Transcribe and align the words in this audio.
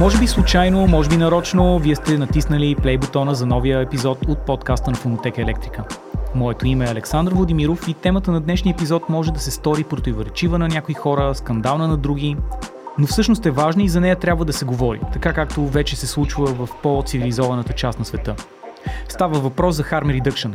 Може 0.00 0.18
би 0.18 0.26
случайно, 0.26 0.86
може 0.86 1.08
би 1.08 1.16
нарочно, 1.16 1.78
вие 1.78 1.96
сте 1.96 2.18
натиснали 2.18 2.74
плей 2.74 2.98
бутона 2.98 3.34
за 3.34 3.46
новия 3.46 3.80
епизод 3.80 4.18
от 4.28 4.38
подкаста 4.38 4.90
на 4.90 4.96
Фонотека 4.96 5.42
Електрика. 5.42 5.84
Моето 6.34 6.66
име 6.66 6.84
е 6.84 6.88
Александър 6.90 7.34
Владимиров 7.34 7.88
и 7.88 7.94
темата 7.94 8.30
на 8.30 8.40
днешния 8.40 8.72
епизод 8.72 9.08
може 9.08 9.32
да 9.32 9.40
се 9.40 9.50
стори 9.50 9.84
противоречива 9.84 10.58
на 10.58 10.68
някои 10.68 10.94
хора, 10.94 11.34
скандална 11.34 11.88
на 11.88 11.96
други, 11.96 12.36
но 13.00 13.06
всъщност 13.06 13.46
е 13.46 13.50
важна 13.50 13.82
и 13.82 13.88
за 13.88 14.00
нея 14.00 14.16
трябва 14.16 14.44
да 14.44 14.52
се 14.52 14.64
говори, 14.64 15.00
така 15.12 15.32
както 15.32 15.66
вече 15.66 15.96
се 15.96 16.06
случва 16.06 16.46
в 16.46 16.68
по-цивилизованата 16.82 17.72
част 17.72 17.98
на 17.98 18.04
света. 18.04 18.36
Става 19.08 19.40
въпрос 19.40 19.76
за 19.76 19.84
harm 19.84 20.22
reduction. 20.22 20.54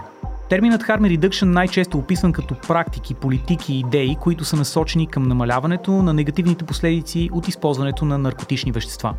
Терминът 0.49 0.83
harm 0.83 1.17
reduction 1.17 1.45
най-често 1.45 1.97
е 1.97 1.99
описван 1.99 2.33
като 2.33 2.55
практики, 2.67 3.13
политики 3.13 3.73
и 3.73 3.79
идеи, 3.79 4.15
които 4.21 4.45
са 4.45 4.55
насочени 4.55 5.07
към 5.07 5.23
намаляването 5.23 5.91
на 5.91 6.13
негативните 6.13 6.65
последици 6.65 7.29
от 7.33 7.47
използването 7.47 8.05
на 8.05 8.17
наркотични 8.17 8.71
вещества. 8.71 9.13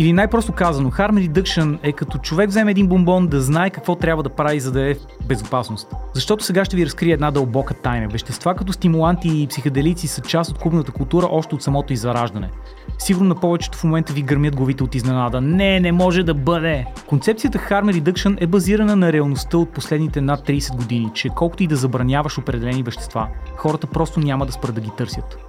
Или 0.00 0.12
най-просто 0.12 0.52
казано, 0.52 0.90
harm 0.90 1.28
reduction 1.28 1.78
е 1.82 1.92
като 1.92 2.18
човек 2.18 2.48
вземе 2.48 2.70
един 2.70 2.86
бомбон 2.86 3.26
да 3.26 3.40
знае 3.40 3.70
какво 3.70 3.94
трябва 3.94 4.22
да 4.22 4.28
прави, 4.28 4.60
за 4.60 4.72
да 4.72 4.90
е 4.90 4.94
в 4.94 4.98
безопасност. 5.26 5.88
Защото 6.14 6.44
сега 6.44 6.64
ще 6.64 6.76
ви 6.76 6.86
разкрия 6.86 7.14
една 7.14 7.30
дълбока 7.30 7.74
тайна. 7.74 8.08
Вещества 8.08 8.54
като 8.54 8.72
стимуланти 8.72 9.42
и 9.42 9.46
психоделици 9.46 10.06
са 10.08 10.20
част 10.20 10.50
от 10.50 10.58
клубната 10.58 10.92
култура 10.92 11.28
още 11.30 11.54
от 11.54 11.62
самото 11.62 11.92
изараждане. 11.92 12.50
Сигурно 12.98 13.28
на 13.28 13.34
повечето 13.34 13.78
в 13.78 13.84
момента 13.84 14.12
ви 14.12 14.22
гърмят 14.22 14.56
главите 14.56 14.84
от 14.84 14.94
изненада. 14.94 15.40
Не, 15.40 15.80
не 15.80 15.92
може 15.92 16.22
да 16.22 16.34
бъде! 16.34 16.86
Концепцията 17.06 17.58
Harm 17.58 18.00
Reduction 18.00 18.36
е 18.40 18.46
базирана 18.46 18.96
на 18.96 19.12
реалността 19.12 19.58
от 19.58 19.70
последните 19.70 20.20
над 20.20 20.46
30 20.46 20.76
години, 20.76 21.10
че 21.14 21.28
колкото 21.28 21.62
и 21.62 21.66
да 21.66 21.76
забраняваш 21.76 22.38
определени 22.38 22.82
вещества, 22.82 23.28
хората 23.56 23.86
просто 23.86 24.20
няма 24.20 24.46
да 24.46 24.52
спрат 24.52 24.74
да 24.74 24.80
ги 24.80 24.90
търсят. 24.96 25.47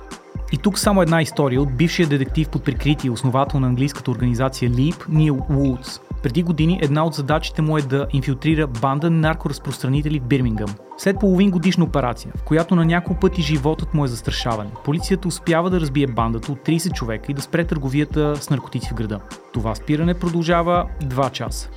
И 0.52 0.58
тук 0.58 0.80
само 0.80 1.02
една 1.02 1.22
история 1.22 1.62
от 1.62 1.74
бившия 1.74 2.08
детектив 2.08 2.50
под 2.50 2.64
прикритие, 2.64 3.12
основател 3.12 3.60
на 3.60 3.68
английската 3.68 4.12
организация 4.12 4.72
LEAP, 4.72 5.10
Нил 5.10 5.40
Уудс. 5.50 6.00
Преди 6.24 6.44
години 6.44 6.80
една 6.82 7.06
от 7.06 7.14
задачите 7.14 7.62
му 7.62 7.78
е 7.78 7.82
да 7.82 8.08
инфилтрира 8.14 8.68
банда 8.68 9.10
наркоразпространители 9.10 10.20
в 10.20 10.24
Бирмингъм. 10.24 10.70
След 10.98 11.20
половин 11.20 11.52
годишна 11.52 11.84
операция, 11.84 12.32
в 12.38 12.44
която 12.44 12.76
на 12.76 12.86
няколко 12.86 13.20
пъти 13.20 13.42
животът 13.42 13.94
му 13.94 14.06
е 14.06 14.08
застрашаван, 14.08 14.72
полицията 14.86 15.28
успява 15.28 15.70
да 15.70 15.80
разбие 15.80 16.08
бандата 16.08 16.52
от 16.52 16.60
30 16.60 16.94
човека 16.94 17.32
и 17.32 17.36
да 17.36 17.42
спре 17.42 17.64
търговията 17.64 18.36
с 18.36 18.50
наркотици 18.50 18.90
в 18.90 18.94
града. 18.94 19.20
Това 19.54 19.76
спиране 19.76 20.14
продължава 20.14 20.86
2 21.04 21.32
часа. 21.32 21.70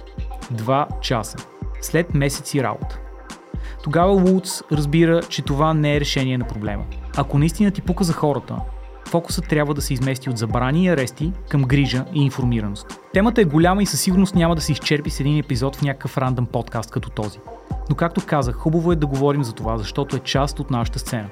2 0.54 1.00
часа. 1.00 1.36
След 1.80 2.14
месеци 2.14 2.62
работа. 2.62 2.98
Тогава 3.82 4.16
Вудс 4.16 4.62
разбира, 4.72 5.22
че 5.22 5.42
това 5.42 5.74
не 5.74 5.96
е 5.96 6.00
решение 6.00 6.38
на 6.38 6.46
проблема. 6.46 6.84
Ако 7.16 7.38
наистина 7.38 7.70
ти 7.70 7.82
пука 7.82 8.04
за 8.04 8.12
хората, 8.12 8.56
фокусът 9.08 9.48
трябва 9.48 9.74
да 9.74 9.82
се 9.82 9.94
измести 9.94 10.30
от 10.30 10.38
забрани 10.38 10.84
и 10.84 10.88
арести 10.88 11.32
към 11.48 11.62
грижа 11.62 12.04
и 12.14 12.22
информираност. 12.22 13.00
Темата 13.12 13.40
е 13.40 13.44
голяма 13.44 13.82
и 13.82 13.86
със 13.86 14.00
сигурност 14.00 14.34
няма 14.34 14.54
да 14.54 14.60
се 14.60 14.72
изчерпи 14.72 15.10
с 15.10 15.20
един 15.20 15.38
епизод 15.38 15.76
в 15.76 15.82
някакъв 15.82 16.18
рандъм 16.18 16.46
подкаст 16.46 16.90
като 16.90 17.10
този. 17.10 17.38
Но 17.90 17.96
както 17.96 18.26
казах, 18.26 18.54
хубаво 18.54 18.92
е 18.92 18.96
да 18.96 19.06
говорим 19.06 19.44
за 19.44 19.52
това, 19.52 19.78
защото 19.78 20.16
е 20.16 20.18
част 20.18 20.60
от 20.60 20.70
нашата 20.70 20.98
сцена. 20.98 21.28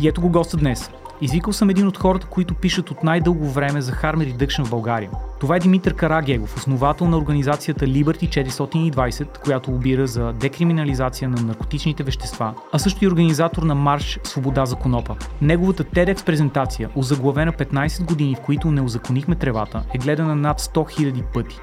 И 0.00 0.08
ето 0.08 0.20
го 0.20 0.28
госта 0.28 0.56
днес. 0.56 0.90
Извикал 1.24 1.52
съм 1.52 1.70
един 1.70 1.86
от 1.86 1.98
хората, 1.98 2.26
които 2.26 2.54
пишат 2.54 2.90
от 2.90 3.04
най-дълго 3.04 3.50
време 3.50 3.80
за 3.80 3.92
Harm 3.92 4.16
Reduction 4.16 4.64
в 4.64 4.70
България. 4.70 5.10
Това 5.40 5.56
е 5.56 5.58
Димитър 5.58 5.94
Карагегов, 5.94 6.56
основател 6.56 7.06
на 7.08 7.18
организацията 7.18 7.86
Liberty 7.86 8.46
420, 8.46 9.38
която 9.38 9.70
обира 9.70 10.06
за 10.06 10.32
декриминализация 10.32 11.28
на 11.28 11.42
наркотичните 11.42 12.02
вещества, 12.02 12.54
а 12.72 12.78
също 12.78 13.04
и 13.04 13.08
организатор 13.08 13.62
на 13.62 13.74
Марш 13.74 14.18
Свобода 14.24 14.66
за 14.66 14.76
конопа. 14.76 15.16
Неговата 15.42 15.84
TEDx 15.84 16.24
презентация, 16.26 16.90
озаглавена 16.96 17.52
15 17.52 18.04
години, 18.04 18.34
в 18.34 18.40
които 18.40 18.70
не 18.70 18.80
озаконихме 18.80 19.34
тревата, 19.34 19.82
е 19.94 19.98
гледана 19.98 20.34
над 20.34 20.60
100 20.60 21.00
000 21.00 21.22
пъти. 21.34 21.56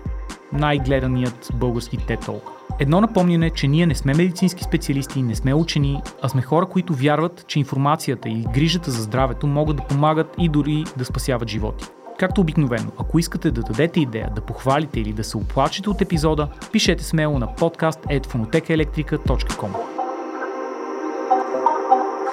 Най-гледаният 0.53 1.49
български 1.53 1.97
TED 1.97 2.25
Talk. 2.25 2.60
Едно 2.81 3.01
напомняне, 3.01 3.49
че 3.49 3.67
ние 3.67 3.85
не 3.85 3.95
сме 3.95 4.13
медицински 4.13 4.63
специалисти, 4.63 5.21
не 5.21 5.35
сме 5.35 5.53
учени, 5.53 6.01
а 6.21 6.29
сме 6.29 6.41
хора, 6.41 6.65
които 6.65 6.93
вярват, 6.93 7.47
че 7.47 7.59
информацията 7.59 8.29
и 8.29 8.45
грижата 8.53 8.91
за 8.91 9.01
здравето 9.01 9.47
могат 9.47 9.77
да 9.77 9.83
помагат 9.83 10.27
и 10.37 10.49
дори 10.49 10.83
да 10.97 11.05
спасяват 11.05 11.49
животи. 11.49 11.85
Както 12.19 12.41
обикновено, 12.41 12.91
ако 12.99 13.19
искате 13.19 13.51
да 13.51 13.61
дадете 13.61 13.99
идея, 13.99 14.31
да 14.35 14.41
похвалите 14.41 14.99
или 14.99 15.13
да 15.13 15.23
се 15.23 15.37
оплачете 15.37 15.89
от 15.89 16.01
епизода, 16.01 16.49
пишете 16.71 17.03
смело 17.03 17.39
на 17.39 17.47
podcast.fonotekaelectrica.com 17.47 19.71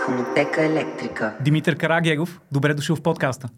Фонотека 0.06 0.64
електрика. 0.64 1.36
Димитър 1.40 1.76
Карагегов, 1.76 2.40
добре 2.52 2.74
дошъл 2.74 2.96
в 2.96 3.02
подкаста. 3.02 3.48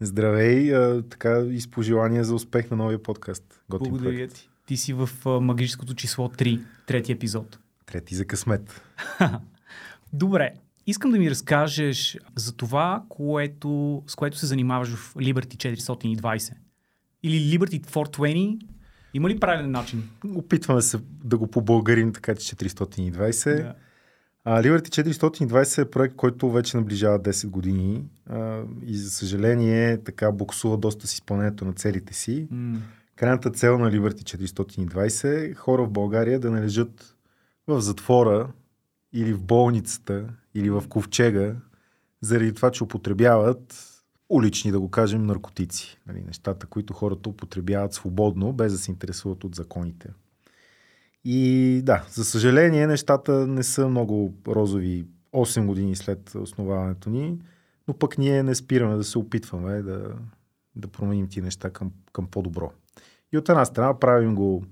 Здравей, 0.00 0.74
а, 0.74 1.02
така 1.02 1.44
и 1.50 1.60
с 1.60 1.70
пожелания 1.70 2.24
за 2.24 2.34
успех 2.34 2.70
на 2.70 2.76
новия 2.76 3.02
подкаст. 3.02 3.60
Готин 3.70 3.90
Благодаря 3.90 4.16
проект. 4.16 4.34
ти. 4.34 4.51
Ти 4.66 4.76
си 4.76 4.92
в 4.92 5.08
а, 5.26 5.40
магическото 5.40 5.94
число 5.94 6.28
3, 6.28 6.60
трети 6.86 7.12
епизод. 7.12 7.58
Трети 7.86 8.14
за 8.14 8.24
късмет. 8.24 8.82
Добре, 10.12 10.52
искам 10.86 11.10
да 11.10 11.18
ми 11.18 11.30
разкажеш 11.30 12.18
за 12.36 12.52
това, 12.52 13.02
което, 13.08 14.02
с 14.06 14.14
което 14.14 14.38
се 14.38 14.46
занимаваш 14.46 14.88
в 14.88 15.14
Liberty 15.14 15.74
420. 15.74 16.52
Или 17.22 17.58
Liberty 17.58 17.86
420. 17.86 18.58
Има 19.14 19.28
ли 19.28 19.40
правилен 19.40 19.70
начин? 19.70 20.08
Опитваме 20.34 20.82
се 20.82 20.98
да 21.24 21.38
го 21.38 21.46
побългарим, 21.46 22.12
така 22.12 22.34
че 22.34 22.56
420. 22.56 23.56
Да. 23.56 23.74
А, 24.44 24.62
Liberty 24.62 24.88
420 24.88 25.82
е 25.82 25.90
проект, 25.90 26.16
който 26.16 26.50
вече 26.50 26.76
наближава 26.76 27.20
10 27.20 27.48
години 27.48 28.04
а, 28.26 28.62
и 28.86 28.96
за 28.96 29.10
съжаление 29.10 30.02
така 30.04 30.32
буксува 30.32 30.76
доста 30.76 31.06
с 31.06 31.12
изпълнението 31.12 31.64
на 31.64 31.72
целите 31.72 32.14
си. 32.14 32.48
М, 32.50 32.78
Крайната 33.22 33.50
цел 33.50 33.78
на 33.78 33.90
Liberty 33.90 34.36
420 34.46 35.50
е 35.50 35.54
хора 35.54 35.84
в 35.84 35.90
България 35.90 36.40
да 36.40 36.50
не 36.50 36.62
лежат 36.62 37.16
в 37.66 37.80
затвора 37.80 38.52
или 39.12 39.32
в 39.32 39.42
болницата 39.42 40.28
или 40.54 40.70
в 40.70 40.84
ковчега 40.88 41.56
заради 42.20 42.54
това, 42.54 42.70
че 42.70 42.84
употребяват 42.84 43.90
улични, 44.28 44.72
да 44.72 44.80
го 44.80 44.90
кажем, 44.90 45.26
наркотици. 45.26 45.98
Нали, 46.06 46.22
нещата, 46.26 46.66
които 46.66 46.92
хората 46.92 47.28
употребяват 47.28 47.92
свободно, 47.92 48.52
без 48.52 48.72
да 48.72 48.78
се 48.78 48.90
интересуват 48.90 49.44
от 49.44 49.54
законите. 49.54 50.08
И 51.24 51.80
да, 51.84 52.04
за 52.10 52.24
съжаление, 52.24 52.86
нещата 52.86 53.46
не 53.46 53.62
са 53.62 53.88
много 53.88 54.34
розови 54.46 55.06
8 55.32 55.66
години 55.66 55.96
след 55.96 56.34
основаването 56.34 57.10
ни, 57.10 57.38
но 57.88 57.94
пък 57.94 58.18
ние 58.18 58.42
не 58.42 58.54
спираме 58.54 58.96
да 58.96 59.04
се 59.04 59.18
опитваме 59.18 59.82
да, 59.82 60.14
да 60.76 60.88
променим 60.88 61.28
ти 61.28 61.40
неща 61.40 61.70
към, 61.70 61.92
към 62.12 62.26
по-добро. 62.26 62.72
И 63.32 63.38
от 63.38 63.48
една 63.48 63.64
страна 63.64 63.98
правим 63.98 64.34
го 64.34 64.64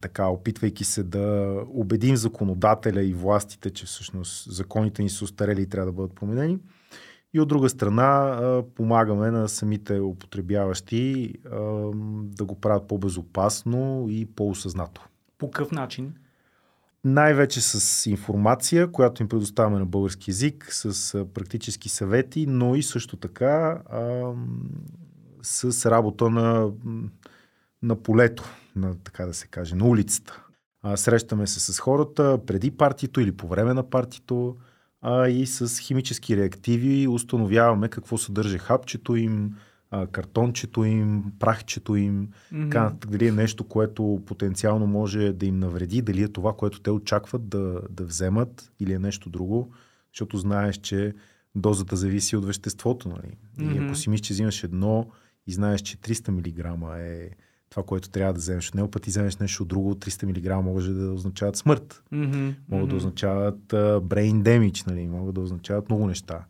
така, 0.00 0.26
опитвайки 0.26 0.84
се 0.84 1.02
да 1.02 1.56
убедим 1.68 2.16
законодателя 2.16 3.02
и 3.02 3.12
властите, 3.12 3.70
че 3.70 3.86
всъщност 3.86 4.52
законите 4.52 5.02
ни 5.02 5.10
са 5.10 5.24
устарели 5.24 5.62
и 5.62 5.66
трябва 5.66 5.86
да 5.86 5.92
бъдат 5.92 6.14
променени. 6.14 6.58
И 7.34 7.40
от 7.40 7.48
друга 7.48 7.68
страна 7.68 8.62
помагаме 8.74 9.30
на 9.30 9.48
самите 9.48 10.00
употребяващи 10.00 11.34
да 12.12 12.44
го 12.44 12.60
правят 12.60 12.88
по-безопасно 12.88 14.06
и 14.08 14.26
по-осъзнато. 14.26 15.08
По 15.38 15.50
какъв 15.50 15.72
начин? 15.72 16.14
Най-вече 17.04 17.60
с 17.60 18.06
информация, 18.10 18.92
която 18.92 19.22
им 19.22 19.28
предоставяме 19.28 19.78
на 19.78 19.86
български 19.86 20.30
язик, 20.30 20.68
с 20.70 21.24
практически 21.34 21.88
съвети, 21.88 22.46
но 22.46 22.74
и 22.74 22.82
също 22.82 23.16
така 23.16 23.82
с 25.42 25.90
работа 25.90 26.30
на, 26.30 26.70
на 27.82 27.96
полето, 28.02 28.44
на, 28.76 28.94
така 28.94 29.26
да 29.26 29.34
се 29.34 29.46
каже, 29.46 29.74
на 29.74 29.86
улицата. 29.86 30.42
А, 30.82 30.96
срещаме 30.96 31.46
се 31.46 31.72
с 31.72 31.78
хората 31.78 32.38
преди 32.46 32.70
партито 32.70 33.20
или 33.20 33.32
по 33.32 33.48
време 33.48 33.74
на 33.74 33.90
партито, 33.90 34.56
а 35.00 35.28
и 35.28 35.46
с 35.46 35.78
химически 35.78 36.36
реактиви 36.36 37.08
установяваме 37.08 37.88
какво 37.88 38.18
съдържа 38.18 38.58
хапчето 38.58 39.16
им, 39.16 39.54
картончето 40.12 40.84
им, 40.84 41.24
прахчето 41.38 41.96
им, 41.96 42.28
така 42.50 42.82
нататък, 42.82 43.10
дали 43.10 43.26
е 43.26 43.32
нещо, 43.32 43.64
което 43.64 44.22
потенциално 44.26 44.86
може 44.86 45.32
да 45.32 45.46
им 45.46 45.58
навреди, 45.58 46.02
дали 46.02 46.22
е 46.22 46.28
това, 46.28 46.52
което 46.52 46.80
те 46.80 46.90
очакват 46.90 47.48
да, 47.48 47.80
да 47.90 48.04
вземат 48.04 48.72
или 48.80 48.92
е 48.92 48.98
нещо 48.98 49.30
друго, 49.30 49.72
защото 50.12 50.38
знаеш, 50.38 50.76
че 50.76 51.14
дозата 51.54 51.96
зависи 51.96 52.36
от 52.36 52.44
веществото. 52.44 53.08
Нали? 53.08 53.36
И 53.60 53.74
Мгм. 53.74 53.84
ако 53.84 53.94
си 53.94 54.10
мислиш, 54.10 54.26
че 54.26 54.32
взимаш 54.32 54.64
едно 54.64 55.06
и 55.46 55.52
знаеш, 55.52 55.80
че 55.80 55.96
300 55.96 56.30
мг 56.30 56.98
е 56.98 57.30
това, 57.70 57.82
което 57.82 58.10
трябва 58.10 58.32
да 58.32 58.38
вземеш 58.38 58.68
от 58.68 58.74
него, 58.74 58.90
пък 58.90 59.02
ти 59.02 59.10
вземеш 59.10 59.36
нещо 59.36 59.64
друго, 59.64 59.94
300 59.94 60.58
мг 60.58 60.64
може 60.64 60.92
да 60.92 61.12
означават 61.12 61.56
смърт. 61.56 62.02
Мгм, 62.12 62.48
Могат 62.68 62.88
да 62.88 62.94
мгм. 62.94 62.96
означават 62.96 63.72
а, 63.72 64.00
brain 64.00 64.42
damage, 64.42 64.86
нали? 64.86 65.08
могат 65.08 65.34
да 65.34 65.40
означават 65.40 65.88
много 65.88 66.06
неща. 66.06 66.44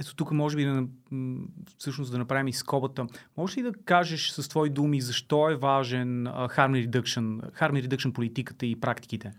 Ето 0.00 0.16
тук 0.16 0.30
може 0.30 0.56
би 0.56 0.64
да, 0.64 0.86
всъщност 1.78 2.12
да 2.12 2.18
направим 2.18 2.48
и 2.48 2.52
скобата. 2.52 3.06
Можеш 3.36 3.56
ли 3.56 3.62
да 3.62 3.72
кажеш 3.84 4.30
с 4.30 4.48
твои 4.48 4.70
думи 4.70 5.00
защо 5.00 5.50
е 5.50 5.56
важен 5.56 6.26
harm 6.26 6.88
reduction, 6.88 7.50
harm 7.60 7.86
reduction 7.86 8.12
политиката 8.12 8.66
и 8.66 8.80
практиките? 8.80 9.32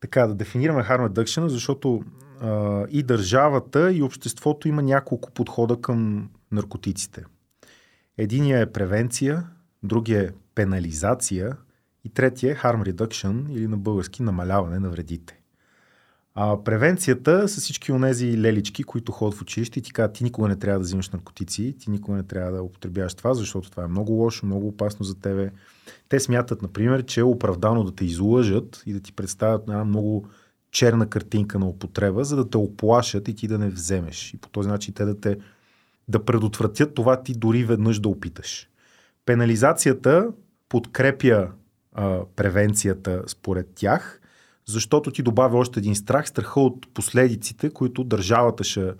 Така, 0.00 0.26
да 0.26 0.34
дефинираме 0.34 0.82
harm 0.82 1.08
reduction, 1.08 1.46
защото 1.46 2.02
а, 2.40 2.84
и 2.90 3.02
държавата, 3.02 3.92
и 3.92 4.02
обществото 4.02 4.68
има 4.68 4.82
няколко 4.82 5.30
подхода 5.30 5.80
към 5.80 6.30
наркотиците. 6.52 7.24
Единия 8.18 8.60
е 8.60 8.72
превенция, 8.72 9.46
другия 9.82 10.22
е 10.22 10.32
пенализация 10.54 11.56
и 12.04 12.08
третия 12.08 12.52
е 12.52 12.56
harm 12.56 12.92
reduction 12.92 13.52
или 13.52 13.66
на 13.66 13.76
български 13.76 14.22
намаляване 14.22 14.78
на 14.78 14.90
вредите. 14.90 15.40
А 16.40 16.64
превенцията 16.64 17.48
са 17.48 17.60
всички 17.60 17.92
онези 17.92 18.38
лелички, 18.38 18.84
които 18.84 19.12
ходят 19.12 19.38
в 19.38 19.42
училище 19.42 19.78
и 19.78 19.82
ти 19.82 19.92
казват, 19.92 20.12
ти 20.12 20.24
никога 20.24 20.48
не 20.48 20.56
трябва 20.56 20.78
да 20.78 20.84
взимаш 20.84 21.10
наркотици, 21.10 21.76
ти 21.78 21.90
никога 21.90 22.16
не 22.16 22.22
трябва 22.22 22.52
да 22.52 22.62
употребяваш 22.62 23.14
това, 23.14 23.34
защото 23.34 23.70
това 23.70 23.84
е 23.84 23.88
много 23.88 24.12
лошо, 24.12 24.46
много 24.46 24.68
опасно 24.68 25.04
за 25.04 25.14
тебе. 25.14 25.50
Те 26.08 26.20
смятат, 26.20 26.62
например, 26.62 27.04
че 27.04 27.20
е 27.20 27.24
оправдано 27.24 27.84
да 27.84 27.94
те 27.94 28.04
излъжат 28.04 28.82
и 28.86 28.92
да 28.92 29.00
ти 29.00 29.12
представят 29.12 29.62
една 29.68 29.84
много 29.84 30.28
черна 30.70 31.08
картинка 31.08 31.58
на 31.58 31.68
употреба, 31.68 32.24
за 32.24 32.36
да 32.36 32.50
те 32.50 32.56
оплашат 32.56 33.28
и 33.28 33.34
ти 33.34 33.48
да 33.48 33.58
не 33.58 33.70
вземеш. 33.70 34.34
И 34.34 34.36
по 34.36 34.48
този 34.48 34.68
начин 34.68 34.94
те 34.94 35.04
да 35.04 35.20
те 35.20 35.38
да 36.08 36.24
предотвратят 36.24 36.94
това 36.94 37.22
ти 37.22 37.34
дори 37.34 37.64
веднъж 37.64 38.00
да 38.00 38.08
опиташ. 38.08 38.67
Пенализацията 39.28 40.28
подкрепя 40.68 41.48
а, 41.92 42.20
превенцията 42.36 43.22
според 43.26 43.66
тях, 43.74 44.20
защото 44.66 45.10
ти 45.10 45.22
добавя 45.22 45.58
още 45.58 45.80
един 45.80 45.94
страх, 45.94 46.28
страха 46.28 46.60
от 46.60 46.94
последиците, 46.94 47.70
които 47.70 48.04
държавата 48.04 48.64
ще 48.64 48.92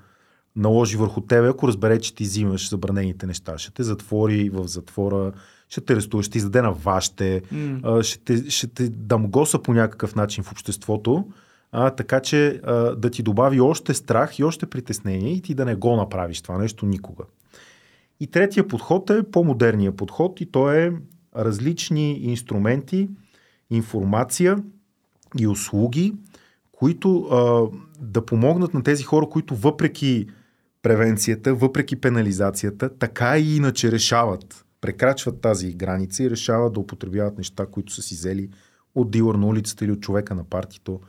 наложи 0.56 0.96
върху 0.96 1.20
тебе, 1.20 1.48
ако 1.48 1.68
разбере, 1.68 2.00
че 2.00 2.14
ти 2.14 2.24
взимаш 2.24 2.70
забранените 2.70 3.26
неща. 3.26 3.58
Ще 3.58 3.72
те 3.72 3.82
затвори 3.82 4.50
в 4.50 4.68
затвора, 4.68 5.32
ще 5.68 5.80
те 5.80 5.92
арестува, 5.92 6.22
ще 6.22 6.32
те 6.32 6.38
издаде 6.38 6.62
на 6.62 6.72
вашите, 6.72 7.42
Mm. 7.52 7.80
а, 7.82 8.02
ще, 8.02 8.18
те, 8.18 8.50
ще 8.50 8.66
те 8.66 8.88
дамгоса 8.88 9.62
по 9.62 9.72
някакъв 9.72 10.14
начин 10.14 10.44
в 10.44 10.52
обществото, 10.52 11.24
а, 11.72 11.90
така 11.90 12.20
че 12.20 12.60
а, 12.64 12.74
да 12.74 13.10
ти 13.10 13.22
добави 13.22 13.60
още 13.60 13.94
страх 13.94 14.38
и 14.38 14.44
още 14.44 14.66
притеснение 14.66 15.32
и 15.32 15.42
ти 15.42 15.54
да 15.54 15.64
не 15.64 15.74
го 15.74 15.96
направиш 15.96 16.42
това 16.42 16.58
нещо 16.58 16.86
никога. 16.86 17.24
И 18.20 18.26
третия 18.26 18.68
подход 18.68 19.10
е 19.10 19.22
по-модерния 19.22 19.96
подход 19.96 20.40
и 20.40 20.50
то 20.50 20.72
е 20.72 20.92
различни 21.36 22.12
инструменти, 22.12 23.08
информация 23.70 24.58
и 25.38 25.46
услуги, 25.46 26.14
които 26.72 27.20
а, 27.20 27.66
да 28.00 28.26
помогнат 28.26 28.74
на 28.74 28.82
тези 28.82 29.02
хора, 29.02 29.28
които 29.28 29.54
въпреки 29.56 30.26
превенцията, 30.82 31.54
въпреки 31.54 31.96
пенализацията, 31.96 32.98
така 32.98 33.38
и 33.38 33.56
иначе 33.56 33.92
решават, 33.92 34.64
прекрачват 34.80 35.40
тази 35.40 35.74
граница 35.74 36.22
и 36.22 36.30
решават 36.30 36.72
да 36.72 36.80
употребяват 36.80 37.38
неща, 37.38 37.66
които 37.66 37.92
са 37.92 38.02
си 38.02 38.14
взели 38.14 38.48
от 38.94 39.10
дилър 39.10 39.34
на 39.34 39.46
улицата 39.46 39.84
или 39.84 39.92
от 39.92 40.00
човека 40.00 40.34
на 40.34 40.44
партито. 40.44 41.00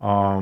А, 0.00 0.40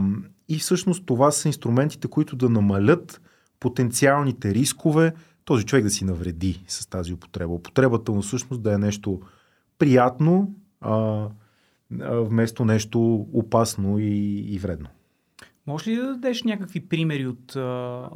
и 0.48 0.58
всъщност 0.58 1.06
това 1.06 1.30
са 1.30 1.48
инструментите, 1.48 2.08
които 2.08 2.36
да 2.36 2.48
намалят 2.48 3.20
потенциалните 3.60 4.54
рискове, 4.54 5.12
този 5.44 5.64
човек 5.64 5.84
да 5.84 5.90
си 5.90 6.04
навреди 6.04 6.64
с 6.68 6.86
тази 6.86 7.12
употреба. 7.12 7.52
Употребата 7.52 8.12
му 8.12 8.22
всъщност 8.22 8.62
да 8.62 8.74
е 8.74 8.78
нещо 8.78 9.20
приятно, 9.78 10.54
а, 10.80 11.28
а, 12.00 12.14
вместо 12.14 12.64
нещо 12.64 13.26
опасно 13.32 13.98
и, 13.98 14.38
и 14.54 14.58
вредно. 14.58 14.88
Може 15.66 15.90
ли 15.90 15.96
да 15.96 16.06
дадеш 16.06 16.42
някакви 16.42 16.80
примери 16.80 17.26
от, 17.26 17.56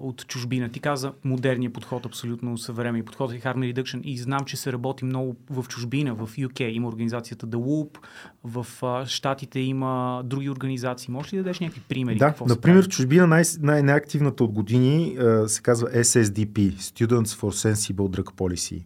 от 0.00 0.26
чужбина? 0.26 0.68
Ти 0.68 0.80
каза 0.80 1.12
модерния 1.24 1.72
подход, 1.72 2.06
абсолютно 2.06 2.58
съвременен 2.58 3.04
подход 3.04 3.32
и 3.32 3.40
Harm 3.40 3.74
Reduction 3.74 4.00
и 4.00 4.18
знам, 4.18 4.44
че 4.44 4.56
се 4.56 4.72
работи 4.72 5.04
много 5.04 5.36
в 5.50 5.64
чужбина, 5.68 6.14
в 6.14 6.26
UK. 6.26 6.62
Има 6.62 6.88
организацията 6.88 7.46
The 7.46 7.56
Loop, 7.56 7.98
в 8.44 8.66
Штатите 9.06 9.60
има 9.60 10.22
други 10.24 10.50
организации. 10.50 11.12
Може 11.12 11.32
ли 11.32 11.36
да 11.36 11.42
дадеш 11.42 11.60
някакви 11.60 11.82
примери? 11.88 12.18
Да, 12.18 12.26
какво 12.26 12.46
например, 12.46 12.84
в 12.84 12.88
чужбина 12.88 13.26
най- 13.26 13.42
най-неактивната 13.60 14.44
от 14.44 14.52
години 14.52 15.16
се 15.46 15.62
казва 15.62 15.88
SSDP, 15.88 16.72
Students 16.72 17.40
for 17.40 17.72
Sensible 17.72 17.94
Drug 17.94 18.34
Policy. 18.34 18.84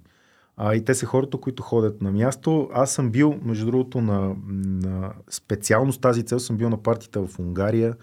А, 0.56 0.74
и 0.74 0.84
те 0.84 0.94
са 0.94 1.06
хората, 1.06 1.38
които 1.38 1.62
ходят 1.62 2.02
на 2.02 2.12
място. 2.12 2.70
Аз 2.72 2.92
съм 2.92 3.10
бил, 3.10 3.38
между 3.42 3.66
другото, 3.66 4.00
на, 4.00 4.34
на 4.64 5.12
специално 5.30 5.92
с 5.92 5.98
тази 5.98 6.22
цел 6.22 6.38
съм 6.38 6.56
бил 6.56 6.68
на 6.68 6.82
партията 6.82 7.26
в 7.26 7.38
Унгария, 7.38 7.94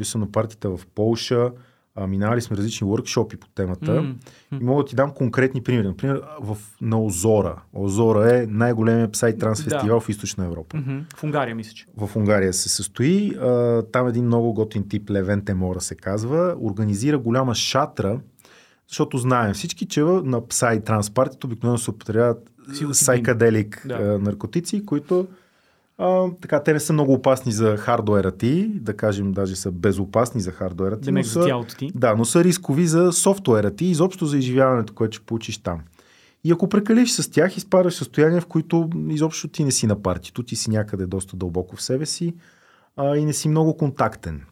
бил 0.00 0.04
съм 0.04 0.20
на 0.20 0.32
партията 0.32 0.70
в 0.70 0.80
Полша, 0.86 1.50
а, 1.94 2.06
минали 2.06 2.40
сме 2.40 2.56
различни 2.56 2.86
workshopи 2.86 3.36
по 3.36 3.48
темата. 3.48 3.92
М, 3.92 4.14
И 4.60 4.64
мога 4.64 4.82
да 4.82 4.88
ти 4.88 4.96
дам 4.96 5.10
конкретни 5.10 5.62
примери. 5.62 5.86
Например, 5.86 6.22
в, 6.40 6.56
на 6.80 7.02
Озора. 7.02 7.62
Озора 7.72 8.34
е 8.34 8.46
най-големият 8.46 9.12
псай 9.12 9.36
транс 9.36 9.58
Да. 9.58 9.70
фестивал 9.70 10.00
в 10.00 10.08
източна 10.08 10.44
Европа 10.44 10.76
Мгм. 10.76 10.98
В 11.16 11.24
Унгария, 11.24 11.54
мисля, 11.54 11.72
че. 11.74 11.86
в 11.96 12.16
Унгария 12.16 12.52
се 12.52 12.68
състои. 12.68 13.34
А, 13.36 13.82
там 13.82 14.08
един 14.08 14.24
много 14.24 14.52
готин 14.54 14.88
тип, 14.88 15.10
Левен 15.10 15.44
Темора 15.44 15.80
се 15.80 15.94
казва, 15.94 16.56
организира 16.60 17.18
голяма 17.18 17.54
шатра, 17.54 18.20
защото 18.88 19.18
знаем 19.18 19.54
всички, 19.54 19.86
че 19.86 20.00
на 20.02 20.46
псай 20.48 20.80
транспартите 20.80 21.46
обикновено 21.46 21.78
се 21.78 21.90
употребяват 21.90 22.50
сайкаделик 22.92 23.82
да. 23.88 24.18
наркотици, 24.18 24.86
които 24.86 25.26
а, 26.02 26.30
така, 26.40 26.62
те 26.62 26.72
не 26.72 26.80
са 26.80 26.92
много 26.92 27.12
опасни 27.12 27.52
за 27.52 27.76
хардуера 27.76 28.30
ти, 28.30 28.68
да 28.74 28.96
кажем, 28.96 29.32
даже 29.32 29.56
са 29.56 29.70
безопасни 29.70 30.40
за 30.40 30.50
хардуера 30.50 31.00
ти. 31.00 31.04
Демек 31.04 31.26
за 31.26 31.44
тялото 31.46 31.76
ти. 31.76 31.90
да, 31.94 32.14
но 32.14 32.24
са 32.24 32.44
рискови 32.44 32.86
за 32.86 33.12
софтуера 33.12 33.70
ти 33.70 33.84
и 33.84 33.90
изобщо 33.90 34.26
за 34.26 34.38
изживяването, 34.38 34.94
което 34.94 35.16
ще 35.16 35.26
получиш 35.26 35.58
там. 35.58 35.80
И 36.44 36.52
ако 36.52 36.68
прекалиш 36.68 37.10
с 37.10 37.30
тях, 37.30 37.56
изпадаш 37.56 37.94
в 37.94 37.96
състояние, 37.96 38.40
в 38.40 38.46
които 38.46 38.90
изобщо 39.08 39.48
ти 39.48 39.64
не 39.64 39.70
си 39.70 39.86
на 39.86 40.02
партито, 40.02 40.42
ти 40.42 40.56
си 40.56 40.70
някъде 40.70 41.06
доста 41.06 41.36
дълбоко 41.36 41.76
в 41.76 41.82
себе 41.82 42.06
си 42.06 42.34
а, 42.96 43.16
и 43.16 43.24
не 43.24 43.32
си 43.32 43.48
много 43.48 43.76
контактен. 43.76 44.42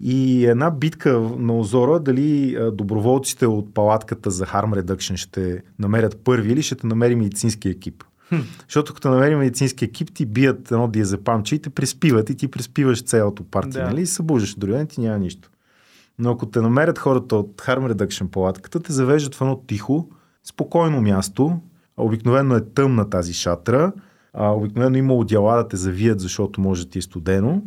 И 0.00 0.46
една 0.46 0.70
битка 0.70 1.20
на 1.38 1.58
Озора, 1.58 2.00
дали 2.00 2.58
доброволците 2.72 3.46
от 3.46 3.74
палатката 3.74 4.30
за 4.30 4.46
Harm 4.46 4.82
Reduction 4.82 5.16
ще 5.16 5.62
намерят 5.78 6.20
първи 6.24 6.52
или 6.52 6.62
ще 6.62 6.74
те 6.74 6.86
намери 6.86 7.16
медицински 7.16 7.68
екип. 7.68 8.04
Хм. 8.28 8.36
Защото 8.68 8.94
като 8.94 9.10
намери 9.10 9.36
медицински 9.36 9.84
екип, 9.84 10.10
ти 10.14 10.26
бият 10.26 10.70
едно 10.70 10.88
диазепамче 10.88 11.54
и 11.54 11.58
те 11.58 11.70
приспиват 11.70 12.30
и 12.30 12.34
ти 12.36 12.48
приспиваш 12.48 13.02
цялото 13.02 13.44
парти, 13.44 13.70
Да. 13.70 13.84
нали? 13.84 14.00
И 14.00 14.06
събуждаш, 14.06 14.54
дори 14.54 14.72
ден 14.72 14.86
ти 14.86 15.00
няма 15.00 15.18
нищо. 15.18 15.50
Но 16.18 16.30
ако 16.30 16.46
те 16.46 16.60
намерят 16.60 16.98
хората 16.98 17.36
от 17.36 17.56
Harm 17.56 17.92
Reduction 17.92 18.28
палатката, 18.28 18.80
те 18.80 18.92
завеждат 18.92 19.34
в 19.34 19.40
едно 19.40 19.56
тихо, 19.66 20.08
спокойно 20.44 21.00
място. 21.02 21.60
Обикновено 21.96 22.56
е 22.56 22.64
тъмна 22.64 23.10
тази 23.10 23.32
шатра. 23.32 23.92
А, 24.32 24.50
обикновено 24.50 24.96
има 24.96 25.14
одяла 25.14 25.56
да 25.56 25.68
те 25.68 25.76
завият, 25.76 26.20
защото 26.20 26.60
може 26.60 26.84
да 26.84 26.90
ти 26.90 26.98
е 26.98 27.02
студено. 27.02 27.62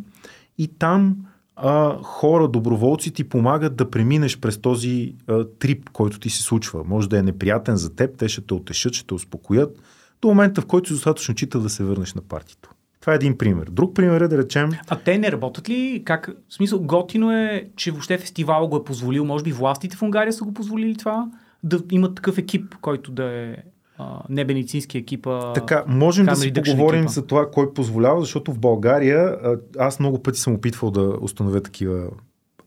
И 0.58 0.68
там 0.68 1.16
а, 1.56 1.96
хора, 2.02 2.48
доброволци 2.48 3.10
ти 3.10 3.24
помагат 3.24 3.76
да 3.76 3.90
преминеш 3.90 4.40
през 4.40 4.58
този 4.58 5.14
а, 5.26 5.44
трип, 5.58 5.90
който 5.90 6.18
ти 6.18 6.30
се 6.30 6.42
случва. 6.42 6.84
Може 6.84 7.08
да 7.08 7.18
е 7.18 7.22
неприятен 7.22 7.76
за 7.76 7.94
теб, 7.94 8.16
те 8.18 8.28
ще 8.28 8.40
те 8.40 8.54
отешат, 8.54 8.92
ще 8.94 9.06
те 9.06 9.14
успокоят, 9.14 9.78
до 10.22 10.28
момента 10.28 10.60
в 10.60 10.66
който 10.66 10.88
си 10.88 10.94
достатъчно 10.94 11.34
читал 11.34 11.60
да 11.60 11.70
се 11.70 11.84
върнеш 11.84 12.14
на 12.14 12.22
партито. 12.22 12.70
Това 13.00 13.12
е 13.12 13.16
един 13.16 13.38
пример. 13.38 13.66
Друг 13.70 13.94
пример 13.94 14.20
е 14.20 14.28
да 14.28 14.38
речем, 14.38 14.70
А 14.88 14.96
те 14.96 15.18
не 15.18 15.32
работят 15.32 15.68
ли? 15.68 16.02
Как? 16.04 16.30
В 16.48 16.54
смисъл, 16.54 16.80
готино 16.80 17.32
е, 17.32 17.68
че 17.76 17.90
въобще 17.90 18.18
фестивала 18.18 18.68
го 18.68 18.76
е 18.76 18.84
позволил. 18.84 19.24
Може 19.24 19.44
би 19.44 19.52
властите 19.52 19.96
в 19.96 20.02
Унгария 20.02 20.32
са 20.32 20.44
го 20.44 20.54
позволили 20.54 20.96
това? 20.96 21.30
Да 21.62 21.80
имат 21.90 22.14
такъв 22.14 22.38
екип, 22.38 22.74
който 22.80 23.12
да 23.12 23.24
е 23.24 23.56
а, 23.98 24.22
не 24.28 24.44
медицински 24.44 24.98
екип, 24.98 25.26
а... 25.26 25.52
Така, 25.52 25.84
можем 25.86 26.26
да 26.26 26.36
си 26.36 26.52
поговорим 26.52 27.00
екипа. 27.00 27.12
за 27.12 27.26
това 27.26 27.50
кой 27.50 27.74
позволява, 27.74 28.20
защото 28.20 28.52
в 28.52 28.58
България 28.58 29.36
аз 29.78 30.00
много 30.00 30.22
пъти 30.22 30.40
съм 30.40 30.54
опитвал 30.54 30.90
да 30.90 31.16
установя 31.20 31.60
такива 31.60 32.08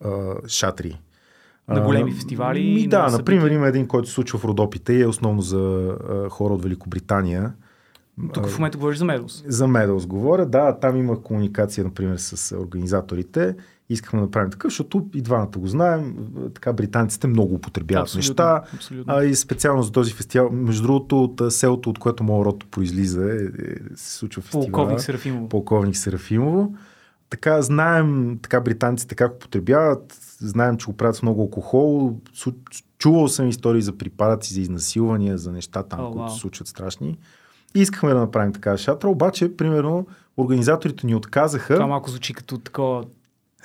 а, 0.03 0.33
шатри. 0.47 0.99
На 1.67 1.81
големи 1.81 2.11
фестивали, 2.11 2.59
Ми, 2.59 2.83
на 2.83 2.89
да, 2.89 3.09
събития. 3.09 3.17
например, 3.17 3.51
има 3.55 3.67
един, 3.67 3.87
който 3.87 4.07
се 4.07 4.13
случва 4.13 4.39
в 4.39 4.45
Родопите 4.45 4.93
и 4.93 5.01
е 5.01 5.07
основно 5.07 5.41
за 5.41 5.57
а, 6.09 6.29
хора 6.29 6.53
от 6.53 6.63
Великобритания. 6.63 7.53
Тук 8.33 8.47
в 8.47 8.59
момента 8.59 8.77
говориш 8.77 8.97
за 8.97 9.05
Медус. 9.05 9.43
За 9.47 9.67
Медалс 9.67 10.05
говоря, 10.05 10.45
да, 10.45 10.79
там 10.79 10.97
има 10.97 11.21
комуникация, 11.21 11.83
например, 11.83 12.17
с 12.17 12.57
организаторите. 12.57 13.55
Искахме 13.89 14.19
да 14.19 14.25
направим 14.25 14.51
такъв, 14.51 14.71
защото 14.71 15.05
и 15.13 15.21
двамата 15.21 15.51
го 15.57 15.67
знаем. 15.67 16.15
Така 16.53 16.73
британците 16.73 17.27
много 17.27 17.55
употребяват 17.55 18.03
Абсолютно, 18.03 18.29
неща. 18.29 18.61
абсолютно. 18.75 19.13
А 19.13 19.23
и 19.23 19.35
специално 19.35 19.83
за 19.83 19.91
този 19.91 20.13
фестивал, 20.13 20.49
между 20.51 20.83
другото, 20.83 21.23
от 21.23 21.53
селото, 21.53 21.89
от 21.89 21.99
което 21.99 22.23
моят 22.23 22.45
род 22.45 22.65
произлиза, 22.71 23.31
е, 23.31 23.35
е, 23.35 23.75
се 23.95 24.13
случва 24.17 24.41
фестивал. 24.41 24.65
Полковник 24.65 24.99
Серафимов. 25.01 25.49
Полковник 25.49 25.97
Серафимово. 25.97 26.73
Така 27.29 27.61
знаем, 27.61 28.39
така 28.41 28.61
британците 28.61 29.15
как 29.15 29.35
употребяват, 29.35 30.17
знаем, 30.39 30.77
че 30.77 30.85
го 30.85 30.93
правят 30.93 31.15
с 31.15 31.21
много 31.21 31.41
алкохол. 31.41 32.15
Чувал 32.97 33.27
съм 33.27 33.49
истории 33.49 33.81
за 33.81 33.97
припадъци, 33.97 34.53
за 34.53 34.61
изнасилвания, 34.61 35.37
за 35.37 35.51
неща 35.51 35.83
там, 35.83 35.99
О, 35.99 36.05
които 36.05 36.19
вау. 36.19 36.29
се 36.29 36.39
случват 36.39 36.67
страшни. 36.67 37.17
И 37.75 37.81
искахме 37.81 38.13
да 38.13 38.19
направим 38.19 38.53
такава 38.53 38.77
шатра, 38.77 39.09
обаче, 39.09 39.57
примерно, 39.57 40.07
организаторите 40.37 41.07
ни 41.07 41.15
отказаха. 41.15 41.73
Това 41.73 41.87
малко 41.87 42.09
звучи 42.09 42.33
като 42.33 42.57
такова 42.57 43.03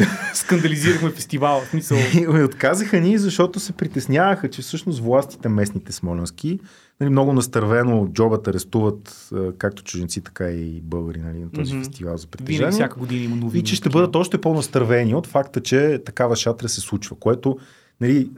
скандализирахме 0.35 1.11
фестивала. 1.11 1.65
Смисъл, 1.65 1.99
И 2.15 2.27
отказаха 2.27 3.01
ни, 3.01 3.19
защото 3.19 3.61
се 3.61 3.73
притесняваха, 3.73 4.51
че 4.51 4.63
всъщност 4.63 5.01
властите 5.01 5.49
местните 5.49 5.93
смолянски, 5.93 6.59
нали, 7.01 7.11
много 7.11 7.33
настървено 7.33 8.09
джобът 8.13 8.49
арестуват 8.49 9.31
както 9.59 9.83
чуженци, 9.85 10.21
така 10.21 10.51
и 10.51 10.81
българи 10.81 11.21
нали, 11.21 11.39
на 11.39 11.51
този 11.51 11.75
Мгм. 11.75 11.83
фестивал 11.85 12.17
за 12.17 12.27
винаги 12.27 12.45
притежание. 12.45 12.73
всяка 12.73 12.99
година 12.99 13.25
има 13.25 13.37
новини. 13.37 13.61
И 13.61 13.65
че 13.65 13.75
ще 13.77 13.89
бъдат 13.89 14.17
още 14.17 14.41
по-настървени 14.41 15.15
от 15.15 15.27
факта, 15.27 15.61
че 15.61 16.03
такава 16.05 16.37
шатра 16.37 16.69
се 16.69 16.81
случва, 16.81 17.17
което 17.17 17.59
нали, 18.01 18.31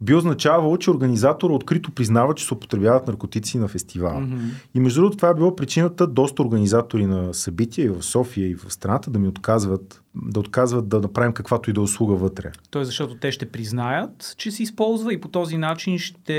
би 0.00 0.14
означавало, 0.14 0.76
че 0.76 0.90
организатора 0.90 1.52
открито 1.54 1.90
признава, 1.90 2.34
че 2.34 2.44
се 2.44 2.54
употребяват 2.54 3.06
наркотици 3.06 3.58
на 3.58 3.68
фестивала. 3.68 4.20
Мгм. 4.20 4.36
И 4.74 4.80
между 4.80 5.00
другото, 5.00 5.16
това 5.16 5.28
е 5.28 5.34
било 5.34 5.56
причината 5.56 6.06
доста 6.06 6.42
организатори 6.42 7.06
на 7.06 7.34
събития 7.34 7.84
и 7.84 7.88
в 7.88 8.02
София, 8.02 8.48
и 8.48 8.54
в 8.54 8.64
страната 8.68 9.10
да 9.10 9.18
ми 9.18 9.28
отказват 9.28 10.02
да 10.24 10.40
отказват 10.40 10.88
да 10.88 11.00
направим 11.00 11.32
каквато 11.32 11.70
и 11.70 11.72
да 11.72 11.80
е 11.80 11.84
услуга 11.84 12.14
вътре. 12.14 12.52
Тоест, 12.70 12.86
защото 12.86 13.14
те 13.14 13.32
ще 13.32 13.46
признаят, 13.46 14.34
че 14.36 14.50
се 14.50 14.62
използва 14.62 15.12
и 15.14 15.20
по 15.20 15.28
този 15.28 15.56
начин 15.56 15.98
ще 15.98 16.34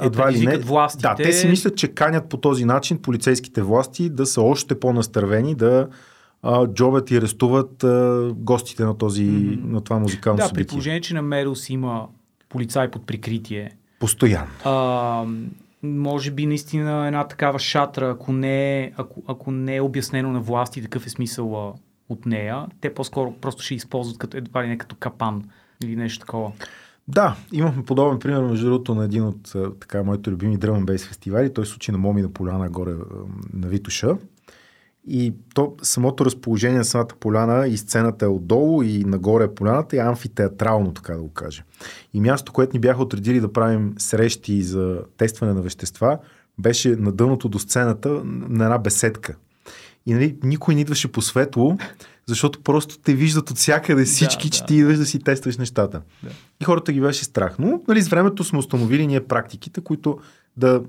Едва 0.00 0.32
ли 0.32 0.46
не. 0.46 0.58
властите. 0.58 1.02
Да, 1.02 1.14
те 1.14 1.32
си 1.32 1.48
мислят, 1.48 1.76
че 1.76 1.88
канят 1.88 2.28
по 2.28 2.36
този 2.36 2.64
начин 2.64 2.98
полицейските 2.98 3.62
власти 3.62 4.08
да 4.10 4.26
са 4.26 4.42
още 4.42 4.80
по-настървени, 4.80 5.54
да 5.54 5.88
а, 6.42 6.66
джобят 6.66 7.10
и 7.10 7.16
арестуват 7.16 7.84
а, 7.84 8.30
гостите 8.36 8.84
на, 8.84 8.98
този, 8.98 9.24
Мгм. 9.24 9.72
на 9.72 9.80
това 9.80 9.98
музикално 9.98 10.36
Да, 10.36 10.42
при 10.42 10.48
събитие. 10.48 10.66
положение, 10.66 11.00
че 11.00 11.14
на 11.14 11.22
Мерус 11.22 11.70
има 11.70 12.06
полицай 12.52 12.90
под 12.90 13.06
прикритие. 13.06 13.70
Постоянно. 14.00 14.50
А, 14.64 15.24
може 15.82 16.30
би 16.30 16.46
наистина 16.46 17.06
една 17.06 17.24
такава 17.28 17.58
шатра, 17.58 18.10
ако 18.10 18.32
не, 18.32 18.82
е, 18.82 18.92
ако, 18.96 19.22
ако 19.26 19.50
не 19.50 19.76
е 19.76 19.80
обяснено 19.80 20.32
на 20.32 20.40
власти 20.40 20.82
какъв 20.82 21.06
е 21.06 21.10
смисъл 21.10 21.74
от 22.08 22.26
нея, 22.26 22.66
те 22.80 22.94
по-скоро 22.94 23.32
просто 23.40 23.62
ще 23.62 23.74
използват 23.74 24.18
като, 24.18 24.36
едва 24.36 24.64
ли 24.64 24.68
не 24.68 24.78
като 24.78 24.96
капан 24.96 25.44
или 25.84 25.96
нещо 25.96 26.26
такова. 26.26 26.52
Да, 27.08 27.36
имахме 27.52 27.84
подобен 27.84 28.18
пример, 28.18 28.42
между 28.42 28.66
другото, 28.66 28.94
на 28.94 29.04
един 29.04 29.24
от 29.24 29.52
така, 29.80 30.02
моите 30.02 30.30
любими 30.30 30.56
дръмен 30.56 30.86
бейс 30.86 31.06
фестивали. 31.06 31.52
Той 31.52 31.66
случи 31.66 31.92
на 31.92 31.98
Момина 31.98 32.28
поляна, 32.28 32.70
горе 32.70 32.94
на 33.52 33.68
Витуша. 33.68 34.16
И 35.06 35.34
то, 35.54 35.74
самото 35.82 36.24
разположение 36.24 36.78
на 36.78 36.84
самата 36.84 37.08
поляна 37.20 37.68
и 37.68 37.76
сцената 37.76 38.24
е 38.24 38.28
отдолу 38.28 38.82
и 38.82 39.04
нагоре 39.04 39.44
е 39.44 39.54
поляната 39.54 39.96
е 39.96 40.00
амфитеатрално, 40.00 40.94
така 40.94 41.14
да 41.14 41.22
го 41.22 41.32
кажа. 41.32 41.62
И 42.14 42.20
място, 42.20 42.52
което 42.52 42.76
ни 42.76 42.80
бяха 42.80 43.02
отредили 43.02 43.40
да 43.40 43.52
правим 43.52 43.94
срещи 43.98 44.62
за 44.62 45.00
тестване 45.16 45.52
на 45.52 45.62
вещества, 45.62 46.18
беше 46.58 46.96
на 46.96 47.12
дъното 47.12 47.48
до 47.48 47.58
сцената 47.58 48.08
на 48.24 48.64
една 48.64 48.78
беседка. 48.78 49.36
И 50.06 50.14
нали, 50.14 50.36
никой 50.42 50.74
не 50.74 50.80
идваше 50.80 51.12
по 51.12 51.22
светло, 51.22 51.78
защото 52.26 52.62
просто 52.62 52.98
те 52.98 53.14
виждат 53.14 53.50
от 53.50 53.56
всякъде 53.56 54.04
всички, 54.04 54.48
Да, 54.48 54.56
че 54.56 54.60
да, 54.60 54.66
ти 54.66 54.74
идваш 54.74 54.98
да 54.98 55.06
си 55.06 55.18
тестваш 55.18 55.56
нещата. 55.56 56.02
Да. 56.22 56.30
И 56.60 56.64
хората 56.64 56.92
ги 56.92 57.00
беше 57.00 57.24
страх. 57.24 57.56
Но 57.58 57.80
нали, 57.88 58.02
с 58.02 58.08
времето 58.08 58.44
сме 58.44 58.58
установили 58.58 59.06
ние 59.06 59.24
практиките, 59.24 59.80
които 59.80 60.18
да, 60.56 60.82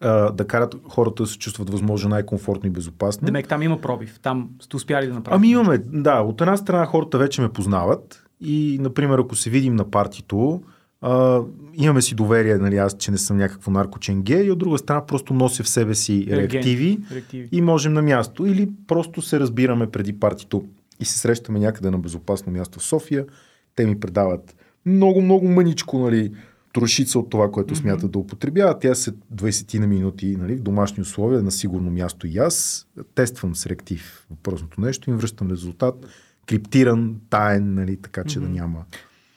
а, 0.00 0.32
да 0.32 0.46
карат 0.46 0.74
хората 0.88 1.22
да 1.22 1.26
се 1.26 1.38
чувстват 1.38 1.70
възможно 1.70 2.10
най-комфортно 2.10 2.66
и 2.66 2.70
безопасно. 2.70 3.26
Демек, 3.26 3.48
там 3.48 3.62
има 3.62 3.80
пробив. 3.80 4.20
Там 4.22 4.50
сте 4.60 4.76
успяли 4.76 5.06
да 5.06 5.14
направите. 5.14 5.36
Ами 5.36 5.50
имаме, 5.50 5.78
да, 5.78 6.20
от 6.20 6.40
една 6.40 6.56
страна 6.56 6.86
хората 6.86 7.18
вече 7.18 7.40
ме 7.40 7.48
познават 7.48 8.24
и, 8.40 8.78
например, 8.80 9.18
ако 9.18 9.36
се 9.36 9.50
видим 9.50 9.76
на 9.76 9.90
партито, 9.90 10.62
а, 11.00 11.40
имаме 11.74 12.02
си 12.02 12.14
доверие, 12.14 12.56
нали, 12.56 12.76
аз, 12.76 12.96
че 12.96 13.10
не 13.10 13.18
съм 13.18 13.36
някакво 13.36 13.70
наркоченге 13.70 14.42
и 14.42 14.50
от 14.50 14.58
друга 14.58 14.78
страна 14.78 15.06
просто 15.06 15.34
нося 15.34 15.62
в 15.62 15.68
себе 15.68 15.94
си 15.94 16.26
реактиви 16.30 16.98
Реактиви. 17.14 17.48
и 17.52 17.62
можем 17.62 17.92
на 17.92 18.02
място 18.02 18.46
или 18.46 18.70
просто 18.86 19.22
се 19.22 19.40
разбираме 19.40 19.90
преди 19.90 20.20
партито 20.20 20.64
и 21.00 21.04
се 21.04 21.18
срещаме 21.18 21.58
някъде 21.58 21.90
на 21.90 21.98
безопасно 21.98 22.52
място 22.52 22.78
в 22.78 22.82
София. 22.82 23.26
Те 23.74 23.86
ми 23.86 24.00
предават 24.00 24.56
много, 24.86 25.22
много 25.22 25.48
мъничко, 25.48 25.98
нали, 25.98 26.32
трошица 26.72 27.18
от 27.18 27.30
това, 27.30 27.50
което 27.50 27.74
mm-hmm. 27.74 27.78
смятат 27.78 28.10
да 28.10 28.18
употребяват. 28.18 28.80
Тя 28.80 28.94
се 28.94 29.12
20 29.12 29.78
на 29.78 29.86
минути 29.86 30.36
нали, 30.36 30.54
в 30.54 30.62
домашни 30.62 31.00
условия, 31.00 31.42
на 31.42 31.50
сигурно 31.50 31.90
място 31.90 32.26
и 32.26 32.38
аз. 32.38 32.86
Тествам 33.14 33.56
с 33.56 33.66
реактив 33.66 34.26
въпросното 34.30 34.80
нещо 34.80 35.10
им 35.10 35.16
връщам 35.16 35.50
резултат. 35.50 36.06
Криптиран, 36.46 37.16
таен, 37.30 37.74
нали, 37.74 37.96
така 37.96 38.24
че 38.24 38.38
mm-hmm. 38.38 38.42
да 38.42 38.48
няма. 38.48 38.84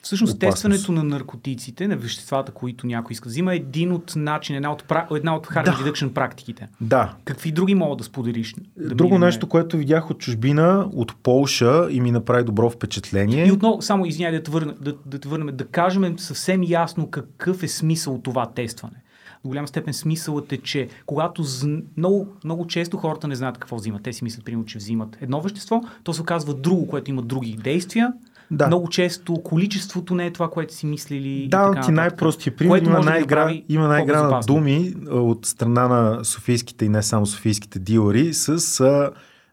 Всъщност 0.02 0.34
опасност. 0.36 0.56
тестването 0.56 0.92
на 0.92 1.04
наркотиците, 1.04 1.88
на 1.88 1.98
веществата, 1.98 2.52
които 2.52 2.88
някой 2.88 3.14
иска 3.14 3.24
да 3.24 3.30
взима, 3.30 3.54
е 3.54 3.56
един 3.56 3.92
от 3.92 4.14
начин, 4.16 4.56
една 4.56 4.72
от, 4.72 4.84
една 5.16 5.36
от 5.36 5.48
harm 5.48 5.66
Да. 5.66 5.72
reduction 5.72 6.14
практиките. 6.14 6.68
Да, 6.82 7.14
Какви 7.26 7.52
други 7.52 7.76
могат 7.76 7.98
да 7.98 8.04
споделиш? 8.04 8.56
Да 8.78 8.96
Друго 8.96 9.14
минем? 9.14 9.26
нещо, 9.28 9.50
което 9.50 9.78
видях 9.78 10.10
от 10.10 10.20
чужбина, 10.20 10.90
от 10.94 11.16
Полша 11.24 11.88
и 11.92 12.02
ми 12.02 12.12
направи 12.12 12.44
добро 12.44 12.70
впечатление. 12.70 13.48
И 13.48 13.52
отново, 13.52 13.82
само 13.82 14.06
извиняй 14.06 14.32
да 14.32 14.44
те 14.44 14.52
върна, 14.52 14.74
да, 14.82 14.96
да, 15.06 15.20
те 15.20 15.28
върнем, 15.28 15.56
да 15.58 15.66
кажем 15.66 16.20
съвсем 16.20 16.64
ясно 16.64 17.10
какъв 17.10 17.64
е 17.64 17.68
смисъл 17.68 18.22
това 18.24 18.46
тестване. 18.46 18.96
До 19.44 19.50
голяма 19.50 19.68
степен 19.68 19.94
смисълът 19.94 20.54
е, 20.54 20.58
че 20.58 20.88
когато 21.06 21.44
зн... 21.44 21.76
много, 21.98 22.28
много 22.44 22.68
често 22.68 22.98
хората 22.98 23.28
не 23.28 23.36
знаят 23.36 23.58
какво 23.58 23.76
взимат. 23.76 24.04
Те 24.04 24.14
си 24.14 24.24
мислят, 24.24 24.46
примерно, 24.46 24.66
че 24.66 24.78
взимат 24.78 25.18
едно 25.22 25.42
вещество, 25.42 25.82
то 26.04 26.14
се 26.14 26.22
оказва 26.22 26.54
друго, 26.54 26.88
което 26.88 27.10
има 27.10 27.22
други 27.22 27.54
действия. 27.54 28.14
Да. 28.52 28.68
Много 28.68 28.90
често 28.90 29.34
количеството 29.44 30.16
не 30.16 30.26
е 30.26 30.34
това, 30.34 30.50
което 30.50 30.74
си 30.74 30.86
мислили. 30.86 31.48
така 31.52 31.82
ти 31.82 31.92
най-простия 31.92 32.56
пример. 32.56 32.82
Има 32.82 32.98
може 32.98 33.10
да 33.10 33.62
има 33.70 34.02
игра 34.02 34.24
на 34.24 34.40
думи 34.40 34.94
от 35.10 35.46
страна 35.46 35.88
на 35.88 36.26
софийските 36.26 36.86
и 36.86 36.90
не 36.90 37.04
само 37.04 37.26
софийските 37.26 37.80
дилъри 37.80 38.34
с 38.34 38.80
а, 38.80 39.12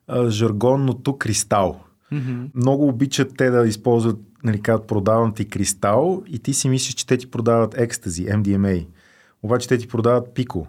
а, 0.08 0.30
жаргонното 0.30 1.16
кристал. 1.16 1.80
Мгм. 2.12 2.44
Много 2.54 2.88
обичат 2.88 3.32
те 3.36 3.50
да 3.50 3.66
използват, 3.66 4.18
нали, 4.44 4.62
казват, 4.62 4.86
продавам 4.86 5.34
ти 5.34 5.48
кристал 5.48 6.22
и 6.26 6.38
ти 6.38 6.54
си 6.54 6.68
мислиш, 6.68 6.94
че 6.94 7.06
те 7.06 7.16
ти 7.16 7.30
продават 7.30 7.74
екстази, 7.78 8.26
MDMA. 8.26 8.86
Обаче 9.42 9.68
те 9.68 9.78
ти 9.78 9.88
продават 9.88 10.34
пико. 10.34 10.66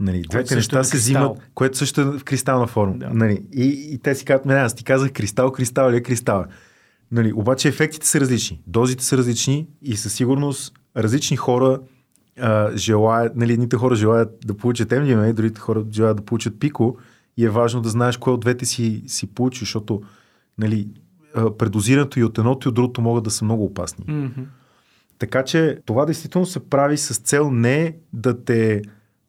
Нали, 0.00 0.22
двете 0.30 0.54
неща 0.54 0.78
е 0.78 0.84
се 0.84 0.96
взимат, 0.96 1.38
което 1.54 1.78
също 1.78 2.00
е 2.00 2.04
в 2.04 2.24
кристална 2.24 2.66
форма. 2.66 2.94
Да. 2.98 3.10
Нали, 3.12 3.42
и, 3.52 3.88
и 3.92 3.98
те 3.98 4.14
си 4.14 4.24
казват, 4.24 4.46
не, 4.46 4.54
аз 4.54 4.74
ти 4.74 4.84
казах 4.84 5.12
кристал, 5.12 5.52
кристал 5.52 5.90
ли 5.90 5.96
е 5.96 6.02
кристал. 6.02 6.44
Нали, 7.14 7.32
обаче 7.32 7.68
ефектите 7.68 8.06
са 8.06 8.20
различни, 8.20 8.62
дозите 8.66 9.04
са 9.04 9.16
различни 9.18 9.66
и 9.82 9.96
със 9.96 10.14
сигурност 10.14 10.74
различни 10.96 11.36
хора 11.36 11.80
а, 12.40 12.76
желаят, 12.76 13.36
нали, 13.36 13.52
едните 13.52 13.76
хора 13.76 13.94
желаят 13.94 14.38
да 14.44 14.56
получат 14.56 14.90
MDMA, 14.90 15.32
другите 15.32 15.60
хора 15.60 15.84
желаят 15.92 16.16
да 16.16 16.24
получат 16.24 16.60
пико 16.60 16.96
и 17.36 17.44
е 17.44 17.50
важно 17.50 17.80
да 17.80 17.88
знаеш 17.88 18.16
кое 18.16 18.32
от 18.32 18.40
двете 18.40 18.66
си, 18.66 19.02
си 19.06 19.26
получиш, 19.26 19.60
защото 19.60 20.02
нали, 20.58 20.88
предозирането 21.58 22.20
и 22.20 22.24
от 22.24 22.38
едното 22.38 22.68
и 22.68 22.70
от 22.70 22.74
другото 22.74 23.00
могат 23.00 23.24
да 23.24 23.30
са 23.30 23.44
много 23.44 23.64
опасни. 23.64 24.04
Мгм. 24.08 24.40
Така 25.18 25.44
че 25.44 25.78
това 25.86 26.04
действително 26.04 26.46
се 26.46 26.68
прави 26.68 26.96
с 26.96 27.18
цел 27.18 27.50
не 27.50 27.96
да 28.12 28.44
те 28.44 28.82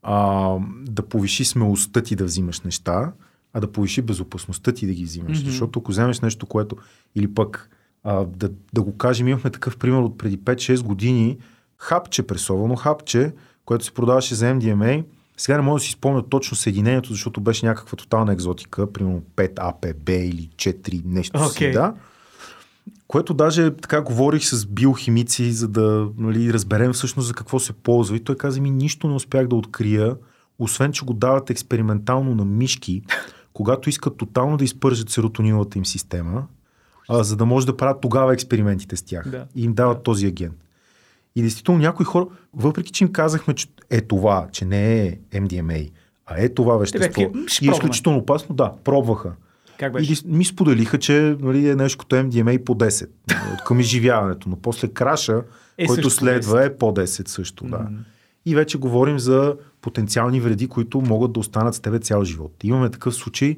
а, 0.04 0.50
да 0.82 1.02
повиши 1.02 1.46
смелостта 1.46 2.02
ти 2.02 2.16
да 2.16 2.26
взимаш 2.26 2.62
неща, 2.62 3.12
а 3.54 3.60
да 3.60 3.72
повиши 3.72 4.02
безопасността 4.02 4.72
ти 4.72 4.88
да 4.88 4.94
ги 4.94 5.04
взимаш. 5.04 5.40
Мгм. 5.40 5.50
Защото 5.50 5.80
ако 5.80 5.92
вземеш 5.92 6.20
нещо, 6.20 6.46
което 6.46 6.78
или 7.16 7.34
пък 7.34 7.70
а, 8.06 8.26
да, 8.26 8.50
да 8.74 8.82
го 8.82 8.98
кажем, 8.98 9.28
имахме 9.28 9.50
такъв 9.50 9.78
пример 9.78 9.98
от 10.00 10.18
преди 10.18 10.40
5-6 10.40 10.84
години, 10.84 11.38
хапче, 11.78 12.24
пресовано 12.24 12.76
хапче, 12.76 13.34
което 13.66 13.86
се 13.86 13.92
продаваше 13.92 14.36
за 14.36 14.46
MDMA. 14.46 15.04
Сега 15.38 15.58
не 15.58 15.64
мога 15.64 15.80
да 15.80 15.84
си 15.84 15.92
спомня 15.92 16.30
точно 16.30 16.58
съединението, 16.58 17.10
защото 17.10 17.42
беше 17.42 17.66
някаква 17.66 17.96
тотална 17.96 18.34
екзотика, 18.34 18.94
примерно 18.94 19.22
5 19.36 19.52
АПБ 19.58 20.10
или 20.10 20.50
4 20.56 21.02
нещо 21.06 21.40
си, 21.40 21.58
Окей. 21.58 21.72
да. 21.72 21.94
Което 23.08 23.34
даже 23.34 23.76
така 23.76 24.02
говорих 24.02 24.46
с 24.46 24.66
биохимици, 24.66 25.52
за 25.52 25.68
да 25.68 26.08
нали, 26.18 26.54
разберем 26.54 26.94
всъщност 26.94 27.28
за 27.28 27.34
какво 27.34 27.60
се 27.60 27.74
ползва. 27.74 28.16
И 28.16 28.20
той 28.20 28.36
каза 28.36 28.62
ми, 28.62 28.72
нищо 28.72 29.08
не 29.08 29.14
успях 29.14 29.48
да 29.48 29.56
открия, 29.56 30.16
освен 30.60 30.92
че 30.92 31.06
го 31.06 31.14
дават 31.14 31.50
експериментално 31.50 32.36
на 32.36 32.46
мишки, 32.46 33.02
когато 33.54 33.90
искат 33.90 34.18
тотално 34.18 34.58
да 34.58 34.64
изпържат 34.64 35.10
серотониновата 35.10 35.78
им 35.78 35.86
система, 35.86 36.48
а, 37.10 37.24
за 37.24 37.36
да 37.36 37.46
може 37.46 37.66
да 37.66 37.78
правят 37.78 38.02
тогава 38.02 38.34
експериментите 38.34 38.96
с 38.96 39.02
тях. 39.02 39.30
Да. 39.30 39.46
И 39.56 39.64
им 39.64 39.74
дават 39.74 40.04
този 40.04 40.28
агент. 40.28 40.56
И 41.36 41.42
действително 41.42 41.80
някои 41.80 42.06
хора, 42.06 42.26
въпреки 42.54 42.92
че 42.92 43.04
им 43.04 43.12
казахме, 43.12 43.54
че 43.54 43.68
е 43.90 44.02
това, 44.02 44.48
че 44.52 44.66
не 44.66 45.02
е 45.02 45.18
MDMA, 45.34 45.92
а 46.26 46.36
е 46.38 46.50
това 46.50 46.78
вещество, 46.78 47.22
бяха, 47.22 47.38
«М, 47.38 47.48
ще 47.48 47.66
и 47.66 47.68
е 47.68 47.70
пробваме». 47.70 47.78
изключително 47.78 48.18
опасно, 48.20 48.56
да, 48.56 48.74
пробваха. 48.84 49.32
Как 49.80 49.90
И 49.90 49.94
беше? 49.94 50.14
дис- 50.14 50.26
ми 50.26 50.46
споделиха, 50.46 51.00
че 51.00 51.38
нали, 51.40 51.70
е 51.70 51.76
нещо 51.76 51.98
като 51.98 52.16
MDMA 52.16 52.64
по 52.64 52.76
10, 52.76 53.10
нали, 53.30 53.54
от 53.54 53.64
към 53.64 53.80
изживяването, 53.80 54.50
но 54.50 54.56
после 54.56 54.88
краша, 54.88 55.42
Е 55.78 55.86
който 55.86 56.10
следва 56.10 56.66
е 56.66 56.78
по 56.78 56.86
10 56.86 57.28
също, 57.28 57.64
да. 57.66 57.78
Мгм. 57.80 57.96
И 58.46 58.56
вече 58.56 58.78
говорим 58.78 59.20
за 59.20 59.56
потенциални 59.82 60.40
вреди, 60.40 60.68
които 60.68 61.02
могат 61.02 61.34
да 61.34 61.40
останат 61.40 61.76
с 61.76 61.80
тебе 61.80 62.00
цял 62.00 62.24
живот. 62.24 62.56
Имаме 62.64 62.90
такъв 62.90 63.16
случай. 63.16 63.58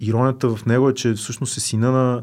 Иронията 0.00 0.56
в 0.56 0.66
него 0.66 0.88
е, 0.88 0.94
че 0.94 1.12
всъщност 1.12 1.56
е 1.56 1.60
сина 1.60 1.92
на, 1.92 2.22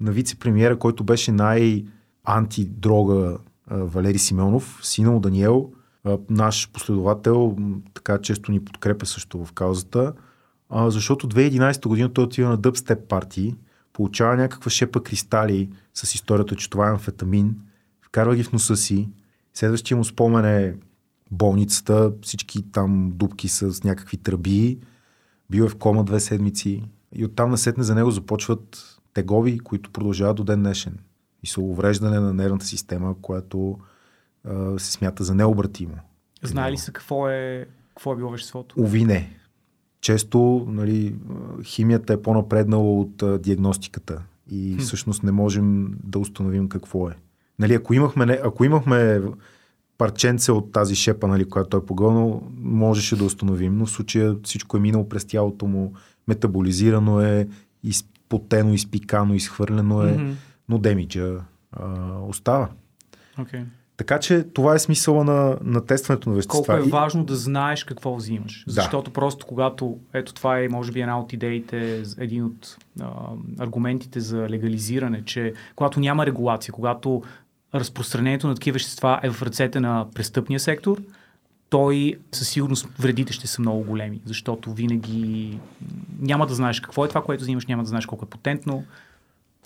на 0.00 0.12
вице-премьера, 0.12 0.78
който 0.78 1.04
беше 1.04 1.32
най-антидрога 1.32 3.38
Валери 3.70 4.18
Симеонов, 4.18 4.80
сина 4.82 5.10
му 5.10 5.20
Даниел, 5.20 5.70
наш 6.30 6.70
последовател, 6.72 7.56
така 7.94 8.18
често 8.18 8.52
ни 8.52 8.64
подкрепя 8.64 9.06
също 9.06 9.44
в 9.44 9.52
каузата, 9.52 10.12
защото 10.72 11.28
2011 11.28 11.88
година 11.88 12.12
той 12.12 12.24
отива 12.24 12.48
на 12.48 12.56
дъбстеп 12.56 13.08
партии, 13.08 13.54
получава 13.92 14.36
някаква 14.36 14.70
шепа 14.70 15.02
кристали 15.02 15.70
с 15.94 16.14
историята, 16.14 16.56
че 16.56 16.70
това 16.70 16.88
е 16.88 16.90
амфетамин, 16.90 17.56
вкарва 18.02 18.36
ги 18.36 18.42
в 18.42 18.52
носа 18.52 18.76
си, 18.76 19.08
следващия 19.54 19.96
му 19.96 20.04
спомен 20.04 20.44
е 20.44 20.74
болницата, 21.30 22.12
всички 22.22 22.72
там 22.72 23.12
дубки 23.14 23.48
с 23.48 23.84
някакви 23.84 24.16
тръби, 24.16 24.78
бил 25.50 25.64
е 25.64 25.68
в 25.68 25.76
кома 25.76 26.02
две 26.02 26.20
седмици 26.20 26.82
и 27.14 27.24
оттам 27.24 27.50
насетне 27.50 27.84
за 27.84 27.94
него 27.94 28.10
започват 28.10 28.99
тегови, 29.14 29.58
които 29.58 29.90
продължават 29.90 30.36
до 30.36 30.44
ден 30.44 30.62
днешен. 30.62 30.98
И 31.42 31.46
са 31.46 31.60
увреждане 31.60 32.20
на 32.20 32.34
нервната 32.34 32.66
система, 32.66 33.14
което 33.22 33.78
а, 34.44 34.78
се 34.78 34.92
смята 34.92 35.24
за 35.24 35.34
необратимо. 35.34 35.94
Знае 36.42 36.72
ли 36.72 36.76
се 36.76 36.92
какво 36.92 37.28
е, 37.28 37.66
какво 37.88 38.12
е 38.12 38.16
било 38.16 38.30
веществото? 38.30 38.74
Уви 38.78 39.04
не. 39.04 39.36
Често 40.00 40.66
нали, 40.68 41.16
химията 41.62 42.12
е 42.12 42.22
по-напреднала 42.22 43.00
от 43.00 43.22
а, 43.22 43.38
диагностиката 43.38 44.22
и 44.50 44.74
Хм. 44.74 44.80
всъщност 44.80 45.22
не 45.22 45.32
можем 45.32 45.94
да 46.04 46.18
установим 46.18 46.68
какво 46.68 47.08
е. 47.08 47.16
Нали, 47.58 47.74
ако, 47.74 47.94
имахме, 47.94 48.40
ако 48.44 48.64
имахме 48.64 49.22
парченце 49.98 50.52
от 50.52 50.72
тази 50.72 50.94
шепа, 50.94 51.28
нали, 51.28 51.48
която 51.48 51.76
е 51.76 51.86
погълнал, 51.86 52.42
можеше 52.56 53.16
да 53.16 53.24
установим, 53.24 53.78
но 53.78 53.86
в 53.86 53.90
случая 53.90 54.36
всичко 54.42 54.76
е 54.76 54.80
минало 54.80 55.08
през 55.08 55.24
тялото 55.24 55.66
му, 55.66 55.92
метаболизирано 56.28 57.20
е, 57.20 57.48
изпотено, 58.30 58.72
изпикано, 58.72 59.34
изхвърлено 59.34 60.02
е, 60.02 60.12
Мгм. 60.12 60.32
но 60.68 60.78
демиджа 60.78 61.38
а, 61.72 61.86
остава. 62.20 62.68
Окей. 63.38 63.60
Така 63.96 64.20
че 64.20 64.42
това 64.44 64.74
е 64.74 64.78
смисъла 64.78 65.24
на, 65.24 65.58
на 65.62 65.86
тестването 65.86 66.28
на 66.28 66.34
вещества. 66.34 66.64
Колко 66.66 66.84
е 66.84 66.88
И- 66.88 66.90
важно 66.90 67.24
да 67.24 67.36
знаеш 67.36 67.84
какво 67.84 68.14
взимаш. 68.14 68.64
Да. 68.66 68.72
Защото 68.72 69.10
просто 69.10 69.46
когато, 69.46 69.98
ето 70.12 70.34
това 70.34 70.58
е 70.58 70.68
може 70.68 70.92
би 70.92 71.00
една 71.00 71.20
от 71.20 71.32
идеите, 71.32 72.02
един 72.18 72.44
от 72.44 72.76
а, 73.00 73.06
аргументите 73.58 74.20
за 74.20 74.48
легализиране, 74.48 75.24
че 75.24 75.54
когато 75.76 76.00
няма 76.00 76.26
регулация, 76.26 76.72
когато 76.74 77.22
разпространението 77.74 78.48
на 78.48 78.54
такива 78.54 78.72
вещества 78.74 79.20
е 79.22 79.30
в 79.30 79.42
ръцете 79.42 79.80
на 79.80 80.06
престъпния 80.14 80.60
сектор, 80.60 80.98
той 81.70 82.14
със 82.32 82.48
сигурност 82.48 82.88
вредите 82.98 83.32
ще 83.32 83.46
са 83.46 83.60
много 83.60 83.84
големи, 83.84 84.20
защото 84.24 84.72
винаги 84.72 85.58
няма 86.20 86.46
да 86.46 86.54
знаеш 86.54 86.80
какво 86.80 87.04
е 87.04 87.08
това, 87.08 87.22
което 87.22 87.42
взимаш, 87.42 87.66
няма 87.66 87.82
да 87.82 87.88
знаеш 87.88 88.06
колко 88.06 88.24
е 88.24 88.28
потентно 88.28 88.84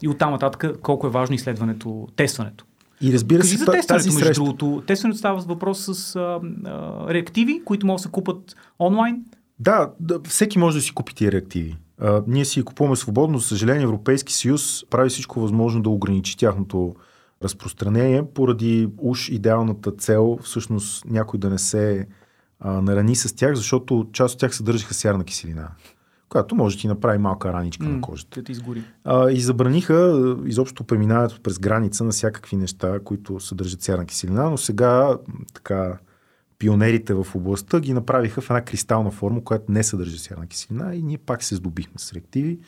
и 0.03 0.09
оттам 0.09 0.31
нататък 0.31 0.81
колко 0.83 1.07
е 1.07 1.11
важно 1.11 1.35
изследването, 1.35 2.09
тестването. 2.17 2.65
И 3.01 3.13
разбира 3.13 3.41
Кажи 3.41 3.57
се, 3.57 3.65
за 3.65 3.73
тестването, 3.73 4.05
тази 4.05 4.09
между 4.09 4.21
среща, 4.21 4.45
другото. 4.45 4.83
Тестването 4.87 5.19
става 5.19 5.41
въпрос 5.41 5.79
с 5.79 6.17
а, 6.17 6.41
а, 6.65 7.15
реактиви, 7.15 7.63
които 7.65 7.87
могат 7.87 7.99
да 7.99 8.03
се 8.03 8.11
купат 8.11 8.57
онлайн. 8.81 9.25
Да, 9.59 9.91
да, 10.01 10.21
всеки 10.29 10.59
може 10.59 10.77
да 10.77 10.83
си 10.83 10.95
купи 10.95 11.15
тия 11.15 11.33
реактиви. 11.33 11.77
А, 12.01 12.23
ние 12.27 12.45
си 12.45 12.63
купуваме 12.63 12.97
свободно. 12.97 13.39
За 13.39 13.47
съжаление, 13.47 13.83
Европейски 13.83 14.33
съюз 14.33 14.85
прави 14.91 15.09
всичко 15.09 15.41
възможно 15.41 15.83
да 15.83 15.91
ограничи 15.91 16.37
тяхното 16.37 16.95
разпространение, 17.43 18.25
поради 18.35 18.89
уж 18.99 19.29
идеалната 19.29 19.93
цел 19.93 20.39
всъщност 20.43 21.05
някой 21.05 21.41
да 21.41 21.51
не 21.51 21.59
се 21.59 22.07
а, 22.61 22.81
нарани 22.81 23.17
с 23.17 23.37
тях, 23.37 23.55
защото 23.55 24.07
част 24.13 24.35
от 24.35 24.41
тях 24.41 24.55
съдържаха 24.55 24.95
сярна 24.95 25.25
киселина, 25.25 25.69
която 26.29 26.55
може 26.55 26.77
да 26.77 26.81
ти 26.81 26.89
направи 26.89 27.19
малка 27.19 27.53
раничка 27.53 27.85
на 27.85 28.01
кожата. 28.01 28.41
Да 28.41 28.45
ти 28.45 28.53
изгори. 28.53 28.85
А, 29.05 29.31
и 29.31 29.41
забраниха 29.41 30.37
изобщо 30.47 30.85
преминаването 30.85 31.41
през 31.43 31.59
граница 31.59 32.05
на 32.05 32.11
всякакви 32.11 32.57
неща, 32.57 33.01
които 33.05 33.41
съдържат 33.41 33.83
сярна 33.83 34.07
киселина, 34.07 34.51
но 34.51 34.57
сега 34.57 35.19
така 35.55 35.99
пионерите 36.59 37.15
в 37.15 37.27
областта 37.35 37.81
ги 37.81 37.93
направиха 37.93 38.41
в 38.41 38.51
една 38.51 38.65
кристална 38.65 39.11
форма, 39.11 39.45
която 39.45 39.73
не 39.73 39.83
съдържа 39.83 40.19
сярна 40.19 40.47
киселина 40.47 40.95
и 40.95 41.03
ние 41.03 41.19
пак 41.19 41.43
се 41.43 41.55
здобихме 41.55 41.95
с 41.99 42.13
реактиви. 42.13 42.59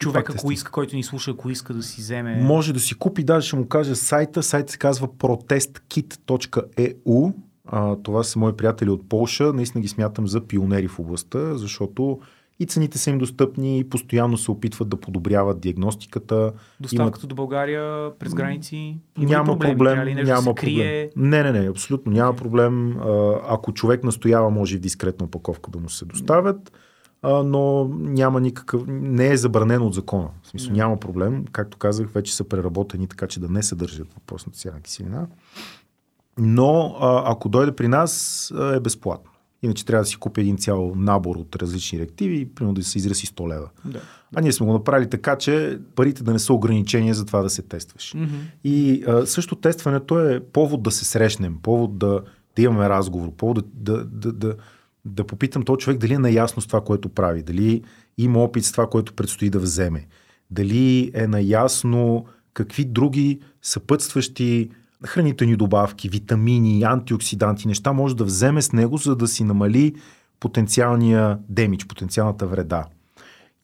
Човек, 0.00 0.26
пак 0.26 0.36
ако 0.36 0.52
иска, 0.52 0.70
който 0.70 0.96
ни 0.96 1.02
слуша, 1.02 1.30
ако 1.30 1.50
иска 1.50 1.74
да 1.74 1.82
си 1.82 2.00
вземе... 2.00 2.40
Може 2.42 2.72
да 2.72 2.80
си 2.80 2.94
купи, 2.94 3.24
даже 3.24 3.46
ще 3.46 3.56
му 3.56 3.68
кажа 3.68 3.96
сайта. 3.96 4.42
Сайт 4.42 4.70
се 4.70 4.78
казва 4.78 5.08
protestkit.eu. 5.08 7.32
А, 7.66 7.96
това 7.96 8.22
са 8.22 8.38
мои 8.38 8.52
приятели 8.52 8.90
от 8.90 9.08
Полша. 9.08 9.52
Наистина 9.52 9.82
ги 9.82 9.88
смятам 9.88 10.26
за 10.26 10.40
пионери 10.40 10.88
в 10.88 10.98
областта, 10.98 11.56
защото 11.56 12.20
и 12.60 12.66
цените 12.66 12.98
са 12.98 13.10
им 13.10 13.18
достъпни, 13.18 13.78
и 13.78 13.84
постоянно 13.84 14.38
се 14.38 14.50
опитват 14.50 14.88
да 14.88 14.96
подобряват 14.96 15.60
диагностиката. 15.60 16.52
Доставката 16.80 17.26
до 17.26 17.34
България 17.34 18.10
през 18.18 18.34
граници. 18.34 18.98
Има 19.18 19.30
няма 19.30 19.44
проблеми? 19.44 19.74
проблем. 19.74 20.04
Ли 20.04 20.14
няма 20.14 20.42
се 20.42 20.54
крие? 20.54 21.10
проблем. 21.14 21.30
Не, 21.30 21.42
не, 21.42 21.60
не, 21.60 21.68
абсолютно 21.68 22.12
няма 22.12 22.36
проблем. 22.36 22.96
А, 23.00 23.40
Ако 23.48 23.72
човек 23.72 24.04
настоява, 24.04 24.50
може 24.50 24.74
и 24.74 24.78
в 24.78 24.80
дискретна 24.80 25.26
опаковка 25.26 25.70
да 25.70 25.78
му 25.78 25.88
се 25.88 26.04
доставят, 26.04 26.72
а, 27.22 27.42
но 27.42 27.88
няма 27.94 28.40
никакъв. 28.40 28.82
Не 28.88 29.28
е 29.28 29.36
забранено 29.36 29.86
от 29.86 29.94
закона. 29.94 30.28
В 30.42 30.48
смисъл, 30.48 30.72
няма 30.72 31.00
проблем. 31.00 31.44
Както 31.52 31.78
казах, 31.78 32.08
вече 32.10 32.36
са 32.36 32.44
преработени 32.44 33.06
така, 33.06 33.26
че 33.26 33.40
да 33.40 33.48
не 33.48 33.62
съдържат 33.62 34.14
въпросната 34.14 34.58
сярна 34.58 34.80
киселина. 34.80 35.26
Но 36.38 36.96
а, 37.00 37.32
ако 37.32 37.48
дойде 37.48 37.72
при 37.72 37.88
нас, 37.88 38.52
а, 38.56 38.76
е 38.76 38.80
безплатно. 38.80 39.30
Иначе 39.62 39.84
трябва 39.84 40.02
да 40.02 40.06
си 40.06 40.16
купи 40.16 40.40
един 40.40 40.56
цял 40.56 40.92
набор 40.96 41.36
от 41.36 41.56
различни 41.56 41.98
реактиви 41.98 42.48
примерно 42.54 42.74
да 42.74 42.82
се 42.82 42.98
изрази 42.98 43.26
100 43.26 43.48
лева. 43.48 43.68
Да. 43.84 44.00
А 44.34 44.40
ние 44.40 44.52
сме 44.52 44.66
го 44.66 44.72
направили 44.72 45.10
така, 45.10 45.36
че 45.36 45.78
парите 45.94 46.22
да 46.22 46.32
не 46.32 46.38
са 46.38 46.52
ограничения 46.52 47.14
за 47.14 47.26
това 47.26 47.42
да 47.42 47.50
се 47.50 47.62
тестваш. 47.62 48.14
Мгм. 48.14 48.36
И 48.64 49.04
а, 49.06 49.26
също 49.26 49.56
тестването 49.56 50.20
е 50.20 50.40
повод 50.40 50.82
да 50.82 50.90
се 50.90 51.04
срещнем, 51.04 51.56
повод 51.62 51.98
да, 51.98 52.20
да 52.56 52.62
имаме 52.62 52.88
разговор, 52.88 53.30
повод 53.30 53.58
да, 53.58 53.64
да, 53.74 54.04
да, 54.04 54.32
да, 54.32 54.54
да 55.04 55.24
попитам 55.24 55.62
този 55.62 55.78
човек 55.78 55.98
дали 55.98 56.14
е 56.14 56.18
наясно 56.18 56.62
с 56.62 56.66
това, 56.66 56.80
което 56.80 57.08
прави, 57.08 57.42
дали 57.42 57.82
има 58.18 58.38
опит 58.38 58.64
с 58.64 58.72
това, 58.72 58.86
което 58.86 59.12
предстои 59.14 59.50
да 59.50 59.58
вземе, 59.58 60.06
дали 60.50 61.10
е 61.14 61.26
наясно 61.26 62.24
какви 62.54 62.84
други 62.84 63.40
съпътстващи 63.62 64.70
хранителни 65.06 65.56
добавки, 65.56 66.08
витамини, 66.08 66.82
антиоксиданти, 66.82 67.68
неща 67.68 67.92
може 67.92 68.16
да 68.16 68.24
вземе 68.24 68.62
с 68.62 68.72
него, 68.72 68.96
за 68.96 69.16
да 69.16 69.28
си 69.28 69.44
намали 69.44 69.94
потенциалния 70.40 71.38
демидж, 71.48 71.86
потенциалната 71.86 72.46
вреда. 72.46 72.84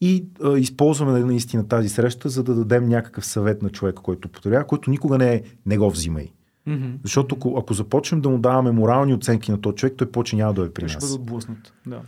И 0.00 0.26
а, 0.44 0.58
използваме 0.58 1.20
наистина 1.20 1.68
тази 1.68 1.88
среща, 1.88 2.28
за 2.28 2.42
да 2.42 2.54
дадем 2.54 2.88
някакъв 2.88 3.26
съвет 3.26 3.62
на 3.62 3.70
човека, 3.70 4.02
който 4.02 4.28
потребява, 4.28 4.66
който 4.66 4.90
никога 4.90 5.18
не 5.18 5.34
е 5.34 5.42
не 5.66 5.78
го 5.78 5.90
взимай. 5.90 6.32
Мгм. 6.66 6.90
Защото 7.02 7.34
ако, 7.34 7.58
ако 7.58 7.74
започнем 7.74 8.20
да 8.20 8.28
му 8.28 8.38
даваме 8.38 8.70
морални 8.70 9.14
оценки 9.14 9.50
на 9.50 9.60
този 9.60 9.76
човек, 9.76 9.94
той 9.96 10.10
почне 10.10 10.36
няма 10.38 10.52
да 10.52 10.60
дойде 10.60 10.74
при 10.74 10.80
Той 10.80 10.88
ще 10.88 10.96
бъде 10.96 11.06
нас. 11.06 11.14
отблъснат. 11.14 11.72
Да. 11.86 12.00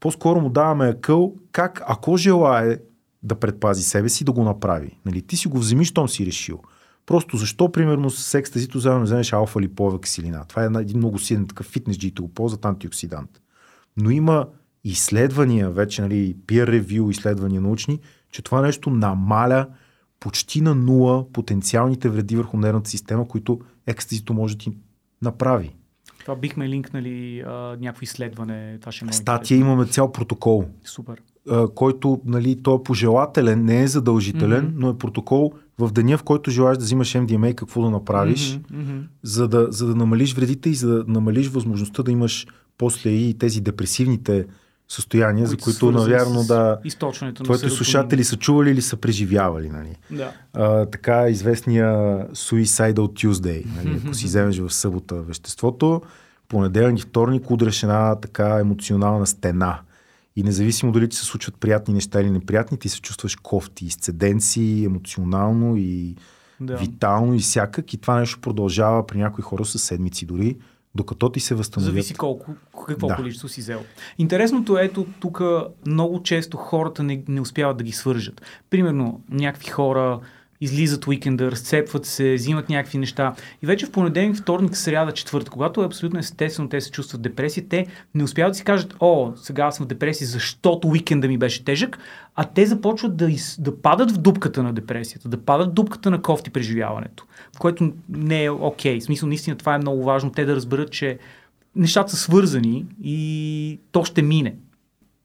По-скоро 0.00 0.40
му 0.40 0.50
даваме 0.50 0.88
акъл 0.88 1.34
как, 1.52 1.82
ако 1.86 2.16
желае 2.16 2.78
да 3.22 3.34
предпази 3.34 3.82
себе 3.82 4.08
си, 4.08 4.24
да 4.24 4.32
го 4.32 4.44
направи. 4.44 4.98
Нали? 5.06 5.22
Ти 5.22 5.36
си 5.36 5.48
го 5.48 5.58
вземи, 5.58 5.84
щом 5.84 6.08
си 6.08 6.26
решил. 6.26 6.60
Просто 7.06 7.36
защо, 7.36 7.72
примерно, 7.72 8.10
с 8.10 8.34
екстазито 8.34 8.78
заедно 8.78 9.02
вземеш 9.02 9.32
алфа 9.32 9.60
липова 9.60 10.00
киселина? 10.00 10.44
Това 10.48 10.62
е 10.62 10.68
един 10.80 10.98
много 10.98 11.18
силен 11.18 11.46
такъв 11.46 11.66
фитнес 11.66 11.98
джийто 11.98 12.22
го 12.22 12.28
ползват 12.28 12.64
антиоксидант. 12.64 13.40
Но 13.96 14.10
има 14.10 14.46
изследвания, 14.84 15.70
вече 15.70 16.02
нали, 16.02 16.36
peer 16.46 16.82
review, 16.82 17.10
изследвания 17.10 17.60
научни, 17.60 18.00
че 18.30 18.42
това 18.42 18.60
нещо 18.60 18.90
намаля 18.90 19.66
почти 20.20 20.60
на 20.60 20.74
нула 20.74 21.32
потенциалните 21.32 22.08
вреди 22.08 22.36
върху 22.36 22.56
нервната 22.56 22.90
система, 22.90 23.28
които 23.28 23.60
екстазито 23.86 24.34
може 24.34 24.54
да 24.56 24.58
ти 24.64 24.70
направи. 25.22 25.70
Това 26.20 26.36
бихме 26.36 26.68
линкнали 26.68 27.40
а, 27.40 27.50
някакво 27.80 28.02
изследване. 28.02 28.78
Това 28.80 28.92
ще 28.92 29.04
е 29.04 29.12
Статия 29.12 29.56
интересно. 29.56 29.72
имаме 29.72 29.86
цял 29.90 30.12
протокол. 30.12 30.64
Супер. 30.84 31.22
а, 31.50 31.68
който 31.68 32.20
нали, 32.24 32.62
той 32.62 32.74
е 32.76 32.82
пожелателен, 32.82 33.64
не 33.64 33.82
е 33.82 33.86
задължителен, 33.86 34.64
Мгм. 34.64 34.74
но 34.80 34.90
е 34.90 34.98
протокол 34.98 35.52
в 35.78 35.92
деня, 35.92 36.18
в 36.18 36.22
който 36.22 36.50
желаеш 36.50 36.78
да 36.78 36.84
взимаш 36.84 37.12
MDMA, 37.12 37.54
какво 37.54 37.82
да 37.82 37.90
направиш, 37.90 38.60
мгм. 38.70 38.98
за, 39.22 39.48
да, 39.48 39.66
за 39.70 39.86
да 39.86 39.94
намалиш 39.94 40.34
вредите 40.34 40.70
и 40.70 40.74
за 40.74 40.88
да 40.88 41.04
намалиш 41.12 41.48
възможността 41.48 42.02
да 42.02 42.12
имаш 42.12 42.46
после 42.78 43.10
и 43.10 43.38
тези 43.38 43.60
депресивните 43.60 44.46
състояния, 44.88 45.46
за 45.46 45.56
които, 45.56 45.90
навярно, 45.90 46.44
да. 46.44 46.78
Източването 46.84 47.42
на 47.42 47.44
Твоите 47.44 47.60
серотонин. 47.60 47.76
слушатели 47.76 48.24
са 48.24 48.36
чували 48.36 48.70
или 48.70 48.82
са 48.82 48.96
преживявали. 48.96 49.68
Нали? 49.68 49.96
Да. 50.10 50.32
А, 50.54 50.86
така 50.86 51.28
известния 51.28 51.86
Suicidal 52.32 52.94
Tuesday. 52.94 53.64
Нали? 53.76 54.00
Ако 54.04 54.14
си 54.14 54.24
вземеш 54.24 54.58
в 54.58 54.70
събота 54.70 55.14
веществото, 55.14 56.02
понеделник, 56.48 57.02
вторник 57.02 57.50
удреш 57.50 57.82
една 57.82 58.14
така 58.14 58.58
емоционална 58.58 59.26
стена. 59.26 59.78
И 60.36 60.42
независимо 60.42 60.92
дали 60.92 61.08
ти 61.08 61.16
се 61.16 61.24
случват 61.24 61.54
приятни 61.60 61.94
неща 61.94 62.20
или 62.20 62.30
неприятни, 62.30 62.78
ти 62.78 62.88
се 62.88 63.00
чувстваш 63.00 63.36
кофти, 63.36 63.84
изцеден 63.86 64.40
си 64.40 64.84
емоционално 64.84 65.76
и 65.76 66.14
Да. 66.60 66.76
витално 66.76 67.34
и 67.34 67.38
всякак. 67.38 67.94
И 67.94 67.98
това 67.98 68.18
нещо 68.18 68.40
продължава 68.40 69.06
при 69.06 69.18
някои 69.18 69.42
хора 69.42 69.64
с 69.64 69.78
седмици 69.78 70.26
дори, 70.26 70.56
докато 70.96 71.28
ти 71.28 71.40
се 71.40 71.54
възстановят. 71.54 71.92
Зависи 71.94 72.14
колко, 72.14 72.54
какво 72.86 73.06
Да. 73.06 73.16
количество 73.16 73.48
си 73.48 73.60
взел. 73.60 73.80
Интересното 74.18 74.78
е, 74.78 74.84
ето 74.84 75.06
тук 75.20 75.42
много 75.86 76.22
често 76.22 76.56
хората 76.56 77.02
не, 77.02 77.22
не 77.28 77.40
успяват 77.40 77.76
да 77.76 77.84
ги 77.84 77.92
свържат. 77.92 78.42
Примерно, 78.70 79.20
някакви 79.30 79.66
хора 79.70 80.20
излизат 80.60 81.06
уикенда, 81.06 81.50
разцепват 81.50 82.06
се, 82.06 82.34
взимат 82.34 82.68
някакви 82.68 82.98
неща. 82.98 83.34
И 83.62 83.66
вече 83.66 83.86
в 83.86 83.90
понеделник, 83.90 84.36
вторник, 84.36 84.76
сряда, 84.76 85.12
четвърта, 85.12 85.50
когато 85.50 85.82
е 85.82 85.86
абсолютно 85.86 86.18
естествено 86.18 86.68
те 86.68 86.80
се 86.80 86.90
чувстват 86.90 87.22
депресия, 87.22 87.64
те 87.68 87.86
не 88.14 88.24
успяват 88.24 88.52
да 88.52 88.56
си 88.56 88.64
кажат, 88.64 88.96
о, 89.00 89.32
сега 89.36 89.70
съм 89.70 89.86
в 89.86 89.88
депресия, 89.88 90.26
защото 90.26 90.88
уикенда 90.88 91.28
ми 91.28 91.38
беше 91.38 91.64
тежък, 91.64 91.98
а 92.34 92.44
те 92.44 92.66
започват 92.66 93.16
да, 93.16 93.30
из, 93.30 93.60
да 93.60 93.82
падат 93.82 94.10
в 94.10 94.18
дупката 94.18 94.62
на 94.62 94.72
депресията, 94.72 95.28
да 95.28 95.36
падат 95.36 95.68
в 95.68 95.72
дупката 95.72 96.10
на 96.10 96.22
кофти 96.22 96.50
преживяването, 96.50 97.24
в 97.56 97.58
което 97.58 97.92
не 98.08 98.44
е 98.44 98.50
окей. 98.50 98.96
Okay. 98.96 99.00
В 99.00 99.04
смисъл, 99.04 99.28
наистина 99.28 99.56
това 99.56 99.74
е 99.74 99.78
много 99.78 100.04
важно, 100.04 100.32
те 100.32 100.44
да 100.44 100.56
разберат, 100.56 100.90
че 100.92 101.18
нещата 101.76 102.10
са 102.10 102.16
свързани 102.16 102.86
и 103.02 103.78
то 103.92 104.04
ще 104.04 104.22
мине. 104.22 104.54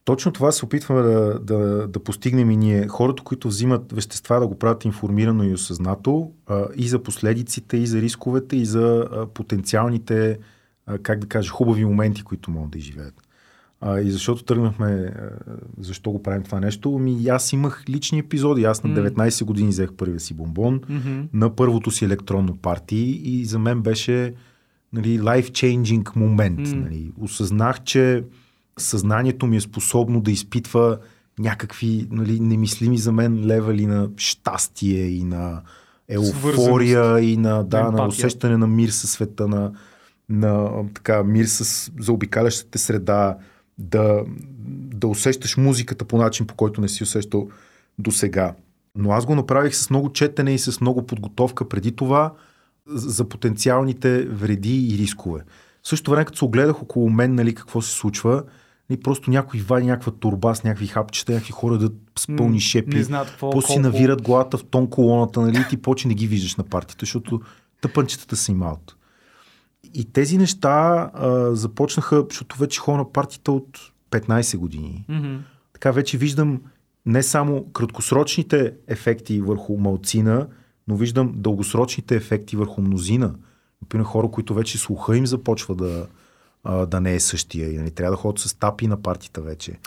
Точно 0.05 0.31
това 0.31 0.51
се 0.51 0.65
опитваме 0.65 1.01
да, 1.01 1.39
да, 1.39 1.87
да 1.87 1.99
постигнем 1.99 2.51
и 2.51 2.57
ние. 2.57 2.87
Хората, 2.87 3.23
които 3.23 3.47
взимат 3.47 3.91
вещества, 3.91 4.39
да 4.39 4.47
го 4.47 4.59
правят 4.59 4.85
информирано 4.85 5.43
и 5.43 5.53
осъзнато 5.53 6.31
а, 6.47 6.65
и 6.75 6.87
за 6.87 7.03
последиците, 7.03 7.77
и 7.77 7.87
за 7.87 8.01
рисковете, 8.01 8.55
и 8.55 8.65
за 8.65 9.07
а, 9.11 9.25
потенциалните, 9.25 10.39
а, 10.85 10.97
как 10.97 11.19
да 11.19 11.27
кажа, 11.27 11.49
хубави 11.49 11.85
моменти, 11.85 12.23
които 12.23 12.51
могат 12.51 12.71
да 12.71 12.77
изживеят. 12.77 13.13
А, 13.81 13.99
и 13.99 14.11
защото 14.11 14.43
тръгнахме, 14.43 14.85
а, 14.87 15.29
защо 15.79 16.11
го 16.11 16.23
правим 16.23 16.43
това 16.43 16.59
нещо? 16.59 16.91
Ми, 16.91 17.27
аз 17.27 17.53
имах 17.53 17.83
лични 17.89 18.19
епизоди. 18.19 18.63
Аз 18.63 18.83
на 18.83 19.11
19 19.11 19.43
години 19.43 19.69
взех 19.69 19.93
първия 19.93 20.19
си 20.19 20.33
бомбон 20.33 20.79
Mm-hmm. 20.79 21.27
на 21.33 21.55
първото 21.55 21.91
си 21.91 22.05
електронно 22.05 22.57
парти 22.57 23.21
и 23.23 23.45
за 23.45 23.59
мен 23.59 23.81
беше 23.81 24.33
нали, 24.93 25.19
life-changing 25.19 26.15
момент. 26.15 26.59
М. 26.59 26.75
Нали. 26.75 27.11
Осъзнах, 27.21 27.83
че 27.83 28.23
съзнанието 28.79 29.47
ми 29.47 29.57
е 29.57 29.61
способно 29.61 30.21
да 30.21 30.31
изпитва 30.31 30.97
някакви 31.39 32.07
нали, 32.11 32.39
немислими 32.39 32.97
за 32.97 33.11
мен 33.11 33.45
левели 33.45 33.85
на 33.85 34.09
щастие 34.17 35.05
и 35.05 35.23
на 35.23 35.61
еуфория 36.09 37.19
и 37.19 37.37
на, 37.37 37.63
да, 37.63 37.91
на 37.91 38.07
усещане 38.07 38.57
на 38.57 38.67
мир 38.67 38.89
със 38.89 39.11
света, 39.11 39.47
на, 39.47 39.71
на 40.29 40.83
така, 40.93 41.23
мир 41.23 41.45
с 41.45 41.91
заобикалящата 41.99 42.79
среда, 42.79 43.37
да, 43.77 44.23
да 44.95 45.07
усещаш 45.07 45.57
музиката 45.57 46.05
по 46.05 46.17
начин, 46.17 46.47
по 46.47 46.55
който 46.55 46.81
не 46.81 46.89
си 46.89 47.03
усещал 47.03 47.49
до 47.99 48.11
сега. 48.11 48.53
Но 48.95 49.11
аз 49.11 49.25
го 49.25 49.35
направих 49.35 49.75
с 49.75 49.89
много 49.89 50.11
четене 50.11 50.53
и 50.53 50.59
с 50.59 50.81
много 50.81 51.05
подготовка 51.05 51.69
преди 51.69 51.91
това 51.91 52.33
за 52.87 53.29
потенциалните 53.29 54.25
вреди 54.25 54.87
и 54.87 54.97
рискове. 54.97 55.41
В 55.83 55.87
същото 55.87 56.11
време, 56.11 56.25
като 56.25 56.37
се 56.37 56.45
огледах 56.45 56.81
около 56.81 57.09
мен, 57.09 57.35
нали, 57.35 57.55
какво 57.55 57.81
се 57.81 57.91
случва, 57.91 58.43
и 58.93 58.99
просто 58.99 59.29
някой 59.31 59.59
вади 59.59 59.85
някаква 59.85 60.11
турба 60.11 60.55
с 60.55 60.63
някакви 60.63 60.87
хапчета, 60.87 61.31
някакви 61.31 61.51
хора 61.51 61.77
да 61.77 61.89
с 62.19 62.27
пълни 62.37 62.59
шепи. 62.59 62.97
Не 62.97 63.03
знаят 63.03 63.29
какво. 63.29 63.49
После 63.49 63.67
колко- 63.67 63.81
навират 63.81 64.21
главата 64.21 64.57
в 64.57 64.63
тон 64.63 64.89
колоната, 64.89 65.41
нали, 65.41 65.57
и 65.57 65.69
ти 65.69 65.77
почи 65.77 66.07
не 66.07 66.13
ги 66.13 66.27
виждаш 66.27 66.55
на 66.55 66.63
партията, 66.63 66.99
защото 66.99 67.41
тъпънчетата 67.81 68.35
са 68.35 68.51
им 68.51 68.63
аут. 68.63 68.95
И 69.93 70.05
тези 70.05 70.37
неща 70.37 70.69
а, 71.13 71.55
започнаха, 71.55 72.25
защото 72.29 72.57
вече 72.57 72.79
ходя 72.79 72.97
на 72.97 73.11
партията 73.11 73.51
от 73.51 73.79
15 74.11 74.57
години. 74.57 75.05
Мгм. 75.09 75.35
Така 75.73 75.91
вече 75.91 76.17
виждам 76.17 76.61
не 77.05 77.23
само 77.23 77.65
краткосрочните 77.73 78.73
ефекти 78.87 79.41
върху 79.41 79.77
малцина, 79.77 80.47
но 80.87 80.95
виждам 80.95 81.31
дългосрочните 81.35 82.15
ефекти 82.15 82.55
върху 82.55 82.81
мнозина. 82.81 83.35
Например, 83.81 84.05
хора, 84.05 84.31
които 84.31 84.53
вече 84.53 84.77
слуха 84.77 85.17
им 85.17 85.27
започва 85.27 85.75
да, 85.75 86.07
а, 86.63 86.85
да 86.85 87.01
не 87.01 87.13
е 87.13 87.19
същия 87.19 87.73
и 87.73 87.77
нали, 87.77 87.91
трябва 87.91 88.11
да 88.11 88.17
ходят 88.17 88.39
с 88.39 88.53
тапи 88.53 88.87
на 88.87 89.01
партията 89.01 89.41
вече. 89.41 89.79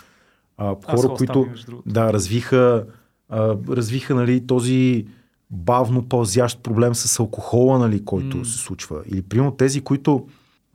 А, 0.57 0.75
хора, 0.85 0.97
с 0.97 1.07
които 1.17 1.47
да, 1.85 2.13
развиха, 2.13 2.85
а, 3.29 3.55
развиха 3.69 4.15
нали, 4.15 4.47
този 4.47 5.05
бавно 5.49 6.09
пълзящ 6.09 6.63
проблем 6.63 6.95
с 6.95 7.19
алкохола, 7.19 7.79
нали, 7.79 8.05
който 8.05 8.37
М. 8.37 8.45
се 8.45 8.57
случва. 8.57 9.03
Или, 9.07 9.21
примерно, 9.21 9.51
тези, 9.51 9.81
които 9.81 10.27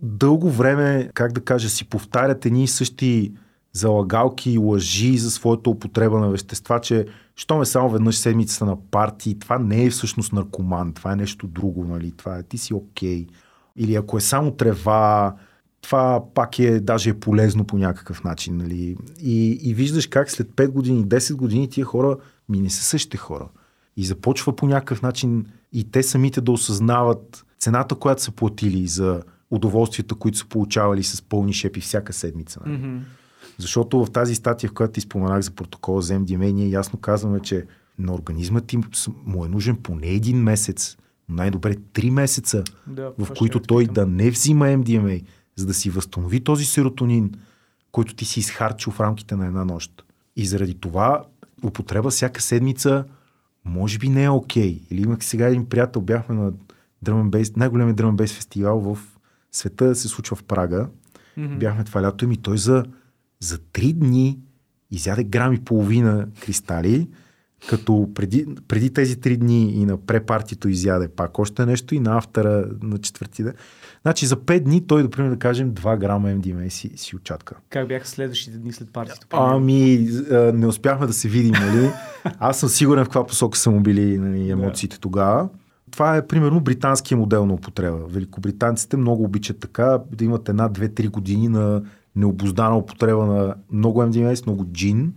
дълго 0.02 0.50
време, 0.50 1.10
как 1.14 1.32
да 1.32 1.40
кажа, 1.40 1.68
си 1.68 1.84
повтарят 1.84 2.46
едни 2.46 2.64
и 2.64 2.68
същи 2.68 3.32
залагалки 3.72 4.50
и 4.50 4.58
лъжи 4.58 5.18
за 5.18 5.30
своята 5.30 5.70
употреба 5.70 6.18
на 6.18 6.28
вещества, 6.28 6.80
че 6.80 7.06
що 7.36 7.58
ме 7.58 7.64
само 7.64 7.90
веднъж 7.90 8.18
седмицата 8.18 8.64
на 8.64 8.76
парти, 8.90 9.38
това 9.38 9.58
не 9.58 9.84
е 9.84 9.90
всъщност 9.90 10.32
наркоман, 10.32 10.92
това 10.92 11.12
е 11.12 11.16
нещо 11.16 11.46
друго, 11.46 11.84
нали, 11.84 12.12
това 12.16 12.38
е, 12.38 12.42
ти 12.42 12.58
си 12.58 12.74
окей. 12.74 13.26
Или 13.76 13.94
ако 13.94 14.16
е 14.16 14.20
само 14.20 14.50
трева, 14.50 15.34
това 15.82 16.24
пак 16.34 16.58
е, 16.58 16.80
даже 16.80 17.10
е 17.10 17.20
полезно 17.20 17.64
по 17.64 17.78
някакъв 17.78 18.24
начин, 18.24 18.56
нали. 18.56 18.96
И, 19.22 19.58
и 19.62 19.74
виждаш 19.74 20.06
как 20.06 20.30
след 20.30 20.48
5 20.48 20.68
години, 20.68 21.04
10 21.04 21.34
години 21.34 21.68
тия 21.68 21.84
хора 21.84 22.16
ми 22.48 22.60
не 22.60 22.70
са 22.70 22.84
същите 22.84 23.16
хора. 23.16 23.48
И 23.96 24.04
започва 24.04 24.56
по 24.56 24.66
някакъв 24.66 25.02
начин 25.02 25.46
и 25.72 25.90
те 25.90 26.02
самите 26.02 26.40
да 26.40 26.52
осъзнават 26.52 27.44
цената, 27.58 27.94
която 27.94 28.22
са 28.22 28.30
платили 28.30 28.86
за 28.86 29.22
удоволствията, 29.50 30.14
които 30.14 30.38
са 30.38 30.46
получавали 30.46 31.02
с 31.02 31.22
пълни 31.22 31.52
шепи 31.52 31.80
всяка 31.80 32.12
седмица. 32.12 32.60
Нали? 32.66 32.78
Мгм. 32.78 32.98
Защото 33.58 34.04
в 34.04 34.10
тази 34.10 34.34
статия, 34.34 34.70
в 34.70 34.72
която 34.72 34.92
ти 34.92 35.00
споменах 35.00 35.40
за 35.40 35.50
протокола 35.50 36.02
за 36.02 36.14
MDMA, 36.14 36.52
ние 36.52 36.68
ясно 36.68 36.98
казваме, 36.98 37.40
че 37.40 37.66
на 37.98 38.14
организма 38.14 38.60
ти 38.60 38.78
му 39.26 39.44
е 39.44 39.48
нужен 39.48 39.76
поне 39.76 40.06
един 40.06 40.42
месец, 40.42 40.96
най-добре 41.28 41.74
три 41.92 42.10
месеца, 42.10 42.64
Да, 42.86 43.12
в 43.18 43.28
които 43.38 43.60
той 43.60 43.86
да 43.86 44.06
не 44.06 44.30
взима 44.30 44.66
MDMA, 44.66 45.22
за 45.56 45.66
да 45.66 45.74
си 45.74 45.90
възстанови 45.90 46.40
този 46.40 46.64
серотонин, 46.64 47.34
който 47.92 48.14
ти 48.14 48.24
си 48.24 48.40
изхарчил 48.40 48.92
в 48.92 49.00
рамките 49.00 49.36
на 49.36 49.46
една 49.46 49.64
нощ. 49.64 50.04
И 50.36 50.46
заради 50.46 50.74
това 50.74 51.24
употреба 51.64 52.10
всяка 52.10 52.42
седмица 52.42 53.04
може 53.64 53.98
би 53.98 54.08
не 54.08 54.24
е 54.24 54.30
окей. 54.30 54.82
Или 54.90 55.02
имах 55.02 55.24
сега 55.24 55.46
един 55.46 55.66
приятел, 55.66 56.02
бяхме 56.02 56.34
на 56.34 56.52
Drum 57.04 57.22
and 57.22 57.30
Bass, 57.30 57.56
най-големият 57.56 58.00
Drum 58.00 58.16
Bass 58.16 58.34
фестивал 58.34 58.80
в 58.80 58.98
света 59.52 59.94
се 59.94 60.08
случва 60.08 60.36
в 60.36 60.44
Прага. 60.44 60.88
Мгм. 61.36 61.58
Бяхме 61.58 61.84
това 61.84 62.02
лято 62.02 62.30
и 62.30 62.36
той 62.36 62.58
за, 62.58 62.84
за 63.40 63.58
три 63.58 63.92
дни 63.92 64.38
изяде 64.90 65.24
грам 65.24 65.52
и 65.52 65.64
половина 65.64 66.28
кристали, 66.40 67.08
като 67.68 68.08
преди, 68.14 68.46
преди 68.68 68.90
тези 68.90 69.20
три 69.20 69.36
дни 69.36 69.72
и 69.72 69.84
на 69.84 69.96
препартито 69.96 70.68
изяде 70.68 71.08
пак 71.08 71.38
още 71.38 71.66
нещо 71.66 71.94
и 71.94 72.00
на 72.00 72.16
автора 72.16 72.64
на 72.82 72.98
четвърти 72.98 73.42
ден. 73.42 73.54
Значи 74.02 74.26
за 74.26 74.36
пет 74.36 74.64
дни 74.64 74.86
той, 74.86 75.02
например, 75.02 75.30
да 75.30 75.38
кажем 75.38 75.72
2 75.72 75.98
грама 75.98 76.28
MDMA 76.28 76.68
си, 76.68 76.92
си 76.96 77.16
очатка. 77.16 77.54
Как 77.70 77.88
бяха 77.88 78.08
следващите 78.08 78.58
дни 78.58 78.72
след 78.72 78.92
партията? 78.92 79.26
Ами, 79.30 80.08
не 80.54 80.66
успяхме 80.66 81.06
да 81.06 81.12
се 81.12 81.28
видим, 81.28 81.52
нали? 81.52 81.90
Аз 82.38 82.60
съм 82.60 82.68
сигурен 82.68 83.04
в 83.04 83.08
каква 83.08 83.26
посока 83.26 83.58
са 83.58 83.70
му 83.70 83.80
били 83.80 84.18
нали, 84.18 84.50
емоциите 84.50 85.00
тогава. 85.00 85.48
Това 85.90 86.16
е 86.16 86.26
примерно 86.26 86.60
британския 86.60 87.18
модел 87.18 87.46
на 87.46 87.54
употреба. 87.54 87.98
Великобританците 88.08 88.96
много 88.96 89.24
обичат 89.24 89.60
така 89.60 89.98
да 90.12 90.24
имат 90.24 90.48
една, 90.48 90.68
две, 90.68 90.88
три 90.88 91.08
години 91.08 91.48
на 91.48 91.82
необоздана 92.16 92.78
употреба 92.78 93.26
на 93.26 93.54
много 93.72 94.02
MDMA, 94.02 94.34
с 94.34 94.46
много 94.46 94.64
джин. 94.72 95.12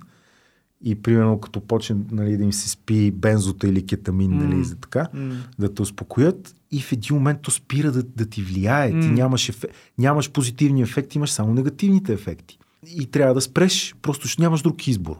И 0.84 0.96
примерно 0.96 1.40
като 1.40 1.60
почне 1.60 1.96
нали, 2.12 2.38
да 2.38 2.44
им 2.44 2.54
се 2.54 2.70
спи 2.70 3.12
бензота 3.12 3.68
или 3.68 3.86
кетамин, 3.86 4.38
нали, 4.38 4.56
М. 4.56 4.64
за 4.64 4.76
така, 4.76 5.08
М. 5.14 5.36
да 5.60 5.74
те 5.74 5.82
успокоят 5.82 6.56
и 6.72 6.82
в 6.82 6.92
един 6.92 7.16
момент 7.16 7.40
то 7.42 7.52
спира 7.52 7.92
да, 7.92 8.04
да 8.04 8.26
ти 8.26 8.42
влияе. 8.42 8.90
Ти 8.90 9.08
М. 9.08 9.14
нямаш, 9.14 9.50
ефе... 9.50 9.68
нямаш 9.98 10.32
позитивни 10.32 10.82
ефекти, 10.82 11.18
имаш 11.18 11.32
само 11.32 11.54
негативните 11.54 12.14
ефекти. 12.14 12.60
И 12.96 13.06
трябва 13.06 13.34
да 13.34 13.42
спреш, 13.42 13.96
просто 14.02 14.28
ще 14.28 14.42
нямаш 14.42 14.62
друг 14.62 14.88
избор. 14.88 15.16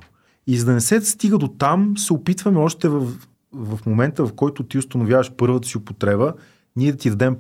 И 0.48 0.58
за 0.58 0.66
да 0.66 0.74
не 0.74 0.82
се 0.82 1.02
стига 1.02 1.38
до 1.38 1.48
там, 1.48 1.98
се 1.98 2.14
опитваме 2.14 2.60
още 2.60 2.90
в, 2.90 3.08
в 3.52 3.80
момента, 3.86 4.26
в 4.26 4.34
който 4.34 4.64
ти 4.64 4.78
установяваш 4.78 5.32
първата 5.38 5.68
си 5.68 5.78
употреба, 5.78 6.34
ние 6.76 6.92
да 6.92 6.98
ти 6.98 7.10
дадем, 7.10 7.38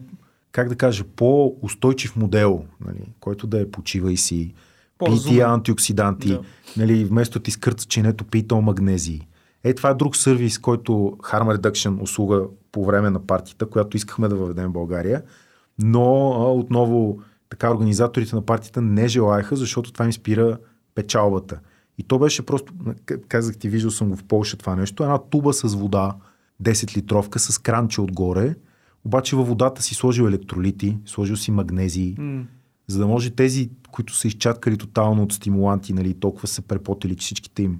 как 0.51 0.69
да 0.69 0.75
кажа, 0.75 1.03
по-устойчив 1.15 2.15
модел, 2.15 2.65
нали, 2.85 3.01
който 3.19 3.47
да 3.47 3.61
е 3.61 3.71
почива 3.71 4.11
и 4.11 4.17
си, 4.17 4.53
По-разумен. 5.05 5.35
тия 5.35 5.47
антиоксиданти, 5.47 6.27
Да. 6.29 6.41
нали, 6.77 7.05
вместо 7.05 7.39
ти 7.39 7.51
скърца 7.51 7.85
чинето, 7.89 8.23
пий 8.23 8.47
то 8.47 8.61
магнезии. 8.61 9.27
Е, 9.63 9.73
това 9.73 9.89
е 9.89 9.93
друг 9.93 10.15
сервис, 10.15 10.57
който 10.59 10.91
Harm 11.19 11.57
Reduction 11.57 12.01
услуга 12.01 12.41
по 12.71 12.85
време 12.85 13.09
на 13.09 13.19
партията, 13.27 13.65
която 13.65 13.97
искахме 13.97 14.27
да 14.27 14.35
въведем 14.35 14.69
в 14.69 14.73
България, 14.73 15.21
но 15.79 16.31
а, 16.31 16.51
отново 16.51 17.17
така 17.49 17.71
организаторите 17.71 18.35
на 18.35 18.41
партията 18.41 18.81
не 18.81 19.07
желаяха, 19.07 19.55
защото 19.55 19.91
това 19.93 20.05
им 20.05 20.13
спира 20.13 20.57
печалбата. 20.95 21.59
И 21.97 22.03
то 22.03 22.19
беше 22.19 22.45
просто, 22.45 22.73
казах 23.27 23.57
ти, 23.57 23.69
виждал 23.69 23.91
съм 23.91 24.09
го 24.09 24.15
в 24.15 24.23
Полша 24.23 24.57
това 24.57 24.75
нещо, 24.75 25.03
една 25.03 25.17
туба 25.17 25.53
с 25.53 25.75
вода, 25.75 26.15
10 26.63 26.97
литровка 26.97 27.39
с 27.39 27.57
кранче 27.57 28.01
отгоре, 28.01 28.55
обаче 29.05 29.35
във 29.35 29.47
водата 29.47 29.81
си 29.81 29.95
сложил 29.95 30.23
електролити, 30.23 30.97
сложил 31.05 31.35
си 31.35 31.51
магнезии, 31.51 32.15
М. 32.19 32.43
за 32.87 32.99
да 32.99 33.07
може 33.07 33.29
тези, 33.29 33.69
които 33.91 34.15
са 34.15 34.27
изчаткали 34.27 34.77
тотално 34.77 35.23
от 35.23 35.33
стимуланти, 35.33 35.93
нали, 35.93 36.13
толкова 36.13 36.47
са 36.47 36.61
препотели, 36.61 37.15
че 37.15 37.25
всичките 37.25 37.63
им 37.63 37.79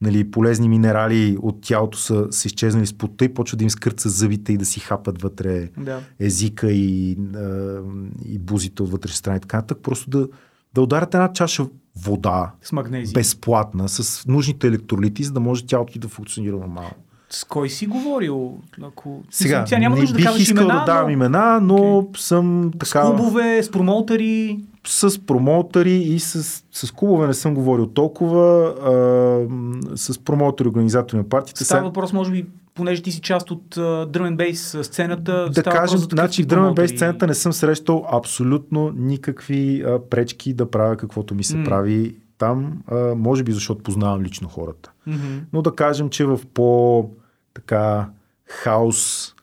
нали, 0.00 0.30
полезни 0.30 0.68
минерали 0.68 1.36
от 1.42 1.60
тялото 1.60 1.98
са, 1.98 2.26
са 2.30 2.48
изчезнали 2.48 2.86
с 2.86 2.92
пота 2.92 3.24
и 3.24 3.34
почва 3.34 3.56
да 3.58 3.64
им 3.64 3.70
скърца 3.70 4.08
зъбите 4.08 4.52
и 4.52 4.58
да 4.58 4.64
си 4.64 4.80
хапат 4.80 5.22
вътре 5.22 5.68
Да. 5.78 6.00
езика 6.18 6.72
и, 6.72 7.18
а, 7.34 7.80
и 8.24 8.38
бузите 8.38 8.82
от 8.82 8.90
вътре 8.90 9.12
страна 9.12 9.36
и 9.36 9.40
така 9.40 9.56
нататък. 9.56 9.78
Просто 9.82 10.10
да, 10.10 10.28
да 10.74 10.80
ударят 10.82 11.14
една 11.14 11.32
чаша 11.32 11.66
вода, 11.96 12.52
С 12.62 12.72
магнезия. 12.72 13.12
безплатна, 13.14 13.88
с 13.88 14.26
нужните 14.26 14.66
електролити, 14.66 15.24
за 15.24 15.32
да 15.32 15.40
може 15.40 15.66
тялото 15.66 15.92
ти 15.92 15.98
да 15.98 16.08
функционира 16.08 16.56
нормално. 16.56 16.94
С 17.34 17.44
кой 17.44 17.68
си 17.68 17.86
говорил? 17.86 18.54
Ако... 18.82 19.22
Сега, 19.30 19.66
Сега 19.66 19.78
няма 19.78 19.96
не 19.96 20.04
да 20.04 20.12
бих 20.14 20.24
казваш 20.24 20.42
искал 20.42 20.62
имена, 20.62 20.78
да 20.80 20.84
давам 20.84 21.04
но... 21.04 21.10
имена, 21.10 21.60
но 21.62 22.08
съм 22.16 22.70
С 22.74 22.78
така... 22.78 23.02
клубове, 23.02 23.62
с 23.62 23.70
промоутъри. 23.70 24.58
с 24.86 25.26
промоутъри 25.26 25.92
и 25.92 26.20
с, 26.20 26.62
с 26.72 26.90
клубове 26.90 27.26
не 27.26 27.34
съм 27.34 27.54
говорил 27.54 27.86
толкова, 27.86 28.66
а, 28.66 29.96
с 29.96 30.18
промоутъри, 30.18 30.68
организатори 30.68 31.16
на 31.18 31.24
партията. 31.24 31.64
Става 31.64 31.82
въпрос, 31.84 32.12
може 32.12 32.30
би, 32.30 32.46
понеже 32.74 33.02
ти 33.02 33.12
си 33.12 33.20
част 33.20 33.50
от 33.50 33.64
дръмен 34.08 34.36
бейс 34.36 34.76
сцената. 34.82 35.48
да 35.50 35.62
кажем, 35.62 35.98
значи 35.98 36.42
в 36.42 36.46
Drum 36.46 36.50
промоутъри. 36.50 36.88
сцената 36.88 37.26
не 37.26 37.34
съм 37.34 37.52
срещал 37.52 38.06
абсолютно 38.12 38.92
никакви 38.96 39.82
а, 39.82 39.98
пречки 40.10 40.54
да 40.54 40.70
правя 40.70 40.96
каквото 40.96 41.34
ми 41.34 41.44
се 41.44 41.56
М. 41.56 41.64
прави 41.64 42.16
там, 42.38 42.72
а, 42.86 43.14
може 43.14 43.44
би 43.44 43.52
защото 43.52 43.82
познавам 43.82 44.22
лично 44.22 44.48
хората. 44.48 44.90
Мгм. 45.06 45.18
Но 45.52 45.62
да 45.62 45.74
кажем, 45.74 46.08
че 46.08 46.24
в 46.24 46.40
по 46.54 47.10
така 47.54 48.08
хаос 48.46 49.34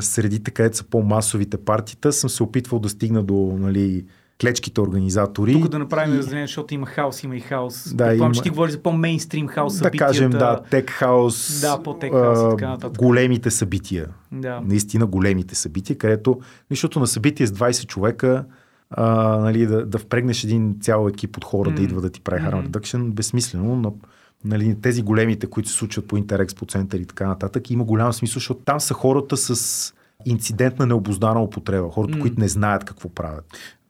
средите, 0.00 0.50
където 0.50 0.76
са 0.76 0.84
по-масовите 0.84 1.56
партита, 1.56 2.12
съм 2.12 2.30
се 2.30 2.42
опитвал 2.42 2.80
да 2.80 2.88
стигна 2.88 3.22
до 3.22 3.56
нали, 3.58 4.04
клечките 4.40 4.80
организатори. 4.80 5.52
Тук 5.52 5.68
да 5.68 5.78
направим 5.78 6.14
И- 6.14 6.18
разделение, 6.18 6.46
защото 6.46 6.74
има 6.74 6.86
хаос, 6.86 7.22
има 7.22 7.36
и 7.36 7.40
хаос. 7.40 7.84
Да, 7.84 7.90
Да, 7.90 7.96
Предполагам, 7.98 8.24
има- 8.24 8.34
че 8.34 8.42
ти 8.42 8.50
говориш 8.50 8.72
за 8.72 8.82
по-мейнстрим 8.82 9.48
хаос 9.48 9.72
да 9.72 9.78
събитията. 9.78 10.06
кажем, 10.06 10.30
да, 10.30 10.60
тек 10.62 10.90
хаус, 10.90 11.60
Да, 11.60 11.82
по-тек 11.82 12.12
хаус 12.12 12.38
и 12.38 12.56
така 12.56 12.68
нататък. 12.68 12.98
големите 12.98 13.50
събития. 13.50 14.06
Да. 14.32 14.60
Наистина 14.64 15.06
големите 15.06 15.54
събития, 15.54 15.98
където, 15.98 16.40
защото 16.70 17.00
на 17.00 17.06
събитие 17.06 17.46
с 17.46 17.52
20 17.52 17.86
човека, 17.86 18.44
а, 18.90 19.04
нали, 19.36 19.66
да, 19.66 19.86
да 19.86 19.98
впрегнеш 19.98 20.44
един 20.44 20.76
цял 20.80 21.08
екип 21.08 21.36
от 21.36 21.44
хора 21.44 21.70
да 21.70 21.76
М. 21.76 21.84
идва 21.84 22.00
да 22.00 22.10
ти 22.10 22.20
прави 22.20 22.42
harm 22.42 22.58
Мгм. 22.58 22.66
reduction, 22.68 23.10
безсмислено, 23.10 23.76
но 23.76 23.94
нали, 24.44 24.76
тези 24.82 25.02
големите, 25.02 25.46
които 25.46 25.68
се 25.68 25.74
случват 25.74 26.08
по 26.08 26.16
Интерекс, 26.16 26.54
по 26.54 26.66
център 26.66 26.98
и 26.98 27.06
така 27.06 27.26
нататък, 27.26 27.70
има 27.70 27.84
голям 27.84 28.12
смисъл, 28.12 28.34
защото 28.34 28.60
там 28.64 28.80
са 28.80 28.94
хората 28.94 29.36
с 29.36 29.94
инцидентна 30.26 30.86
необоздана 30.86 31.42
употреба, 31.42 31.88
хората, 31.90 32.16
М. 32.16 32.20
които 32.20 32.40
не 32.40 32.48
знаят 32.48 32.84
какво 32.84 33.08
правят. 33.08 33.44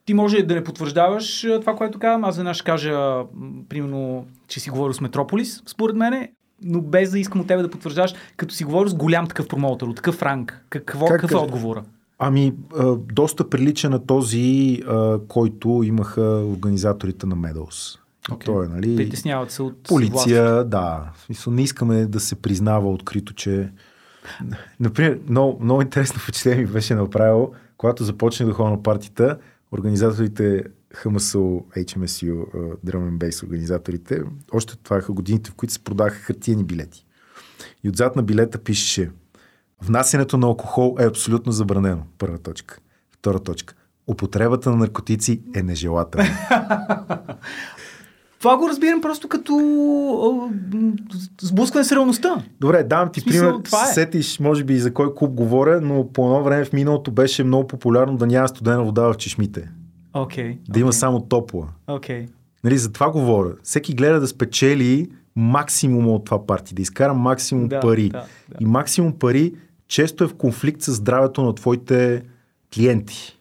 Ти 0.05 0.15
може 0.15 0.43
да 0.43 0.55
не 0.55 0.65
потвърждаваш 0.65 1.41
това, 1.61 1.77
което 1.77 1.99
казвам. 1.99 2.25
Аз 2.25 2.37
веднъж 2.37 2.57
ще 2.57 2.65
кажа, 2.65 3.23
примерно, 3.69 4.27
че 4.49 4.61
си 4.61 4.71
говорил 4.71 4.93
с 4.95 5.01
Метрополис, 5.01 5.63
според 5.67 5.97
мене, 5.97 6.33
но 6.63 6.81
без 6.81 7.11
да 7.11 7.19
искам 7.19 7.41
от 7.41 7.47
тебе 7.47 7.63
да 7.63 7.71
потвърждаваш, 7.71 8.15
като 8.37 8.55
си 8.55 8.65
говорил 8.65 8.89
с 8.91 8.95
голям 8.95 9.27
такъв 9.27 9.49
промоутър, 9.49 9.87
от 9.87 9.97
такъв 9.97 10.23
ранг. 10.23 10.65
Какво, 10.71 11.07
Как 11.07 11.21
какъв 11.21 11.31
е 11.31 11.37
отговора? 11.37 11.83
Ами, 12.19 12.55
доста 13.13 13.51
прилича 13.51 13.91
на 13.91 14.07
този, 14.07 14.81
който 15.29 15.83
имаха 15.85 16.23
организаторите 16.53 17.27
на 17.27 17.37
Medals. 17.37 17.99
Окей. 18.31 18.45
Той 18.45 18.67
е, 18.67 18.69
нали, 18.69 18.97
Притесняват 18.97 19.51
се 19.51 19.63
от 19.63 19.83
Полиция, 19.83 20.65
да. 20.65 21.13
В 21.15 21.21
смисъл, 21.21 21.53
не 21.53 21.63
искаме 21.63 22.07
да 22.07 22.21
се 22.21 22.35
признава 22.35 22.93
открито, 22.93 23.35
че... 23.35 23.73
Например, 24.81 25.21
много, 25.29 25.65
много 25.65 25.83
интересно 25.83 26.21
впечатление 26.21 26.65
ми 26.65 26.73
беше 26.73 26.95
направило, 26.95 27.53
когато 27.77 28.05
започнах 28.05 28.49
да 28.49 28.55
ходя 28.55 28.71
на 28.71 28.83
партията, 28.83 29.39
организаторите 29.73 30.65
ХМСО, 30.95 31.65
HMSU, 31.77 32.45
а, 32.55 32.59
Drum 32.87 33.11
and 33.11 33.19
Bass 33.19 33.45
организаторите, 33.45 34.23
още 34.53 34.77
това 34.77 34.97
бяха 34.97 35.13
годините, 35.13 35.51
в 35.51 35.55
които 35.55 35.75
се 35.75 35.85
продаха 35.85 36.17
хартиени 36.17 36.65
билети. 36.65 37.07
И 37.85 37.89
отзад 37.89 38.17
на 38.17 38.23
билета 38.23 38.59
пишеше 38.59 39.11
Внасянето 39.83 40.37
на 40.37 40.47
алкохол 40.47 40.97
е 41.01 41.07
абсолютно 41.07 41.53
забранено. 41.53 42.03
Първа 42.19 42.39
точка. 42.39 42.79
Втора 43.13 43.41
точка. 43.41 43.75
Употребата 44.07 44.71
на 44.71 44.77
наркотици 44.77 45.43
е 45.55 45.63
нежелателна. 45.63 46.29
Това 48.45 48.57
го 48.57 48.69
разбирам 48.69 49.01
просто 49.01 49.29
като 49.29 49.55
сблъскване 51.41 51.85
с 51.85 51.93
реалността. 51.93 52.45
Добре, 52.61 52.83
давам 52.83 53.13
ти 53.13 53.21
смисъл, 53.21 53.63
пример. 53.63 53.83
е. 53.83 53.93
Сетиш, 53.93 54.41
може 54.41 54.65
би, 54.65 54.79
за 54.79 54.95
кой 54.95 55.15
клуб 55.15 55.31
говоря, 55.31 55.81
но 55.81 56.09
по 56.13 56.25
едно 56.25 56.43
време 56.43 56.65
в 56.65 56.73
миналото 56.73 57.11
беше 57.11 57.45
много 57.45 57.67
популярно 57.67 58.17
да 58.17 58.27
няма 58.27 58.49
студена 58.49 58.85
вода 58.85 59.03
в 59.03 59.17
чешмите. 59.17 59.71
Окей. 60.15 60.59
Да 60.69 60.81
има 60.81 60.93
само 60.93 61.21
топла. 61.21 61.67
Окей. 61.87 62.27
Нали, 62.65 62.79
за 62.79 62.93
това 62.93 63.11
говоря. 63.11 63.53
Всеки 63.63 63.95
гледа 63.95 64.21
да 64.21 64.29
спечели 64.29 65.09
максимума 65.37 66.13
от 66.13 66.25
това 66.25 66.47
парти, 66.47 66.75
да 66.75 66.83
изкара 66.83 67.15
максимум 67.15 67.69
Да, 67.69 67.81
пари. 67.81 68.09
да, 68.09 68.19
да. 68.19 68.57
И 68.61 68.67
максимум 68.67 69.19
пари 69.19 69.55
често 69.89 70.25
е 70.25 70.29
в 70.29 70.35
конфликт 70.35 70.83
с 70.83 70.93
здравето 70.93 71.43
на 71.43 71.55
твоите 71.55 72.23
клиенти. 72.75 73.39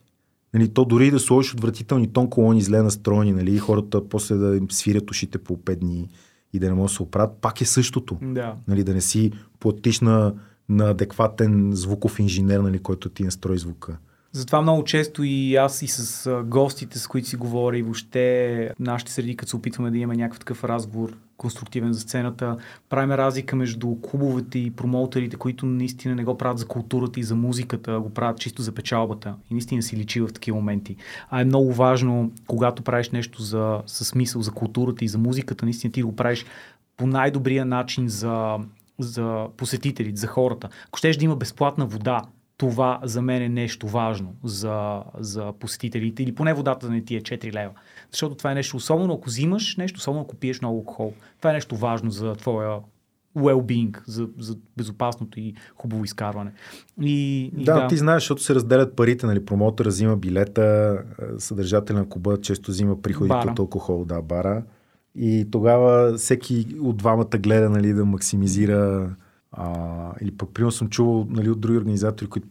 Нали, 0.53 0.69
то 0.69 0.85
дори 0.85 1.11
да 1.11 1.19
сложиш 1.19 1.53
отвратителни 1.53 2.13
тон 2.13 2.29
колони 2.29 2.61
зле 2.61 2.81
настроени, 2.81 3.31
нали, 3.31 3.57
хората 3.57 4.09
после 4.09 4.35
да 4.35 4.57
им 4.57 4.71
свирят 4.71 5.11
ушите 5.11 5.37
по 5.37 5.57
5 5.57 5.75
дни 5.75 6.09
и 6.53 6.59
да 6.59 6.67
не 6.67 6.73
могат 6.73 6.91
да 6.91 6.95
се 6.95 7.03
оправят, 7.03 7.37
пак 7.41 7.61
е 7.61 7.65
същото. 7.65 8.17
Да. 8.21 8.55
Нали, 8.67 8.83
да 8.83 8.93
не 8.93 9.01
си 9.01 9.31
платиш 9.59 9.99
на, 9.99 10.33
на 10.69 10.89
адекватен 10.89 11.71
звуков 11.73 12.19
инженер, 12.19 12.59
нали, 12.59 12.79
който 12.79 13.09
ти 13.09 13.23
настрои 13.23 13.57
звука. 13.57 13.97
Затова 14.35 14.61
много 14.61 14.83
често 14.83 15.23
и 15.23 15.55
аз 15.55 15.81
и 15.81 15.87
с 15.87 16.43
гостите, 16.45 16.99
с 16.99 17.07
които 17.07 17.27
си 17.27 17.35
говоря 17.35 17.77
и 17.77 17.81
въобще 17.81 18.69
нашите 18.79 19.11
среди, 19.11 19.37
като 19.37 19.49
се 19.49 19.55
опитваме 19.55 19.91
да 19.91 19.97
имаме 19.97 20.17
някакъв 20.17 20.39
такъв 20.39 20.63
разговор, 20.63 21.17
конструктивен 21.37 21.93
за 21.93 21.99
сцената, 21.99 22.57
правим 22.89 23.11
разлика 23.11 23.55
между 23.55 23.95
клубовете 24.01 24.59
и 24.59 24.71
промоутерите, 24.71 25.35
които 25.35 25.65
наистина 25.65 26.15
не 26.15 26.23
го 26.23 26.37
правят 26.37 26.59
за 26.59 26.67
културата 26.67 27.19
и 27.19 27.23
за 27.23 27.35
музиката, 27.35 27.93
а 27.93 27.99
го 27.99 28.09
правят 28.09 28.39
чисто 28.39 28.61
за 28.61 28.71
печалбата. 28.71 29.35
И 29.49 29.53
наистина 29.53 29.81
си 29.81 29.97
личи 29.97 30.21
в 30.21 30.27
такива 30.33 30.57
моменти. 30.57 30.95
А 31.29 31.41
е 31.41 31.45
много 31.45 31.73
важно, 31.73 32.31
когато 32.47 32.83
правиш 32.83 33.09
нещо 33.09 33.41
за, 33.41 33.81
със 33.85 34.07
смисъл 34.07 34.41
за 34.41 34.51
културата 34.51 35.05
и 35.05 35.07
за 35.07 35.17
музиката, 35.17 35.65
наистина 35.65 35.93
ти 35.93 36.03
го 36.03 36.15
правиш 36.15 36.45
по 36.97 37.07
най-добрия 37.07 37.65
начин 37.65 38.09
за, 38.09 38.57
за 38.99 39.47
посетителите, 39.57 40.19
за 40.19 40.27
хората. 40.27 40.69
Ако 40.87 40.97
щеш 40.97 41.17
да 41.17 41.25
има 41.25 41.35
безплатна 41.35 41.85
вода, 41.85 42.21
това 42.69 42.99
за 43.03 43.21
мен 43.21 43.41
е 43.41 43.49
нещо 43.49 43.87
важно 43.87 44.35
за, 44.43 45.03
за 45.19 45.53
посетителите 45.59 46.23
или 46.23 46.35
поне 46.35 46.53
водата 46.53 46.87
да 46.87 46.93
не 46.93 47.01
ти 47.01 47.15
е 47.15 47.21
4 47.21 47.53
лева. 47.53 47.71
Защото 48.11 48.35
това 48.35 48.51
е 48.51 48.55
нещо 48.55 48.77
особено, 48.77 49.13
ако 49.13 49.25
взимаш 49.25 49.77
нещо, 49.77 49.97
особено 49.97 50.23
ако 50.23 50.35
пиеш 50.35 50.61
много 50.61 50.77
алкохол. 50.77 51.13
Това 51.37 51.49
е 51.49 51.53
нещо 51.53 51.75
важно 51.75 52.11
за 52.11 52.35
твоя 52.35 52.79
well-being, 53.37 53.97
за, 54.07 54.27
за 54.39 54.55
безопасното 54.77 55.39
и 55.39 55.53
хубаво 55.75 56.03
изкарване. 56.03 56.51
И, 57.01 57.43
и 57.57 57.63
Да, 57.63 57.81
да, 57.81 57.87
ти 57.87 57.97
знаеш, 57.97 58.23
защото 58.23 58.43
се 58.43 58.55
разделят 58.55 58.95
парите, 58.95 59.25
нали, 59.25 59.45
промотора 59.45 59.89
взима 59.89 60.17
билета, 60.17 60.61
а, 60.61 61.39
съдържателя 61.39 61.97
на 61.97 62.09
клуба 62.09 62.41
често 62.41 62.71
взима 62.71 63.01
приходите 63.01 63.33
Бара. 63.33 63.51
от 63.51 63.59
алкохол, 63.59 64.05
да, 64.05 64.21
бара. 64.21 64.63
И 65.15 65.47
тогава 65.51 66.17
всеки 66.17 66.65
от 66.81 66.97
двамата 66.97 67.37
гледа 67.37 67.69
нали, 67.69 67.93
да 67.93 68.05
максимизира 68.05 69.09
а, 69.53 70.11
или 70.21 70.31
пък 70.31 70.49
примерно 70.53 70.71
съм 70.71 70.89
чувал 70.89 71.27
нали, 71.29 71.49
от 71.49 71.59
други 71.59 71.77
организатори, 71.77 72.29
които 72.29 72.47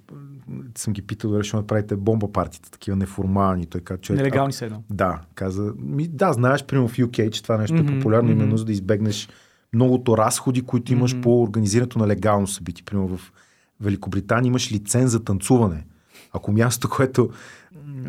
съм 0.78 0.92
ги 0.92 1.02
питал 1.02 1.30
дали 1.30 1.44
ще 1.44 1.56
направите 1.56 1.96
бомба 1.96 2.32
партията, 2.32 2.70
такива 2.70 2.96
неформални. 2.96 3.66
Той 3.66 3.80
каза, 3.80 4.00
човек, 4.00 4.18
Нелегални 4.18 4.52
са 4.52 4.64
едно. 4.66 4.82
Да, 4.90 5.20
каза. 5.34 5.72
Ми, 5.78 6.08
да, 6.08 6.32
знаеш, 6.32 6.64
примерно 6.64 6.88
в 6.88 6.96
UK, 6.96 7.30
че 7.30 7.42
това 7.42 7.56
нещо 7.56 7.76
Мгм, 7.76 7.92
е 7.92 7.98
популярно, 7.98 8.28
мгм. 8.28 8.38
именно 8.38 8.56
за 8.56 8.64
да 8.64 8.72
избегнеш 8.72 9.28
многото 9.72 10.18
разходи, 10.18 10.62
които 10.62 10.92
имаш 10.92 11.12
Мгм. 11.12 11.22
по 11.22 11.42
организирането 11.42 11.98
на 11.98 12.06
легално 12.06 12.46
събитие. 12.46 12.84
Примерно 12.84 13.16
в 13.16 13.32
Великобритания 13.80 14.48
имаш 14.48 14.72
лиценз 14.72 15.10
за 15.10 15.24
танцуване. 15.24 15.84
Ако 16.32 16.52
място, 16.52 16.88
което 16.96 17.30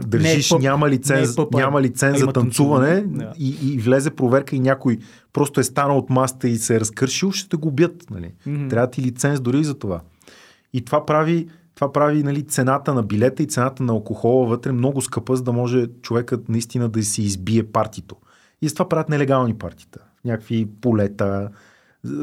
държиш, 0.08 0.50
пъб, 0.50 0.62
няма 0.62 0.88
не 0.88 0.94
лиценз, 0.94 1.34
е 1.34 1.36
пъб, 1.36 1.56
а- 1.56 1.58
няма 1.58 1.82
лиценз 1.82 2.20
за 2.20 2.28
танцуване, 2.28 2.96
танцуване, 2.96 3.26
да. 3.26 3.34
и, 3.40 3.74
и 3.74 3.78
влезе 3.78 4.12
проверка 4.12 4.56
и 4.56 4.60
някой 4.60 4.98
просто 5.34 5.60
е 5.60 5.64
станал 5.64 5.98
от 5.98 6.10
маста 6.10 6.50
и 6.50 6.56
се 6.56 6.76
е 6.76 6.80
разкършил, 6.80 7.32
ще 7.32 7.50
те 7.50 7.58
го 7.58 7.68
убият. 7.68 8.10
Нали? 8.10 8.34
Мгм. 8.46 8.68
Трябва 8.68 8.90
ти 8.90 9.02
лиценз 9.02 9.42
дори 9.42 9.64
за 9.64 9.74
това. 9.74 10.02
И 10.74 10.86
това 10.86 11.06
прави, 11.06 11.48
това 11.76 11.92
прави 11.92 12.24
нали, 12.24 12.44
цената 12.44 12.94
на 12.94 13.04
билета 13.04 13.44
и 13.44 13.48
цената 13.48 13.84
на 13.84 13.94
алкохола 13.94 14.48
вътре 14.48 14.72
много 14.72 15.02
скъпа, 15.02 15.36
за 15.36 15.44
да 15.44 15.52
може 15.52 15.88
човекът 16.02 16.50
наистина 16.50 16.90
да 16.90 17.04
си 17.04 17.22
избие 17.22 17.64
партито. 17.64 18.16
И 18.62 18.70
с 18.70 18.74
това 18.74 18.90
правят 18.90 19.10
нелегални 19.10 19.54
партита. 19.54 20.00
Някакви 20.26 20.68
полета, 20.82 21.50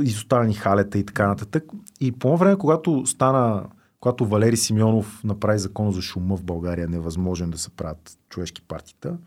изоставени 0.02 0.54
халета 0.54 0.98
и 0.98 1.04
така 1.04 1.26
нататък. 1.26 1.64
И 2.00 2.12
по 2.12 2.36
време, 2.36 2.56
когато 2.56 3.06
стана, 3.06 3.64
когато 4.00 4.26
Валери 4.26 4.56
Симеонов 4.56 5.24
направи 5.24 5.58
закон 5.58 5.92
за 5.92 6.02
шума 6.02 6.36
в 6.36 6.44
България, 6.44 6.88
невъзможен 6.88 7.50
да 7.50 7.58
се 7.58 7.70
правят 7.70 8.18
човешки 8.28 8.62
партита, 8.62 9.18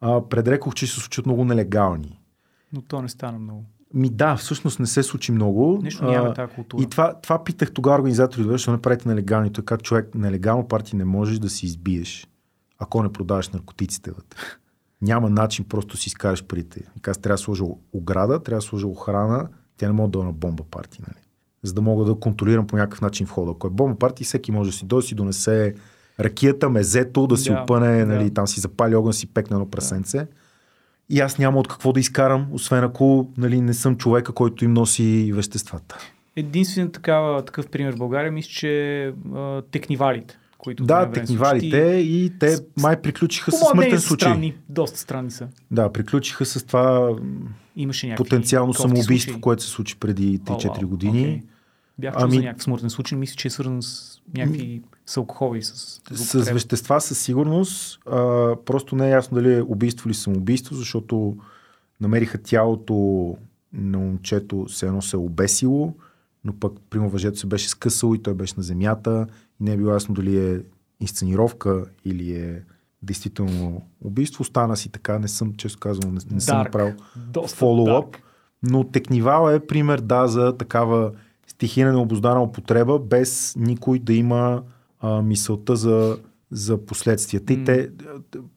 а, 0.00 0.28
предрекох, 0.28 0.74
че 0.74 0.86
ще 0.86 0.94
се 0.94 1.00
случат 1.00 1.26
много 1.26 1.44
нелегални. 1.44 2.20
Но 2.72 2.82
то 2.82 3.02
не 3.02 3.08
стана 3.08 3.38
много. 3.38 3.64
Ми 3.94 4.10
да, 4.10 4.36
всъщност 4.36 4.80
не 4.80 4.86
се 4.86 5.02
случи 5.02 5.32
много. 5.32 5.80
Нещо 5.82 6.04
нямаме 6.04 6.30
А, 6.30 6.34
тази 6.34 6.54
култура. 6.54 6.82
И 6.82 6.86
това, 6.86 7.14
това 7.20 7.44
питах 7.44 7.72
тогава 7.72 7.98
организаторите, 7.98 8.50
защо 8.50 8.72
не 8.72 8.82
правите 8.82 9.08
нелегални. 9.08 9.52
Той 9.52 9.64
каза, 9.64 9.80
човек, 9.80 10.14
нелегално 10.14 10.68
парти 10.68 10.96
не 10.96 11.04
можеш 11.04 11.38
да 11.38 11.50
си 11.50 11.66
избиеш, 11.66 12.26
ако 12.78 13.02
не 13.02 13.12
продаваш 13.12 13.48
наркотиците 13.48 14.10
вътре. 14.10 14.38
Няма 15.02 15.30
начин 15.30 15.64
просто 15.64 15.96
си 15.96 16.08
изкараш 16.08 16.44
парите. 16.44 16.82
Каза, 17.02 17.20
трябва 17.20 17.34
да 17.34 17.38
сложа 17.38 17.64
ограда, 17.92 18.42
трябва 18.42 18.58
да 18.58 18.66
сложа 18.66 18.86
охрана, 18.86 19.48
тя 19.76 19.86
не 19.86 19.92
може 19.92 20.10
да 20.10 20.18
е 20.18 20.22
на 20.22 20.32
бомба 20.32 20.64
парти, 20.70 21.02
нали? 21.08 21.22
За 21.62 21.74
да 21.74 21.82
мога 21.82 22.04
да 22.04 22.14
контролирам 22.14 22.66
по 22.66 22.76
някакъв 22.76 23.00
начин 23.00 23.26
входа. 23.26 23.50
Ако 23.50 23.66
е 23.66 23.70
бомба 23.70 23.98
парти, 23.98 24.24
всеки 24.24 24.52
може 24.52 24.70
да 24.70 24.76
си 24.76 24.84
дойде, 24.84 25.06
си 25.06 25.14
донесе 25.14 25.74
ракията, 26.20 26.70
мезето, 26.70 27.26
да 27.26 27.36
си 27.36 27.50
Да, 27.50 27.60
опъне, 27.60 28.04
нали, 28.04 28.24
да. 28.24 28.30
там 28.30 28.46
си 28.46 28.60
запали 28.60 28.94
огън, 28.94 29.12
си 29.12 29.26
пекне 29.26 29.54
едно 29.54 29.70
прасенце. 29.70 30.26
И 31.10 31.20
аз 31.20 31.38
няма 31.38 31.58
от 31.58 31.68
какво 31.68 31.92
да 31.92 32.00
изкарам, 32.00 32.46
освен 32.52 32.84
ако 32.84 33.28
нали, 33.36 33.60
не 33.60 33.74
съм 33.74 33.96
човека, 33.96 34.32
който 34.32 34.64
им 34.64 34.72
носи 34.72 35.32
веществата. 35.34 35.98
Единствен 36.36 36.90
такава, 36.90 37.44
такъв 37.44 37.68
пример 37.68 37.92
в 37.92 37.98
България, 37.98 38.32
мисля, 38.32 38.50
че 38.50 39.04
а, 39.34 39.62
текнивалите, 39.62 40.38
които 40.58 40.84
Да, 40.84 41.10
технивалите 41.10 41.76
и 41.98 42.32
те 42.40 42.50
с- 42.50 42.62
май 42.76 43.02
приключиха 43.02 43.52
с 43.52 43.60
мое 43.62 43.70
смъртен 43.72 43.98
случай. 44.00 44.28
Странни, 44.28 44.54
доста 44.68 44.98
странни 44.98 45.30
са. 45.30 45.48
Да, 45.70 45.92
приключиха 45.92 46.44
с 46.44 46.62
това 46.62 47.10
Имаше 47.76 48.14
потенциално 48.16 48.74
самоубийство, 48.74 49.16
случаи. 49.24 49.40
което 49.40 49.62
се 49.62 49.68
случи 49.68 49.96
преди 49.96 50.38
3-4 50.38 50.68
О, 50.68 50.74
вау, 50.74 50.88
години. 50.88 51.20
окей. 51.20 51.42
Бях 51.98 52.14
чул 52.14 52.22
Ами- 52.24 52.36
за 52.36 52.42
някакъв 52.42 52.62
смъртен 52.62 52.90
случай, 52.90 53.18
мисля, 53.18 53.36
че 53.36 53.48
е 53.48 53.50
свързан 53.50 53.82
с 53.82 54.20
някакви 54.36 54.82
с 55.06 55.16
алкохол 55.16 55.56
и 55.56 55.62
с 55.62 56.00
С 56.10 56.52
вещества 56.52 57.00
със 57.00 57.18
сигурност. 57.18 58.00
А, 58.06 58.56
просто 58.64 58.96
не 58.96 59.06
е 59.06 59.10
ясно 59.10 59.34
дали 59.34 59.54
е 59.54 59.62
убийство 59.62 60.08
или 60.08 60.14
самоубийство, 60.14 60.74
защото 60.74 61.36
намериха 62.00 62.38
тялото 62.38 63.36
на 63.72 63.98
момчето, 63.98 64.64
все 64.68 64.86
едно 64.86 65.02
се 65.02 65.16
е 65.16 65.18
обесило, 65.18 65.94
но 66.44 66.52
пък 66.52 66.72
примерно 66.90 67.10
въжето 67.10 67.38
се 67.38 67.46
беше 67.46 67.68
скъсало 67.68 68.14
и 68.14 68.22
той 68.22 68.34
беше 68.34 68.54
на 68.56 68.62
земята 68.62 69.26
и 69.60 69.64
не 69.64 69.72
е 69.72 69.76
било 69.76 69.92
ясно 69.92 70.14
дали 70.14 70.38
е 70.38 70.60
инсценировка 71.00 71.84
или 72.04 72.32
е 72.32 72.62
действително 73.02 73.82
убийство. 74.00 74.44
Стана 74.44 74.76
си 74.76 74.88
така, 74.88 75.18
не 75.18 75.28
съм, 75.28 75.54
често 75.54 75.78
казвам, 75.78 76.14
не, 76.14 76.20
не 76.30 76.40
съм 76.40 76.58
направил 76.58 76.94
фоллоуап. 77.46 78.16
Но 78.62 78.84
Текнивал 78.84 79.50
е 79.50 79.66
пример, 79.66 80.00
да, 80.00 80.26
за 80.26 80.56
такава 80.56 81.12
стихийна 81.62 81.92
необоздана 81.92 82.42
употреба, 82.42 82.98
без 82.98 83.54
никой 83.58 83.98
да 83.98 84.12
има 84.12 84.62
а, 85.00 85.22
мисълта 85.22 85.76
за, 85.76 86.18
за 86.50 86.86
последствията. 86.86 87.52
М. 87.52 87.58
И 87.58 87.64
те, 87.64 87.90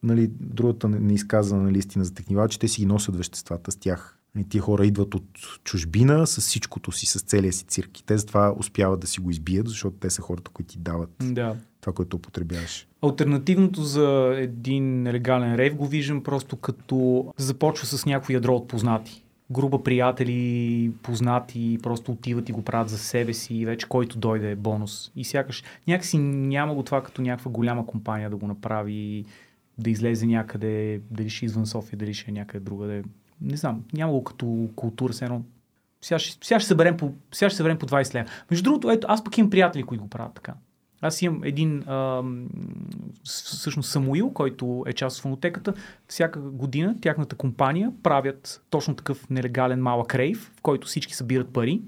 нали, 0.04 0.28
другата 0.39 0.89
не- 0.89 1.00
неизказана 1.00 1.63
нали, 1.63 1.78
истина 1.80 2.06
за 2.06 2.13
Текнивал, 2.13 2.48
че 2.48 2.60
те 2.60 2.68
си 2.68 2.82
ги 2.82 2.86
носят 2.86 3.15
веществата 3.15 3.72
с 3.72 3.76
тях. 3.78 4.18
И 4.39 4.44
тия 4.50 4.62
хора 4.62 4.86
идват 4.86 5.15
от 5.15 5.24
чужбина 5.63 6.28
с 6.28 6.41
всичкото 6.41 6.91
си, 6.91 7.06
с 7.06 7.22
целия 7.22 7.54
си 7.54 7.65
цирк. 7.65 8.00
И 8.00 8.06
те 8.06 8.18
затова 8.18 8.54
успяват 8.58 9.00
да 9.00 9.08
си 9.08 9.20
го 9.22 9.30
избият, 9.30 9.68
защото 9.68 9.96
те 10.00 10.10
са 10.10 10.22
хората, 10.22 10.52
които 10.52 10.72
ти 10.72 10.80
дават 10.80 11.10
Да. 11.24 11.56
това, 11.82 11.94
което 11.94 12.18
употребяваш. 12.18 12.88
Альтернативното 13.02 13.84
за 13.84 14.34
един 14.38 15.02
нелегален 15.04 15.56
рейв 15.56 15.76
го 15.76 15.88
виждам 15.88 16.24
просто 16.24 16.56
като 16.56 17.26
започва 17.38 17.86
с 17.88 18.06
някакво 18.06 18.34
ядро 18.34 18.56
от 18.56 18.68
познати. 18.68 19.24
Група 19.51 19.84
приятели, 19.84 20.91
познати, 21.03 21.79
просто 21.84 22.12
отиват 22.12 22.49
и 22.49 22.51
го 22.51 22.62
правят 22.62 22.89
за 22.89 22.97
себе 22.97 23.34
си 23.34 23.55
и 23.55 23.65
вече 23.65 23.88
който 23.88 24.17
дойде 24.17 24.51
е 24.51 24.55
бонус. 24.55 25.12
И 25.15 25.23
сякаш 25.23 25.63
някакси 25.88 26.17
няма 26.17 26.75
го 26.75 26.84
това 26.84 27.03
като 27.03 27.21
някаква 27.21 27.51
голяма 27.51 27.88
компания 27.88 28.29
да 28.29 28.38
го 28.38 28.47
направи, 28.47 29.25
да 29.77 29.89
излезе 29.89 30.25
някъде, 30.25 31.01
дали 31.12 31.29
ще 31.29 31.45
е 31.45 31.47
извън 31.47 31.65
София, 31.65 31.97
дали 31.97 32.13
ще 32.13 32.31
е 32.31 32.34
някъде 32.34 32.65
другаде. 32.65 33.03
Не 33.41 33.58
знам, 33.58 33.84
няма 33.93 34.13
го 34.13 34.23
като 34.23 34.69
култура, 34.75 35.13
все 35.13 35.25
едно. 35.25 35.41
Сега 36.01 36.19
ще, 36.19 36.47
сега 36.47 36.60
ще, 36.60 36.67
съберем 36.67 36.97
по, 36.97 37.13
сега 37.31 37.49
ще 37.49 37.58
съберем 37.58 37.77
по 37.77 37.86
20 37.86 38.15
лева. 38.15 38.29
Между 38.51 38.63
другото, 38.63 38.91
ето, 38.91 39.08
аз 39.10 39.23
пък 39.23 39.38
имам 39.38 39.49
приятели, 39.49 39.84
които 39.84 40.03
го 40.03 40.10
правят 40.10 40.34
така. 40.34 40.53
Аз 41.01 41.21
имам 41.21 41.41
един, 41.43 41.84
с- 43.23 43.58
всъщност 43.58 43.91
Самуил, 43.91 44.29
който 44.29 44.84
е 44.88 44.93
част 44.93 45.17
от 45.17 45.21
фонотеката. 45.21 45.73
Всяка 46.08 46.39
година 46.39 46.95
тяхната 47.01 47.36
компания 47.36 47.91
правят 48.03 48.62
точно 48.69 48.95
такъв 48.95 49.29
нелегален 49.29 49.81
малък 49.81 50.15
рейв, 50.15 50.51
в 50.58 50.62
който 50.62 50.88
всички 50.88 51.15
събират 51.15 51.53
пари 51.53 51.81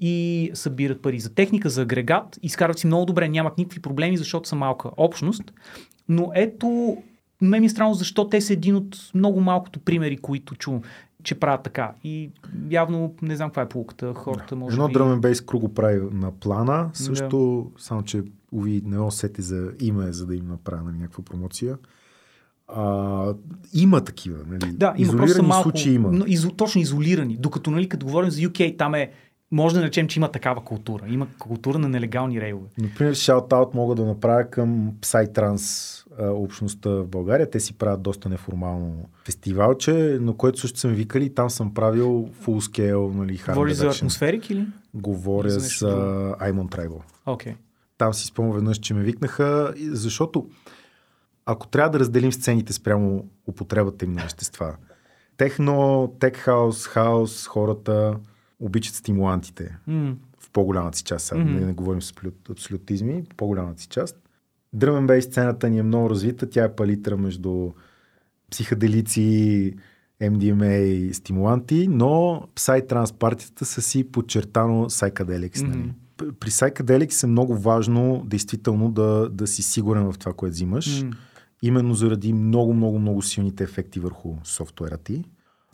и 0.00 0.50
събират 0.54 1.02
пари 1.02 1.20
за 1.20 1.34
техника, 1.34 1.70
за 1.70 1.82
агрегат. 1.82 2.38
Изкарват 2.42 2.78
си 2.78 2.86
много 2.86 3.06
добре, 3.06 3.28
нямат 3.28 3.58
никакви 3.58 3.82
проблеми, 3.82 4.16
защото 4.16 4.48
са 4.48 4.56
малка 4.56 4.90
общност. 4.96 5.52
Но 6.08 6.30
ето, 6.34 6.96
ме 7.40 7.60
ми 7.60 7.66
е 7.66 7.68
странно 7.68 7.94
защо 7.94 8.28
те 8.28 8.40
са 8.40 8.52
един 8.52 8.76
от 8.76 8.96
много 9.14 9.40
малкото 9.40 9.80
примери, 9.80 10.16
които 10.16 10.54
чувам, 10.54 10.82
че 11.22 11.40
правят 11.40 11.62
така. 11.62 11.92
И 12.04 12.30
явно 12.70 13.14
не 13.22 13.36
знам 13.36 13.48
каква 13.48 13.62
е 13.62 13.68
полуката. 13.68 14.14
Хората 14.14 14.56
може 14.56 14.74
Едно 14.74 14.88
би... 14.88 14.94
and 14.94 15.20
bass 15.20 15.34
crew 15.34 15.58
го 15.58 15.74
прави 15.74 16.00
на 16.12 16.32
плана, 16.32 16.90
също, 16.92 17.70
само 17.78 18.02
че 18.02 18.22
уви 18.52 18.82
не 18.84 18.98
усети 18.98 19.42
за 19.42 19.72
име, 19.80 20.12
за 20.12 20.26
да 20.26 20.36
им 20.36 20.48
направя 20.48 20.82
нали, 20.82 20.98
някаква 20.98 21.24
промоция. 21.24 21.78
А, 22.68 23.34
има 23.74 24.00
такива, 24.00 24.38
нали? 24.46 24.72
Да, 24.72 24.94
има 24.96 25.02
Изолирани 25.02 25.48
малко, 25.48 25.62
случаи 25.62 25.94
има. 25.94 26.12
Но, 26.12 26.24
изо, 26.26 26.50
точно 26.50 26.80
изолирани. 26.80 27.36
Докато, 27.36 27.70
нали, 27.70 27.88
като 27.88 28.06
говорим 28.06 28.30
за 28.30 28.40
UK, 28.40 28.78
там 28.78 28.94
е, 28.94 29.10
може 29.50 29.74
да 29.74 29.80
наречем, 29.80 30.08
че 30.08 30.18
има 30.18 30.30
такава 30.30 30.64
култура. 30.64 31.04
Има 31.08 31.26
култура 31.38 31.78
на 31.78 31.88
нелегални 31.88 32.40
рейвове. 32.40 32.68
Например, 32.78 33.14
шаут-аут 33.14 33.74
мога 33.74 33.94
да 33.94 34.04
направя 34.04 34.50
към 34.50 34.92
Psytrance 35.00 36.04
а, 36.18 36.30
общността 36.30 36.90
в 36.90 37.06
България. 37.06 37.50
Те 37.50 37.60
си 37.60 37.74
правят 37.74 38.02
доста 38.02 38.28
неформално 38.28 39.08
фестивалче, 39.24 40.18
но 40.20 40.34
което 40.34 40.60
също 40.60 40.78
съм 40.78 40.90
викали. 40.90 41.34
Там 41.34 41.50
съм 41.50 41.74
правил 41.74 42.28
full 42.44 42.70
scale, 42.70 43.14
нали, 43.14 43.38
hard 43.38 43.52
Говори 43.52 43.74
за 43.74 43.88
атмосферик 43.88 44.50
или? 44.50 44.66
Говоря 44.94 45.48
Или 45.48 45.58
за? 45.58 46.34
Аймон 46.38 46.68
Tribal. 46.68 47.00
Окей. 47.26 47.52
Okay. 47.52 47.56
Там 48.00 48.14
си 48.14 48.26
спомням 48.26 48.54
веднъж, 48.54 48.78
че 48.78 48.94
ме 48.94 49.02
викнаха, 49.02 49.74
защото 49.90 50.50
ако 51.46 51.66
трябва 51.68 51.90
да 51.90 51.98
разделим 51.98 52.32
сцените 52.32 52.72
спрямо 52.72 53.24
употребата 53.46 54.04
им 54.04 54.12
на 54.12 54.22
вещества, 54.22 54.76
техно, 55.36 56.12
тек 56.20 56.36
хаус, 56.36 56.86
хаус, 56.86 57.46
хората 57.46 58.16
обичат 58.60 58.94
стимулантите 58.94 59.76
Mm. 59.88 60.14
в 60.38 60.50
по-голямата 60.50 60.98
си 60.98 61.04
част. 61.04 61.32
Мгм. 61.32 61.54
не, 61.54 61.60
не 61.60 61.72
говорим 61.72 62.02
с 62.02 62.10
абсолют, 62.10 62.50
абсолютизми, 62.50 63.24
в 63.32 63.36
по-голямата 63.36 63.80
си 63.80 63.88
част. 63.88 64.16
Дръмен 64.72 65.06
бей 65.06 65.22
сцената 65.22 65.68
ни 65.70 65.78
е 65.78 65.82
много 65.82 66.10
развита. 66.10 66.50
Тя 66.50 66.64
е 66.64 66.74
палитра 66.74 67.16
между 67.16 67.70
психоделици, 68.50 69.74
MDMA 70.22 70.78
и 70.78 71.14
стимуланти, 71.14 71.88
но 71.90 72.42
Psytrance 72.56 73.14
партията 73.14 73.64
са 73.64 73.82
си 73.82 74.04
подчертано 74.12 74.84
psychedelics. 74.84 75.62
Мгм. 75.66 75.78
Нали? 75.78 75.92
При 76.40 76.50
psychedelics 76.50 77.24
е 77.24 77.26
много 77.26 77.56
важно 77.56 78.22
действително 78.26 78.90
да, 78.90 79.28
да 79.28 79.46
си 79.46 79.62
сигурен 79.62 80.12
в 80.12 80.18
това, 80.18 80.32
което 80.32 80.52
взимаш. 80.52 81.02
Mm. 81.02 81.12
Именно 81.62 81.94
заради 81.94 82.32
много, 82.32 82.74
много, 82.74 82.98
много 82.98 83.22
силните 83.22 83.64
ефекти 83.64 84.00
върху 84.00 84.34
софтуера 84.44 84.96
ти. 84.96 85.24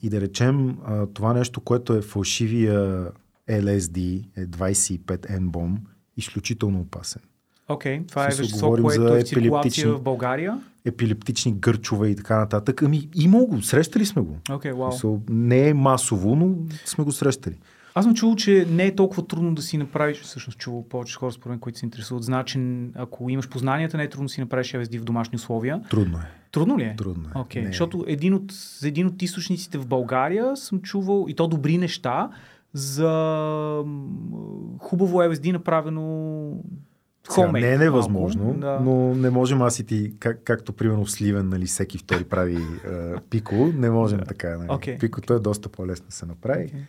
И 0.03 0.11
да 0.11 0.21
речем, 0.21 0.77
това 1.15 1.33
нещо, 1.33 1.61
което 1.61 1.95
е 1.95 2.03
фалшивия 2.03 3.11
LSD, 3.51 4.25
е 4.37 4.47
25 4.47 5.01
N-бом, 5.41 5.77
изключително 6.17 6.81
опасен. 6.81 7.23
Окей, 7.69 8.01
okay. 8.01 8.09
това 8.09 8.25
е 8.25 8.27
вещество, 8.27 8.71
което 8.71 8.89
за 8.89 9.19
е 9.19 9.21
в 9.21 9.27
циркулация 9.27 9.93
в 9.93 10.03
България. 10.03 10.61
Епилептични 10.85 11.53
гърчове 11.53 12.09
и 12.09 12.17
така 12.17 12.39
нататък. 12.39 12.83
Ами, 12.83 13.09
има 13.15 13.45
го, 13.45 13.63
срещали 13.63 14.07
сме 14.07 14.23
го. 14.23 14.37
Okay. 14.45 14.91
Смисъл, 14.91 15.23
не 15.29 15.69
е 15.69 15.75
масово, 15.75 16.37
но 16.37 16.55
сме 16.85 17.05
го 17.05 17.13
срещали. 17.13 17.59
Аз 17.99 18.05
съм 18.05 18.15
чувал, 18.15 18.37
че 18.37 18.67
не 18.71 18.87
е 18.87 18.95
толкова 18.95 19.27
трудно 19.27 19.55
да 19.55 19.63
си 19.63 19.79
направиш, 19.79 20.21
всъщност 20.21 20.59
чувал 20.59 20.89
повече 20.89 21.17
хора, 21.17 21.33
според 21.33 21.51
мен, 21.51 21.59
които 21.59 21.79
се 21.79 21.87
интересуват. 21.87 22.23
Значи, 22.23 22.61
ако 22.95 23.31
имаш 23.31 23.49
познанията, 23.49 23.97
не 23.97 24.03
е 24.03 24.09
трудно 24.09 24.27
да 24.27 24.33
си 24.33 24.41
направиш 24.41 24.73
LSD 24.73 25.01
в 25.01 25.05
домашни 25.05 25.37
условия. 25.37 25.83
Трудно 25.91 26.19
е. 26.19 26.31
Трудно 26.53 26.79
ли 26.79 26.83
е? 26.83 26.97
Трудно 26.97 27.29
е. 27.35 27.59
Не 27.59 27.65
е. 27.65 27.67
защото 27.67 28.05
един 28.07 28.35
от, 28.35 28.53
за 28.53 28.89
един 28.89 29.07
от 29.07 29.23
източниците 29.23 29.79
в 29.79 29.87
България 29.87 30.57
съм 30.57 30.81
чувал 30.81 31.27
и 31.29 31.35
то 31.35 31.49
добри 31.49 31.79
неща 31.79 32.31
за 32.73 33.09
хубаво 34.79 35.19
LSD 35.19 35.53
направено 35.53 36.53
Сега, 37.29 37.53
не 37.53 37.73
е 37.73 37.79
невъзможно, 37.79 38.45
малко, 38.45 38.61
да. 38.61 38.81
но 38.81 39.15
не 39.15 39.31
можем 39.31 39.63
аз 39.63 39.79
и 39.79 39.87
ти, 39.87 40.13
как, 40.19 40.41
както 40.45 40.73
примерно 40.73 41.05
в 41.05 41.11
Сливен, 41.11 41.49
нали, 41.49 41.67
всеки 41.67 41.99
втори 41.99 42.25
прави 42.25 42.57
е, 42.57 42.61
пико, 43.31 43.55
не 43.75 43.91
можем 43.91 44.21
така. 44.29 44.59
Нали. 44.59 44.69
Окей. 44.71 44.99
Пикото 44.99 45.35
е 45.35 45.39
доста 45.39 45.69
по-лесно 45.69 46.07
да 46.07 46.13
се 46.15 46.27
направи. 46.27 46.65
Окей. 46.65 46.81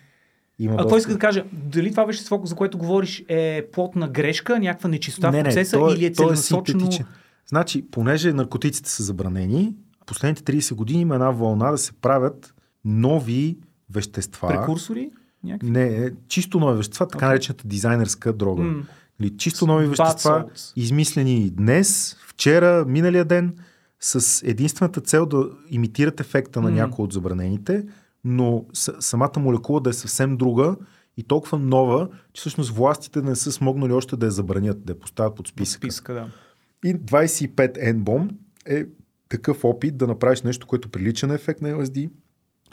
Има 0.58 0.74
А 0.74 0.76
какво 0.76 0.88
доста... 0.88 0.98
иска 0.98 1.12
да 1.12 1.18
кажа? 1.18 1.44
Дали 1.52 1.90
това 1.90 2.04
вещество, 2.04 2.40
за 2.44 2.54
което 2.54 2.78
говориш, 2.78 3.24
е 3.28 3.66
плотна 3.72 4.08
грешка, 4.08 4.58
някаква 4.58 4.88
нечистота 4.88 5.30
в 5.30 5.44
процеса 5.44 5.76
той, 5.78 5.94
или 5.94 6.04
е 6.04 6.12
той 6.12 6.24
целенасочено? 6.26 6.80
синтетичен. 6.80 7.06
Значи, 7.46 7.90
понеже 7.90 8.32
наркотиците 8.32 8.90
са 8.90 9.02
забранени, 9.02 9.74
последните 10.06 10.42
30 10.42 10.74
години 10.74 11.00
има 11.00 11.14
една 11.14 11.30
вълна 11.30 11.70
да 11.70 11.78
се 11.78 11.92
правят 11.92 12.54
нови 12.84 13.58
вещества. 13.94 14.48
Прекурсори? 14.48 15.10
Някакви? 15.44 15.70
Не, 15.70 15.84
е, 15.84 16.10
чисто 16.28 16.60
нови 16.60 16.76
вещества, 16.76 17.08
така 17.08 17.18
Окей. 17.18 17.28
наречената 17.28 17.68
дизайнерска 17.68 18.32
дрога. 18.32 18.62
М. 18.62 18.82
Или 19.20 19.36
чисто 19.36 19.66
нови 19.66 19.86
Bad 19.86 19.88
вещества, 19.88 20.44
salts. 20.54 20.72
измислени 20.76 21.50
днес, 21.50 22.16
вчера, 22.26 22.84
миналия 22.88 23.24
ден, 23.24 23.54
с 24.00 24.42
единствената 24.46 25.00
цел 25.00 25.26
да 25.26 25.48
имитират 25.70 26.20
ефекта 26.20 26.60
на 26.60 26.70
М. 26.70 26.76
някои 26.76 27.04
от 27.04 27.12
забранените, 27.12 27.84
но 28.24 28.66
самата 29.00 29.38
молекула 29.38 29.80
да 29.80 29.90
е 29.90 29.92
съвсем 29.92 30.36
друга 30.36 30.76
и 31.16 31.22
толкова 31.22 31.58
нова, 31.58 32.08
че 32.32 32.40
всъщност 32.40 32.70
властите 32.70 33.22
не 33.22 33.36
са 33.36 33.52
смогнали 33.52 33.92
още 33.92 34.16
да 34.16 34.26
я 34.26 34.32
забранят, 34.32 34.84
да 34.84 34.92
я 34.92 34.98
поставят 34.98 35.34
под 35.34 35.48
списъка. 35.48 35.86
Списка, 35.86 36.14
да. 36.14 36.30
И 36.84 36.94
25 36.94 37.94
N-бом 37.94 38.30
е 38.66 38.86
такъв 39.28 39.64
опит 39.64 39.96
да 39.96 40.06
направиш 40.06 40.42
нещо, 40.42 40.66
което 40.66 40.88
прилича 40.88 41.26
на 41.26 41.34
ефект 41.34 41.60
на 41.60 41.68
LSD, 41.68 42.10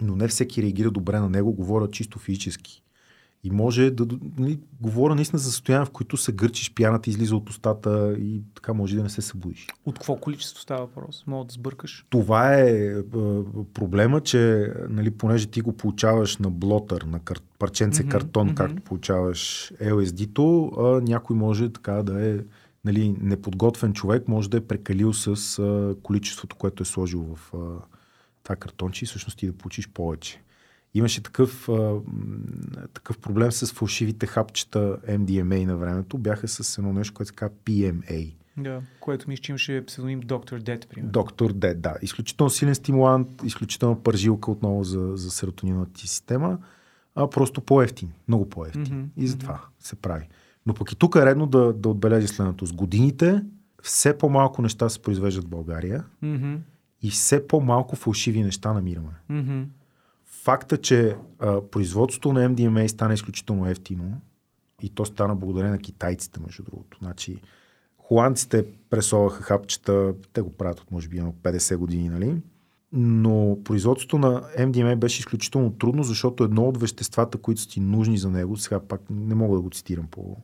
но 0.02 0.16
не 0.16 0.28
всеки 0.28 0.64
реагира 0.64 0.92
добре 0.92 1.20
на 1.20 1.30
него, 1.30 1.54
говоря 1.54 1.92
чисто 1.92 2.20
физически. 2.20 2.84
И 3.46 3.52
може 3.52 3.92
да, 3.92 4.08
нали, 4.38 4.60
говоря 4.82 5.16
наистина 5.16 5.40
за 5.40 5.52
състояние, 5.52 5.86
в 5.86 5.90
които 5.90 6.18
се 6.18 6.32
гърчиш, 6.32 6.74
пяната 6.74 7.10
излиза 7.10 7.36
от 7.36 7.50
устата 7.50 8.16
и 8.20 8.42
така 8.56 8.74
може 8.74 8.96
да 8.96 9.04
не 9.04 9.10
се 9.10 9.22
събудиш. 9.22 9.68
От 9.86 9.96
какво 9.96 10.16
количество 10.16 10.62
става 10.62 10.86
въпрос? 10.86 11.24
Мога 11.28 11.46
да 11.46 11.54
сбъркаш. 11.54 12.06
Това 12.10 12.54
е, 12.54 12.70
е 12.70 13.04
проблема, 13.74 14.22
че 14.22 14.72
нали, 14.90 15.12
понеже 15.12 15.46
ти 15.46 15.62
го 15.62 15.74
получаваш 15.74 16.38
на 16.38 16.50
блотър, 16.50 17.02
на 17.02 17.20
кар... 17.20 17.40
парченце 17.60 18.04
Мгм, 18.04 18.12
картон, 18.12 18.48
мгм. 18.48 18.56
както 18.56 18.82
получаваш 18.82 19.72
LSD-то, 19.82 20.72
а, 20.78 21.02
някой 21.02 21.36
може 21.36 21.70
така 21.70 22.04
да 22.04 22.30
е 22.30 22.38
нали, 22.86 23.16
неподготвен 23.22 23.94
човек, 23.94 24.28
може 24.28 24.50
да 24.50 24.58
е 24.58 24.62
прекалил 24.62 25.14
с 25.14 25.60
а, 25.60 25.96
количеството, 26.04 26.56
което 26.56 26.84
е 26.84 26.86
сложил 26.86 27.36
в 27.36 27.54
а, 27.54 27.58
това 28.44 28.56
картонче 28.56 29.06
и 29.06 29.08
всъщност 29.08 29.38
ти 29.38 29.48
да 29.48 29.54
получиш 29.54 29.90
повече. 29.90 30.42
Имаше 30.96 31.24
такъв, 31.24 31.70
а, 31.70 31.96
такъв 32.94 33.18
проблем 33.18 33.52
с 33.52 33.74
фалшивите 33.74 34.28
хапчета 34.28 34.98
MDMA 35.08 35.66
на 35.66 35.78
времето. 35.78 36.18
Бяха 36.18 36.48
с 36.48 36.78
едно 36.78 36.94
нещо, 36.94 37.14
което 37.14 37.28
се 37.28 37.36
казва 37.36 37.56
PMA. 37.66 38.34
Да. 38.58 38.82
Което 39.00 39.30
мисля, 39.30 39.42
че 39.42 39.52
имаше 39.52 39.86
псевдоним 39.86 40.22
Dr. 40.22 40.62
Dead, 40.62 40.88
примерно. 40.88 41.12
Доктор 41.12 41.54
Дед, 41.54 41.82
да. 41.82 41.96
Изключително 42.02 42.50
силен 42.50 42.76
стимулант, 42.76 43.28
изключително 43.44 44.04
пържилка 44.04 44.52
отново 44.52 44.84
за, 44.84 45.12
за 45.16 45.32
серотониновата 45.32 45.94
ти 45.94 46.08
система, 46.08 46.58
а 47.16 47.30
просто 47.30 47.62
по-ефтин, 47.62 48.10
много 48.28 48.50
по-ефтин. 48.50 48.82
Мгм, 48.82 49.04
И 49.18 49.28
затова 49.28 49.62
се 49.80 49.96
прави. 49.96 50.28
Но 50.66 50.74
пък 50.74 50.92
и 50.92 50.96
тук 50.96 51.16
е 51.16 51.26
редно 51.26 51.48
да, 51.48 51.74
да 51.74 51.90
отбележи 51.90 52.28
следното. 52.28 52.66
С 52.66 52.74
годините 52.74 53.44
все 53.84 54.18
по-малко 54.18 54.62
неща 54.62 54.90
се 54.90 55.02
произвеждат 55.02 55.46
в 55.46 55.50
България 55.50 56.04
Мгм, 56.22 56.56
и 57.02 57.10
все 57.10 57.48
по-малко 57.48 57.96
фалшиви 57.96 58.44
неща 58.44 58.74
намираме. 58.74 59.12
мгм. 59.30 59.62
Факта, 60.46 60.78
че 60.78 61.16
а, 61.40 61.62
производството 61.62 62.34
на 62.34 62.50
MDMA 62.50 62.88
стана 62.88 63.14
изключително 63.14 63.68
ефтино 63.68 64.22
и 64.82 64.90
то 64.90 65.06
стана 65.06 65.36
благодарение 65.36 65.72
на 65.72 65.82
китайците, 65.82 66.40
между 66.40 66.64
другото. 66.64 66.98
Значи, 67.02 67.42
холандците 67.98 68.66
пресоваха 68.90 69.44
хапчета, 69.44 70.14
те 70.34 70.42
го 70.42 70.50
правят 70.50 70.80
от 70.80 70.92
може 70.92 71.10
би 71.10 71.18
едно 71.18 71.34
50 71.44 71.78
години, 71.78 72.10
нали? 72.10 72.42
Но 72.92 73.58
производството 73.64 74.18
на 74.18 74.42
MDMA 74.60 74.96
беше 74.96 75.20
изключително 75.20 75.72
трудно, 75.72 76.04
защото 76.04 76.44
едно 76.44 76.64
от 76.64 76.78
веществата, 76.78 77.38
които 77.38 77.62
са 77.62 77.70
ти 77.70 77.80
нужни 77.80 78.18
за 78.18 78.30
него, 78.30 78.58
сега 78.58 78.80
пак 78.80 79.02
не 79.10 79.36
мога 79.36 79.56
да 79.56 79.62
го 79.62 79.70
цитирам 79.70 80.08
по, 80.08 80.38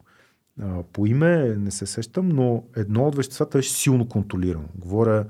по 0.94 1.06
име, 1.06 1.56
не 1.56 1.72
се 1.72 1.86
сещам, 1.86 2.30
но 2.30 2.64
едно 2.76 3.08
от 3.08 3.16
веществата 3.16 3.58
беше 3.58 3.72
силно 3.72 4.08
контролирано. 4.08 4.68
Говоря 4.76 5.26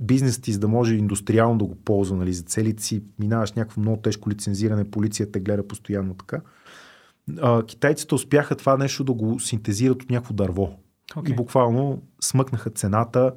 бизнесът 0.00 0.42
ти, 0.42 0.52
за 0.52 0.58
да 0.58 0.68
може 0.68 0.94
индустриално 0.94 1.58
да 1.58 1.64
го 1.64 1.74
ползва 1.74 2.16
нали, 2.16 2.32
за 2.32 2.42
целите 2.42 2.82
си, 2.82 3.02
минаваш 3.18 3.52
някакво 3.52 3.80
много 3.80 4.02
тежко 4.02 4.30
лицензиране, 4.30 4.90
полицията 4.90 5.40
гледа 5.40 5.68
постоянно 5.68 6.14
така. 6.14 6.40
А, 7.40 7.62
китайците 7.62 8.14
успяха 8.14 8.56
това 8.56 8.76
нещо 8.76 9.04
да 9.04 9.12
го 9.12 9.40
синтезират 9.40 10.02
от 10.02 10.10
някакво 10.10 10.34
дърво. 10.34 10.70
Окей. 11.16 11.32
И 11.32 11.36
буквално 11.36 12.02
смъкнаха 12.20 12.70
цената 12.70 13.32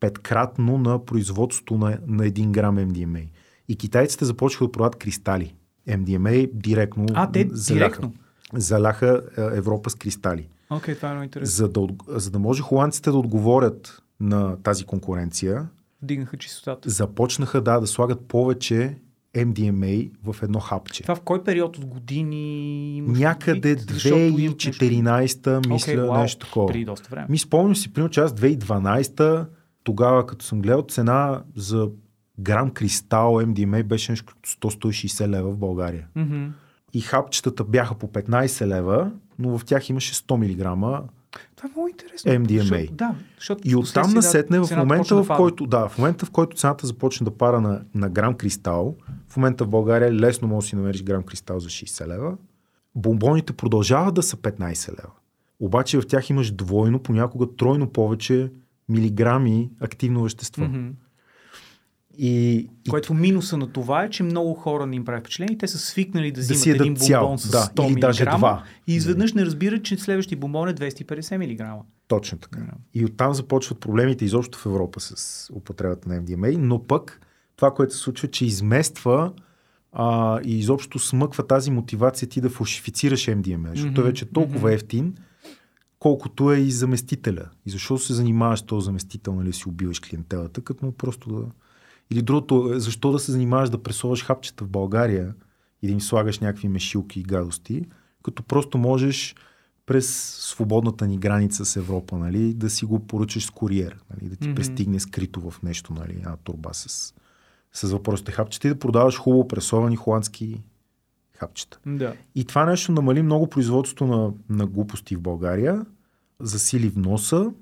петкратно 0.00 0.78
на 0.78 1.04
производството 1.04 1.78
на, 1.78 1.98
на 2.06 2.24
1 2.24 2.50
грам 2.50 2.76
MDMA. 2.76 3.28
И 3.68 3.76
китайците 3.76 4.24
започнаха 4.24 4.64
да 4.64 4.72
продават 4.72 4.96
кристали. 4.96 5.54
MDMA 5.88 6.50
директно 6.52 7.06
А, 7.14 7.32
те 7.32 7.48
заляха. 7.52 7.88
директно? 7.88 8.12
Заляха 8.54 9.22
е, 9.38 9.40
Европа 9.40 9.90
с 9.90 9.94
кристали. 9.94 10.48
Окей, 10.70 10.94
това 10.94 11.08
е 11.08 11.12
много 11.12 11.24
интересно. 11.24 11.54
За 11.54 11.68
да, 11.68 11.86
за 12.08 12.30
да 12.30 12.38
може 12.38 12.62
холандците 12.62 13.10
да 13.10 13.16
отговорят 13.16 14.02
на 14.20 14.56
тази 14.62 14.84
конкуренция, 14.84 15.68
Дигнаха 16.02 16.36
чистотата. 16.36 16.90
започнаха 16.90 17.60
да, 17.60 17.80
да 17.80 17.86
слагат 17.86 18.28
повече 18.28 18.96
MDMA 19.34 20.10
в 20.24 20.42
едно 20.42 20.60
хапче. 20.60 21.02
Това 21.02 21.14
в 21.14 21.20
кой 21.20 21.44
период 21.44 21.78
от 21.78 21.86
години 21.86 23.00
Някъде 23.00 23.60
предвид? 23.60 23.90
Защото 23.90 24.18
имат 24.18 24.64
нещо- 24.64 24.84
2014 24.84 25.68
мисля 25.68 25.92
Окей, 25.92 25.96
вау, 25.96 26.20
нещо 26.22 26.46
такова. 26.46 26.66
Преди 26.66 26.84
доста 26.84 27.08
време. 27.10 27.26
Ми 27.28 27.38
спомням 27.38 27.76
си, 27.76 27.92
примерно, 27.92 28.10
че 28.10 28.20
аз 28.20 28.32
2012 28.32 29.46
тогава, 29.84 30.26
като 30.26 30.44
съм 30.44 30.60
гледал 30.60 30.84
цена 30.88 31.42
за 31.56 31.88
грам 32.38 32.70
кристал 32.70 33.32
MDMA 33.32 33.82
беше 33.82 34.12
нещо 34.12 34.26
като 34.26 34.68
100-160 34.68 35.28
лева 35.28 35.50
в 35.50 35.56
България. 35.56 36.06
Мгм. 36.16 36.46
И 36.94 37.00
хапчетата 37.00 37.64
бяха 37.64 37.94
по 37.94 38.06
15 38.06 38.66
лева, 38.66 39.12
но 39.38 39.58
в 39.58 39.64
тях 39.64 39.88
имаше 39.90 40.14
100 40.14 40.36
мг. 40.36 41.08
Това 41.56 41.66
е 41.66 41.70
много 41.70 41.88
интересно. 41.88 42.32
MDMA. 42.32 42.60
Защото, 42.62 42.94
да, 42.94 43.14
защото 43.36 43.68
И 43.68 43.76
оттам 43.76 44.14
насетне, 44.14 44.60
в 44.60 44.76
момента 44.76 45.22
в 45.22 45.36
който, 45.36 45.66
да, 45.66 45.88
в 45.88 45.98
момента 45.98 46.26
в 46.26 46.30
който 46.30 46.56
цената 46.56 46.86
започне 46.86 47.24
да 47.24 47.30
пара 47.30 47.60
на, 47.60 47.82
на 47.94 48.10
грам 48.10 48.34
кристал, 48.34 48.96
в 49.28 49.36
момента 49.36 49.64
в 49.64 49.68
България 49.68 50.12
лесно 50.12 50.48
може 50.48 50.64
да 50.64 50.68
си 50.68 50.76
намериш 50.76 51.02
грам 51.02 51.22
кристал 51.22 51.60
за 51.60 51.68
60 51.68 52.06
лева, 52.06 52.36
бомбоните 52.94 53.52
продължават 53.52 54.14
да 54.14 54.22
са 54.22 54.36
15 54.36 54.88
лева. 54.90 55.12
Обаче 55.60 56.00
в 56.00 56.06
тях 56.06 56.30
имаш 56.30 56.50
двойно, 56.50 56.98
понякога 56.98 57.46
тройно 57.56 57.88
повече 57.88 58.52
милиграми 58.88 59.70
активно 59.80 60.22
вещество. 60.22 60.64
Мгм. 60.64 60.88
И, 62.18 62.54
и 62.86 62.90
Което 62.90 63.14
минуса 63.14 63.56
на 63.56 63.72
това 63.72 64.04
е, 64.04 64.10
че 64.10 64.22
много 64.22 64.54
хора 64.54 64.86
не 64.86 64.96
им 64.96 65.04
прави 65.04 65.20
впечатление 65.20 65.54
и 65.54 65.58
те 65.58 65.68
са 65.68 65.78
свикнали 65.78 66.32
да, 66.32 66.34
Да 66.34 66.40
взимат 66.40 66.66
ядат 66.66 66.80
един 66.80 66.96
цял, 66.96 67.20
бомбон 67.20 67.38
с 67.38 67.50
да, 67.50 67.58
100 67.58 67.92
или 67.92 68.00
даже 68.00 68.24
мг 68.24 68.36
два. 68.36 68.62
и 68.86 68.94
изведнъж 68.94 69.32
не 69.32 69.46
разбират, 69.46 69.84
че 69.84 69.96
следващия 69.96 70.38
бомбон 70.38 70.68
е 70.68 70.74
250 70.74 71.76
мг. 71.76 71.84
Точно 72.08 72.38
така. 72.38 72.60
Да. 72.60 72.72
И 72.94 73.04
оттам 73.04 73.34
започват 73.34 73.80
проблемите 73.80 74.24
изобщо 74.24 74.58
в 74.58 74.66
Европа 74.66 75.00
с 75.00 75.50
употребата 75.54 76.08
на 76.08 76.22
MDMA, 76.22 76.56
но 76.56 76.82
пък 76.82 77.20
това, 77.56 77.74
което 77.74 77.94
се 77.94 78.00
случва, 78.00 78.28
че 78.28 78.46
измества 78.46 79.32
а, 79.92 80.40
и 80.44 80.58
изобщо 80.58 80.98
смъква 80.98 81.46
тази 81.46 81.70
мотивация 81.70 82.28
ти 82.28 82.40
да 82.40 82.50
фалшифицираш 82.50 83.26
MDMA, 83.26 83.68
защото 83.70 83.94
той 83.94 84.04
вече 84.04 84.24
е 84.24 84.28
толкова 84.28 84.72
ефтин, 84.72 85.14
колкото 85.98 86.52
е 86.52 86.58
и 86.58 86.70
заместителя. 86.70 87.48
И 87.66 87.70
защо 87.70 87.98
се 87.98 88.14
занимаваш 88.14 88.60
с 88.60 88.62
този 88.62 88.84
заместител, 88.84 89.34
нали, 89.34 89.52
си 89.52 89.68
убиваш 89.68 90.00
клиентелата, 90.00 90.60
като 90.60 90.86
му 90.86 90.92
просто 90.92 91.30
да... 91.30 91.46
Или 92.10 92.22
другото, 92.22 92.72
е, 92.74 92.80
защо 92.80 93.12
да 93.12 93.18
се 93.18 93.32
занимаваш 93.32 93.70
да 93.70 93.82
пресоваш 93.82 94.24
хапчета 94.24 94.64
в 94.64 94.68
България 94.68 95.34
и 95.82 95.86
да 95.86 95.92
им 95.92 96.00
слагаш 96.00 96.38
някакви 96.38 96.68
мешилки 96.68 97.20
и 97.20 97.22
гадости, 97.22 97.84
като 98.22 98.42
просто 98.42 98.78
можеш 98.78 99.34
през 99.86 100.34
свободната 100.40 101.06
ни 101.06 101.18
граница 101.18 101.64
с 101.64 101.76
Европа, 101.76 102.18
нали, 102.18 102.54
да 102.54 102.70
си 102.70 102.84
го 102.84 103.06
поръчаш 103.06 103.46
с 103.46 103.50
куриер, 103.50 103.98
нали, 104.14 104.30
да 104.30 104.36
ти 104.36 104.48
Мгм. 104.48 104.54
пристигне 104.54 105.00
скрито 105.00 105.50
в 105.50 105.62
нещо, 105.62 105.94
нали, 105.94 106.12
една 106.12 106.36
турба 106.36 106.70
с, 106.72 107.14
с 107.72 107.92
въпросите 107.92 108.32
хапчета 108.32 108.68
и 108.68 108.70
да 108.70 108.78
продаваш 108.78 109.18
хубаво 109.18 109.48
пресовани 109.48 109.96
холандски 109.96 110.62
хапчета. 111.32 111.78
Да. 111.86 112.14
И 112.34 112.44
това 112.44 112.64
нещо 112.64 112.92
намали 112.92 113.22
много 113.22 113.50
производството 113.50 114.06
на, 114.06 114.32
на 114.48 114.66
глупости 114.66 115.16
в 115.16 115.20
България, 115.20 115.86
засили 116.40 116.88
вноса 116.88 117.52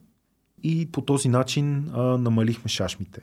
и 0.63 0.89
по 0.93 1.01
този 1.01 1.29
начин 1.29 1.91
а, 1.93 2.03
намалихме 2.03 2.69
шашмите. 2.69 3.21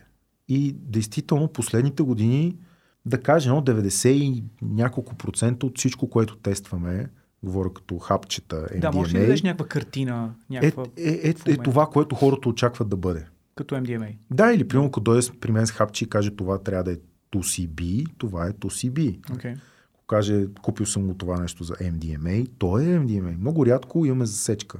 И 0.47 0.75
действително 0.79 1.47
последните 1.47 2.03
години, 2.03 2.57
да 3.05 3.21
кажем, 3.21 3.51
едно 3.51 3.63
90 3.63 4.09
и 4.09 4.43
няколко 4.61 5.15
процента 5.15 5.65
от 5.65 5.77
всичко, 5.77 6.09
което 6.09 6.35
тестваме, 6.35 7.09
говоря 7.43 7.73
като 7.73 7.99
хапчета, 7.99 8.55
MDMA, 8.55 8.79
Да, 8.79 8.91
може 8.91 9.13
ли 9.13 9.19
да 9.19 9.25
дадеш 9.25 9.41
някаква 9.41 9.67
картина, 9.67 10.33
е, 10.51 10.53
някаква 10.53 10.83
е, 10.97 11.09
е, 11.09 11.29
е 11.29 11.33
момента? 11.45 11.63
това, 11.63 11.85
което 11.85 12.15
хората 12.15 12.49
очакват 12.49 12.89
да 12.89 12.97
бъде. 12.97 13.25
като 13.55 13.75
MDMA? 13.75 14.15
Да, 14.31 14.53
или 14.53 14.67
примерно, 14.67 14.87
ако 14.87 14.99
дойде 14.99 15.27
при 15.41 15.51
мен 15.51 15.67
с 15.67 15.71
хапче 15.71 16.05
и 16.05 16.09
каже 16.09 16.31
това 16.31 16.57
трябва 16.57 16.83
да 16.83 16.91
е 16.91 16.97
2CB, 17.33 18.07
това 18.17 18.47
е 18.47 18.51
2CB. 18.51 19.19
Okay. 19.19 19.57
Ако 19.93 20.05
каже 20.07 20.47
купил 20.61 20.85
съм 20.85 21.07
го 21.07 21.13
това 21.13 21.39
нещо 21.39 21.63
за 21.63 21.73
MDMA, 21.73 22.49
то 22.57 22.79
е 22.79 22.83
MDMA. 22.83 23.37
Много 23.37 23.65
рядко 23.65 24.05
имаме 24.05 24.25
засечка. 24.25 24.79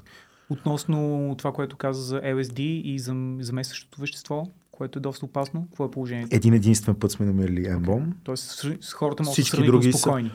Относно 0.49 1.35
това, 1.37 1.51
което 1.51 1.77
каза 1.77 2.01
за 2.03 2.21
LSD 2.21 2.59
и 2.61 2.99
за 2.99 3.13
заместващото 3.39 4.01
вещество, 4.01 4.47
което 4.81 4.99
е 4.99 5.01
доста 5.01 5.25
опасно, 5.25 5.65
какво 5.65 5.85
е 5.85 5.91
положението? 5.91 6.35
Един 6.35 6.53
единствен 6.53 6.95
път 6.95 7.11
сме 7.11 7.25
намерили 7.25 7.63
N-бом. 7.63 8.03
Тоест 8.23 8.43
с, 8.81 8.93
хората 8.93 9.03
могат 9.03 9.17
да 9.17 9.25
са 9.25 9.31
Всички 9.31 9.49
сравнително 9.51 9.79
други 9.79 9.91
са- 9.93 9.97
спокойни. 9.99 10.31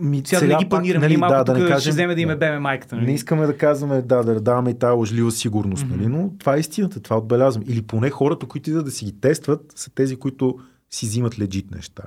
Ми, 0.00 0.22
Сега, 0.24 0.40
да 0.40 0.46
не 0.46 0.56
ги 0.56 0.68
планираме, 0.68 1.06
нали, 1.06 1.16
малко 1.16 1.44
да, 1.44 1.68
тук 1.68 1.80
ще 1.80 1.90
вземе 1.90 2.14
да 2.14 2.20
им 2.20 2.30
е 2.30 2.36
беме 2.36 2.58
майката. 2.58 2.96
Нали? 2.96 3.06
Не 3.06 3.14
искаме 3.14 3.46
да 3.46 3.56
казваме, 3.56 4.02
да, 4.02 4.22
да 4.22 4.40
даваме 4.40 4.70
и 4.70 4.74
тази 4.74 4.96
лъжлива 4.96 5.30
сигурност, 5.30 5.84
Мгм. 5.84 5.96
нали? 5.96 6.06
но 6.08 6.30
това 6.38 6.56
е 6.56 6.60
истината, 6.60 7.00
това 7.00 7.18
отбелязвам. 7.18 7.64
Или 7.68 7.82
поне 7.82 8.10
хората, 8.10 8.46
които 8.46 8.70
идват 8.70 8.84
да 8.84 8.90
си 8.90 9.04
ги 9.04 9.20
тестват, 9.20 9.72
са 9.74 9.90
тези, 9.90 10.16
които 10.16 10.58
си 10.90 11.06
взимат 11.06 11.38
легит 11.38 11.70
неща. 11.70 12.02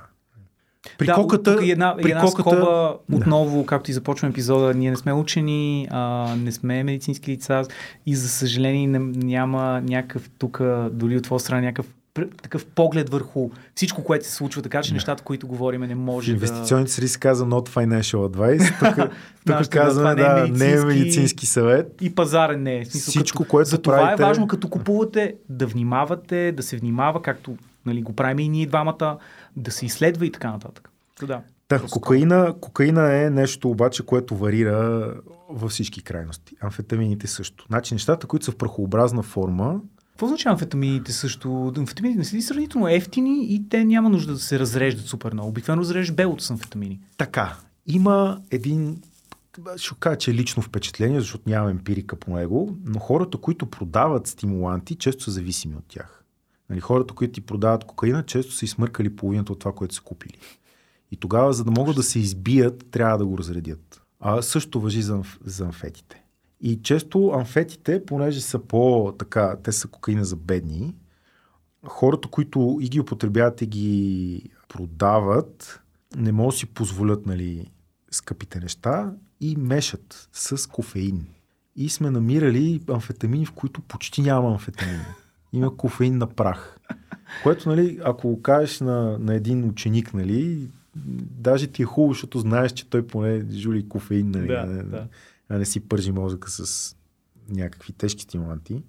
При 0.98 1.06
да, 1.06 1.14
коката, 1.14 1.56
тук 1.56 1.62
е 1.62 1.68
една, 1.68 1.96
при 1.96 2.10
една 2.10 2.20
коката, 2.22 2.40
скоба, 2.50 2.60
Да. 3.08 3.16
отново, 3.16 3.66
както 3.66 3.90
и 3.90 3.94
започваме 3.94 4.30
епизода, 4.30 4.74
ние 4.74 4.90
не 4.90 4.96
сме 4.96 5.12
учени, 5.12 5.88
а, 5.90 6.00
не 6.36 6.52
сме 6.52 6.84
медицински 6.84 7.30
лица 7.30 7.62
и 8.06 8.16
за 8.16 8.28
съжаление 8.28 8.86
няма 9.16 9.80
някакъв 9.80 10.30
тук, 10.38 10.60
дори 10.90 11.16
от 11.16 11.24
твоя 11.24 11.40
страна, 11.40 11.60
някакъв 11.60 11.86
такъв 12.42 12.66
поглед 12.66 13.10
върху 13.10 13.50
всичко, 13.74 14.04
което 14.04 14.26
се 14.26 14.32
случва, 14.32 14.62
така 14.62 14.82
че 14.82 14.90
Да. 14.90 14.94
нещата, 14.94 15.22
които 15.22 15.46
говориме, 15.46 15.86
не 15.86 15.94
може 15.94 16.26
да... 16.26 16.32
инвестиционните 16.32 16.92
среди 16.92 17.08
се 17.08 17.18
казва 17.18 17.46
not 17.46 17.68
financial 17.68 18.28
advice. 18.28 18.78
Тук, 18.96 19.10
тук 19.46 19.58
да, 19.58 19.68
казваме, 19.70 20.16
това 20.16 20.34
не 20.34 20.40
е 20.40 20.42
да, 20.42 20.58
не 20.58 20.66
е 20.66 20.70
медицински- 20.70 20.86
медицински 20.86 21.46
съвет. 21.46 21.94
И 22.00 22.14
пазарен 22.14 22.62
не 22.62 22.78
е. 22.78 22.84
Смисъл, 22.84 23.10
Всичко, 23.10 23.38
като, 23.38 23.50
което 23.50 23.70
за 23.70 23.78
това 23.78 23.96
правите- 23.96 24.12
е 24.14 24.26
важно, 24.26 24.46
като 24.46 24.68
купувате, 24.68 25.34
да 25.48 25.66
внимавате, 25.66 26.52
да 26.52 26.62
се 26.62 26.76
внимава, 26.76 27.22
както 27.22 27.56
нали, 27.86 28.02
го 28.02 28.12
правим 28.12 28.38
и 28.38 28.48
ние 28.48 28.66
двамата, 28.66 29.16
да 29.56 29.70
се 29.70 29.86
изследва 29.86 30.26
и 30.26 30.32
така 30.32 30.50
нататък. 30.50 30.90
Та 31.18 31.26
Да. 31.26 31.42
Да, 31.68 31.82
кокаина, 31.90 32.54
кокаина 32.60 33.14
е 33.14 33.30
нещо 33.30 33.70
обаче, 33.70 34.06
което 34.06 34.36
варира 34.36 35.14
във 35.48 35.70
всички 35.70 36.02
крайности. 36.02 36.56
Амфетамините 36.60 37.26
също. 37.26 37.64
Значи 37.68 37.94
нещата, 37.94 38.26
които 38.26 38.44
са 38.44 38.52
в 38.52 38.56
прахообразна 38.56 39.22
форма, 39.22 39.80
Какво 40.12 40.26
означава 40.26 40.52
амфетамините 40.52 41.12
също? 41.12 41.72
Амфетамините 41.76 42.18
не 42.18 42.24
са 42.24 42.36
ли 42.36 42.42
сравнително 42.42 42.88
ефтини 42.88 43.46
и 43.54 43.68
те 43.68 43.84
няма 43.84 44.08
нужда 44.08 44.32
да 44.32 44.38
се 44.38 44.58
разреждат 44.58 45.06
супер 45.06 45.32
много. 45.32 45.48
Обикновено 45.48 45.82
разреждаш 45.82 46.14
белото 46.14 46.44
с 46.44 46.50
амфетамини. 46.50 47.00
Така, 47.16 47.56
има 47.86 48.40
един, 48.50 49.02
ще 49.76 49.94
кажа, 50.00 50.18
че 50.18 50.30
е 50.30 50.34
лично 50.34 50.62
впечатление, 50.62 51.20
защото 51.20 51.50
нямам 51.50 51.70
емпирика 51.70 52.16
по 52.16 52.36
него, 52.36 52.76
но 52.84 52.98
хората, 52.98 53.38
които 53.38 53.66
продават 53.66 54.26
стимуланти, 54.26 54.94
често 54.94 55.22
са 55.24 55.30
зависими 55.30 55.76
от 55.76 55.84
тях. 55.88 56.21
Нали, 56.70 56.80
хората, 56.80 57.14
които 57.14 57.32
ти 57.32 57.40
продават 57.40 57.84
кокаина, 57.84 58.22
често 58.22 58.52
са 58.52 58.64
измъркали 58.64 59.16
половината 59.16 59.52
от 59.52 59.58
това, 59.58 59.72
което 59.72 59.94
са 59.94 60.02
купили. 60.02 60.38
И 61.10 61.16
тогава, 61.16 61.52
за 61.52 61.64
да 61.64 61.70
могат 61.70 61.96
да 61.96 62.02
се 62.02 62.18
избият, 62.18 62.86
трябва 62.90 63.18
да 63.18 63.26
го 63.26 63.38
разредят. 63.38 64.02
А 64.20 64.42
също 64.42 64.80
въжи 64.80 65.02
за, 65.02 65.22
за 65.44 65.64
амфетите. 65.64 66.22
И 66.60 66.82
често 66.82 67.28
амфетите, 67.28 68.06
понеже 68.06 68.40
са 68.40 68.58
по 68.58 69.14
така, 69.18 69.56
те 69.62 69.72
са 69.72 69.88
кокаина 69.88 70.24
за 70.24 70.36
бедни, 70.36 70.94
хората, 71.86 72.28
които 72.28 72.78
и 72.80 72.88
ги 72.88 73.00
употребяват 73.00 73.62
и 73.62 73.66
ги 73.66 74.42
продават, 74.68 75.80
не 76.16 76.32
могат 76.32 76.54
да 76.54 76.58
си 76.58 76.66
позволят 76.66 77.26
нали, 77.26 77.70
скъпите 78.10 78.60
неща 78.60 79.12
и 79.40 79.56
мешат 79.56 80.28
с 80.32 80.66
кофеин. 80.66 81.26
И 81.76 81.88
сме 81.88 82.10
намирали 82.10 82.82
амфетамини, 82.88 83.46
в 83.46 83.52
които 83.52 83.80
почти 83.80 84.22
няма 84.22 84.50
амфетамини. 84.50 85.04
Има 85.52 85.76
кофеин 85.76 86.18
на 86.18 86.26
прах. 86.26 86.78
Което, 87.42 87.68
нали, 87.68 88.00
ако 88.04 88.28
го 88.28 88.42
кажеш 88.42 88.80
на, 88.80 89.18
на 89.18 89.34
един 89.34 89.68
ученик, 89.68 90.14
нали, 90.14 90.68
даже 91.30 91.66
ти 91.66 91.82
е 91.82 91.84
хубаво, 91.84 92.12
защото 92.12 92.38
знаеш, 92.38 92.72
че 92.72 92.90
той 92.90 93.06
поне 93.06 93.44
жули 93.50 93.88
кофеин, 93.88 94.30
нали, 94.30 94.46
Да, 94.46 94.54
а, 94.54 94.66
не, 94.66 94.82
да. 94.82 95.08
а 95.48 95.58
не 95.58 95.64
си 95.64 95.80
пържи 95.80 96.12
мозъка 96.12 96.50
с 96.50 96.96
някакви 97.50 97.92
тежки 97.92 98.22
стимуланти. 98.22 98.82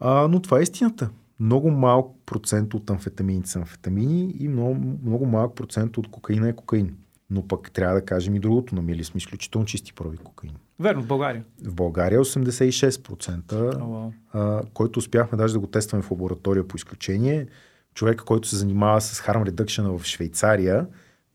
А, 0.00 0.28
но 0.28 0.42
това 0.42 0.58
е 0.58 0.62
истината. 0.62 1.10
Много 1.40 1.70
малък 1.70 2.06
процент 2.26 2.74
от 2.74 2.90
амфетамините 2.90 3.50
са 3.50 3.58
амфетамини 3.58 4.36
и 4.38 4.48
много, 4.48 4.98
много 5.02 5.26
малък 5.26 5.54
процент 5.54 5.96
от 5.96 6.10
кокаина 6.10 6.48
е 6.48 6.56
кокаин. 6.56 6.96
Но 7.30 7.48
пък 7.48 7.72
трябва 7.72 7.94
да 7.94 8.04
кажем 8.04 8.34
и 8.34 8.40
другото. 8.40 8.74
Намили 8.74 9.04
сме 9.04 9.18
изключително 9.18 9.66
чисти 9.66 9.92
проби 9.92 10.16
кокаин. 10.16 10.52
Верно, 10.80 11.02
в 11.02 11.06
България. 11.06 11.44
В 11.64 11.74
България 11.74 12.20
86%, 12.20 13.80
О, 13.80 13.86
вау. 13.86 14.12
а, 14.32 14.62
който 14.74 14.98
успяхме 14.98 15.38
даже 15.38 15.54
да 15.54 15.60
го 15.60 15.66
тестваме 15.66 16.02
в 16.02 16.10
лаборатория 16.10 16.68
по 16.68 16.76
изключение. 16.76 17.46
Човек, 17.94 18.22
който 18.26 18.48
се 18.48 18.56
занимава 18.56 19.00
с 19.00 19.20
harm 19.20 19.50
reduction 19.50 19.98
в 19.98 20.04
Швейцария, 20.04 20.86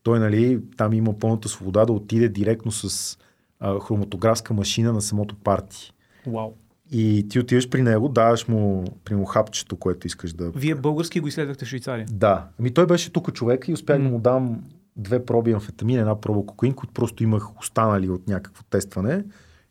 той 0.02 0.18
нали, 0.18 0.60
там 0.76 0.92
има 0.92 1.18
пълната 1.18 1.48
свобода 1.48 1.84
да 1.84 1.92
отиде 1.92 2.28
директно 2.28 2.72
с 2.72 3.18
а, 3.60 3.80
хроматографска 3.80 4.54
машина 4.54 4.92
на 4.92 5.02
самото 5.02 5.34
парти. 5.34 5.92
Вау. 6.26 6.52
И 6.92 7.26
ти 7.30 7.38
отиваш 7.38 7.68
при 7.68 7.82
него, 7.82 8.08
даваш 8.08 8.48
му, 8.48 8.84
при 9.04 9.14
му 9.14 9.24
хапчето, 9.24 9.76
което 9.76 10.06
искаш 10.06 10.32
да... 10.32 10.50
Вие 10.50 10.74
български 10.74 11.20
го 11.20 11.28
изследвахте 11.28 11.64
в 11.64 11.68
Швейцария. 11.68 12.06
Да. 12.10 12.48
Ами 12.60 12.74
той 12.74 12.86
беше 12.86 13.12
тук 13.12 13.32
човек 13.32 13.68
и 13.68 13.72
успях 13.72 14.02
да 14.02 14.08
му 14.08 14.18
дам 14.18 14.62
две 14.96 15.24
проби 15.24 15.52
амфетамин, 15.52 15.98
една 15.98 16.20
проба 16.20 16.46
кокаин, 16.46 16.74
които 16.74 16.94
просто 16.94 17.22
имах 17.22 17.60
останали 17.60 18.08
от 18.08 18.28
някакво 18.28 18.62
тестване, 18.62 19.24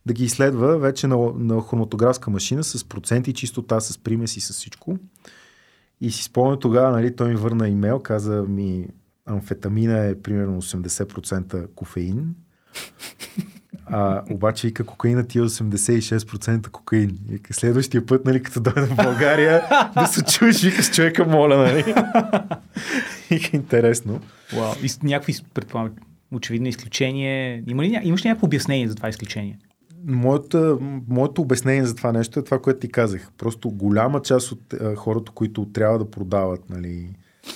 да 0.05 0.13
ги 0.13 0.23
изследва 0.23 0.77
вече 0.77 1.07
на, 1.07 1.17
на 1.35 1.61
хроматографска 1.61 2.29
машина 2.29 2.63
с 2.63 2.89
проценти, 2.89 3.33
чистота, 3.33 3.79
с 3.79 3.97
примеси, 3.97 4.41
с 4.41 4.53
всичко. 4.53 4.97
И 6.01 6.11
си 6.11 6.23
спомня 6.23 6.59
тогава, 6.59 6.91
нали, 6.91 7.15
той 7.15 7.29
ми 7.29 7.35
върна 7.35 7.69
имейл, 7.69 7.99
каза 7.99 8.43
ми, 8.43 8.87
амфетамина 9.25 10.05
е 10.05 10.21
примерно 10.21 10.61
80% 10.61 11.73
кофеин, 11.73 12.35
а, 13.85 14.23
обаче 14.31 14.67
вика 14.67 14.83
кокаина 14.83 15.27
ти 15.27 15.37
е 15.37 15.41
86% 15.41 16.69
кокаин. 16.69 17.17
Вика, 17.29 17.53
следващия 17.53 18.05
път, 18.05 18.25
нали, 18.25 18.43
като 18.43 18.59
дойда 18.59 18.85
в 18.85 18.95
България, 18.95 19.63
да 19.95 20.07
се 20.07 20.23
чуеш, 20.23 20.63
вика 20.63 20.83
с 20.83 20.91
човека, 20.91 21.25
моля, 21.25 21.57
нали. 21.57 21.95
Интересно. 23.53 24.21
Вау. 24.53 24.73
И 24.83 24.89
някакви, 25.03 25.33
предполагам, 25.53 25.95
очевидно 26.31 26.67
изключение. 26.67 27.63
Има 27.67 27.83
ли, 27.83 27.99
имаш 28.03 28.25
ли 28.25 28.27
някакво 28.27 28.45
обяснение 28.45 28.87
за 28.87 28.95
това 28.95 29.09
изключение? 29.09 29.59
Моята, 30.05 30.77
моето 31.07 31.41
обяснение 31.41 31.85
за 31.85 31.95
това 31.95 32.11
нещо 32.11 32.39
е 32.39 32.43
това, 32.43 32.59
което 32.59 32.79
ти 32.79 32.91
казах. 32.91 33.31
Просто 33.37 33.69
голяма 33.69 34.21
част 34.21 34.51
от 34.51 34.73
а, 34.73 34.95
хората, 34.95 35.31
които 35.31 35.65
трябва 35.65 35.99
да 35.99 36.11
продават 36.11 36.69
нали, 36.69 37.09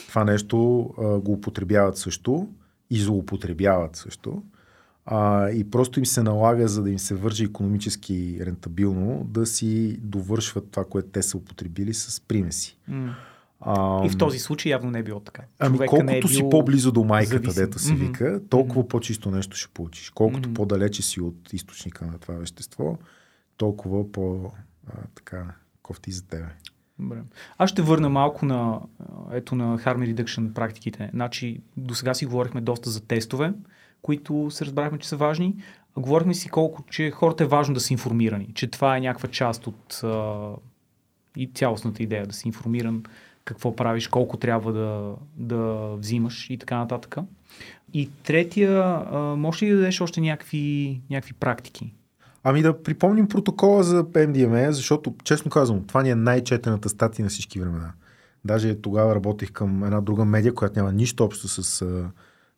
това 0.08 0.24
нещо, 0.24 0.90
а, 0.98 1.20
го 1.20 1.34
употребяват 1.34 1.98
също 1.98 2.48
и 2.90 3.00
злоупотребяват 3.00 3.96
също. 3.96 4.44
А, 5.06 5.50
и 5.50 5.70
просто 5.70 6.00
им 6.00 6.06
се 6.06 6.24
налага, 6.24 6.68
за 6.68 6.84
да 6.84 6.90
им 6.90 7.00
се 7.00 7.16
вържи 7.16 7.44
економически 7.44 8.38
рентабилно, 8.42 9.28
да 9.30 9.46
си 9.46 9.98
довършват 10.02 10.72
това, 10.72 10.86
което 10.86 11.08
те 11.08 11.22
са 11.22 11.38
употребили 11.38 11.94
с 11.94 12.22
примеси. 12.22 12.78
А, 13.66 14.06
И 14.06 14.10
в 14.10 14.18
този 14.18 14.40
случай 14.40 14.72
явно 14.72 14.92
не 14.92 15.00
е 15.00 15.04
било 15.04 15.20
така. 15.20 15.42
Ами 15.60 15.78
Човека 15.78 15.90
колкото 15.90 16.12
не 16.12 16.18
е 16.18 16.22
си 16.22 16.40
бил 16.42 16.50
по-близо 16.50 16.92
до 16.92 17.04
майката, 17.04 17.52
зависим. 17.52 17.96
дето 17.96 18.04
Мгм. 18.04 18.06
вика, 18.06 18.42
толкова 18.50 18.88
по-чисто 18.88 19.32
нещо 19.32 19.58
ще 19.58 19.74
получиш. 19.74 20.10
Колкото 20.10 20.50
Мгм. 20.50 20.54
по-далече 20.54 21.02
си 21.02 21.22
от 21.22 21.54
източника 21.54 22.06
на 22.06 22.18
това 22.20 22.34
вещество, 22.36 22.98
толкова 23.58 24.12
по 24.12 24.52
а, 24.88 24.92
така 25.16 25.46
кофти 25.84 26.12
за 26.12 26.28
тебе. 26.28 26.46
Добре. 27.00 27.18
Аз 27.58 27.70
ще 27.70 27.82
върна 27.82 28.10
малко 28.10 28.46
на, 28.46 28.80
ето 29.32 29.56
на 29.56 29.78
harm 29.80 30.14
reduction 30.16 30.54
практиките. 30.54 31.10
Значи, 31.14 31.62
до 31.78 31.96
сега 31.96 32.14
си 32.14 32.26
говорихме 32.26 32.62
доста 32.62 32.90
за 32.90 33.02
тестове, 33.02 33.54
които 34.02 34.48
се 34.52 34.66
разбрахме, 34.66 35.00
че 35.00 35.10
са 35.10 35.18
важни. 35.18 35.56
Говорихме 35.98 36.34
си 36.34 36.50
колко, 36.50 36.84
че 36.90 37.12
хората 37.12 37.44
е 37.44 37.48
важно 37.48 37.74
да 37.74 37.80
са 37.80 37.94
информирани, 37.94 38.50
че 38.54 38.68
това 38.72 38.98
е 38.98 39.02
някаква 39.02 39.30
част 39.30 39.68
от 39.68 40.02
а, 40.04 40.50
и 41.38 41.52
цялостната 41.54 42.04
идея, 42.04 42.28
да 42.28 42.34
си 42.34 42.48
информиран 42.48 43.04
какво 43.46 43.76
правиш, 43.76 44.08
колко 44.08 44.38
трябва 44.38 44.74
да, 44.74 45.16
да 45.38 45.88
взимаш 45.96 46.50
и 46.50 46.58
така 46.58 46.78
нататък. 46.78 47.18
И 47.94 48.10
третия, 48.24 49.02
може 49.38 49.66
ли 49.66 49.70
да 49.70 49.76
дадеш 49.76 50.02
още 50.02 50.22
някакви, 50.22 51.02
някакви 51.10 51.34
практики? 51.34 51.94
Ами 52.44 52.62
да 52.62 52.84
припомним 52.84 53.28
протокола 53.28 53.84
за 53.84 54.04
MDMA, 54.04 54.70
защото, 54.70 55.16
честно 55.24 55.52
казвам, 55.52 55.84
това 55.88 56.04
ни 56.04 56.10
е 56.10 56.16
най-четената 56.16 56.90
статия 56.90 57.24
на 57.24 57.30
всички 57.30 57.60
времена. 57.60 57.94
Даже 58.46 58.82
тогава 58.82 59.16
работих 59.16 59.52
към 59.52 59.84
една 59.84 60.02
друга 60.02 60.26
медия, 60.26 60.54
която 60.54 60.80
няма 60.80 60.92
нищо 60.92 61.24
общо 61.24 61.48
с, 61.48 61.86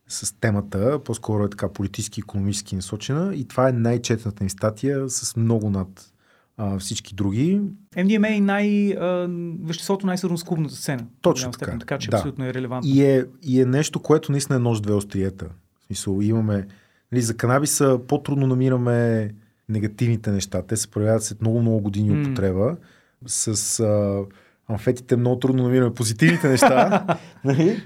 с 0.07 0.39
темата, 0.39 0.99
по-скоро 1.05 1.43
е 1.43 1.49
така 1.49 1.73
политически 1.73 2.19
и 2.19 2.23
економически 2.25 2.75
насочена 2.75 3.35
и 3.35 3.47
това 3.47 3.69
е 3.69 3.71
най-четената 3.71 4.43
ни 4.43 4.49
статия 4.49 5.09
с 5.09 5.35
много 5.35 5.69
над 5.69 6.13
а, 6.57 6.79
всички 6.79 7.15
други. 7.15 7.61
MDMA 7.95 8.37
е 8.37 8.41
най, 8.41 8.91
а, 8.91 9.27
веществото 9.63 10.05
най-сърно 10.05 10.37
с 10.37 10.43
клубната 10.43 10.75
сцена. 10.75 11.05
Точно 11.21 11.51
така. 11.51 11.65
Степен, 11.65 11.79
така 11.79 11.97
че 11.97 12.09
Да. 12.09 12.17
абсолютно 12.17 12.45
е 12.45 12.53
релевантно. 12.53 12.91
И 12.91 13.03
е, 13.03 13.25
и 13.43 13.61
е 13.61 13.65
нещо, 13.65 13.99
което 13.99 14.31
наистина 14.31 14.55
е 14.55 14.59
нож 14.59 14.81
две 14.81 14.93
остриета. 14.93 15.45
В 15.81 15.85
смисъл, 15.85 16.19
имаме... 16.21 16.67
Нали, 17.11 17.21
за 17.21 17.37
канабиса 17.37 17.99
по-трудно 18.07 18.47
намираме 18.47 19.29
негативните 19.69 20.31
неща. 20.31 20.61
Те 20.61 20.77
се 20.77 20.87
проявяват 20.87 21.23
след 21.23 21.41
много-много 21.41 21.79
години 21.79 22.09
М. 22.09 22.21
употреба. 22.21 22.77
С 23.25 23.79
а, 23.79 24.23
амфетите 24.67 25.15
много 25.15 25.39
трудно 25.39 25.63
намираме 25.63 25.93
позитивните 25.93 26.49
неща. 26.49 27.05
нали? 27.43 27.83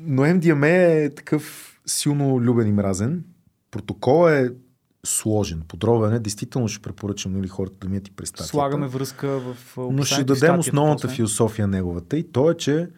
Но 0.00 0.22
MDMA 0.22 1.04
е 1.04 1.14
такъв 1.14 1.72
силно 1.86 2.40
любен 2.40 2.68
и 2.68 2.72
мразен. 2.72 3.24
Протокол 3.70 4.30
е 4.30 4.50
сложен, 5.06 5.62
подробен 5.68 6.12
е. 6.12 6.18
Действително 6.18 6.68
ще 6.68 6.82
препоръчам 6.82 7.32
нали, 7.32 7.48
хората 7.48 7.76
да 7.80 7.88
мият 7.88 8.08
и 8.08 8.10
през 8.10 8.28
статията. 8.28 8.50
Слагаме 8.50 8.88
връзка 8.88 9.28
в 9.28 9.56
Но 9.76 10.04
ще 10.04 10.24
дадем 10.24 10.36
статията 10.36 10.58
основната 10.58 11.02
после. 11.02 11.16
философия 11.16 11.68
неговата 11.68 12.18
и 12.18 12.32
то 12.32 12.50
е, 12.50 12.56
че 12.56 12.88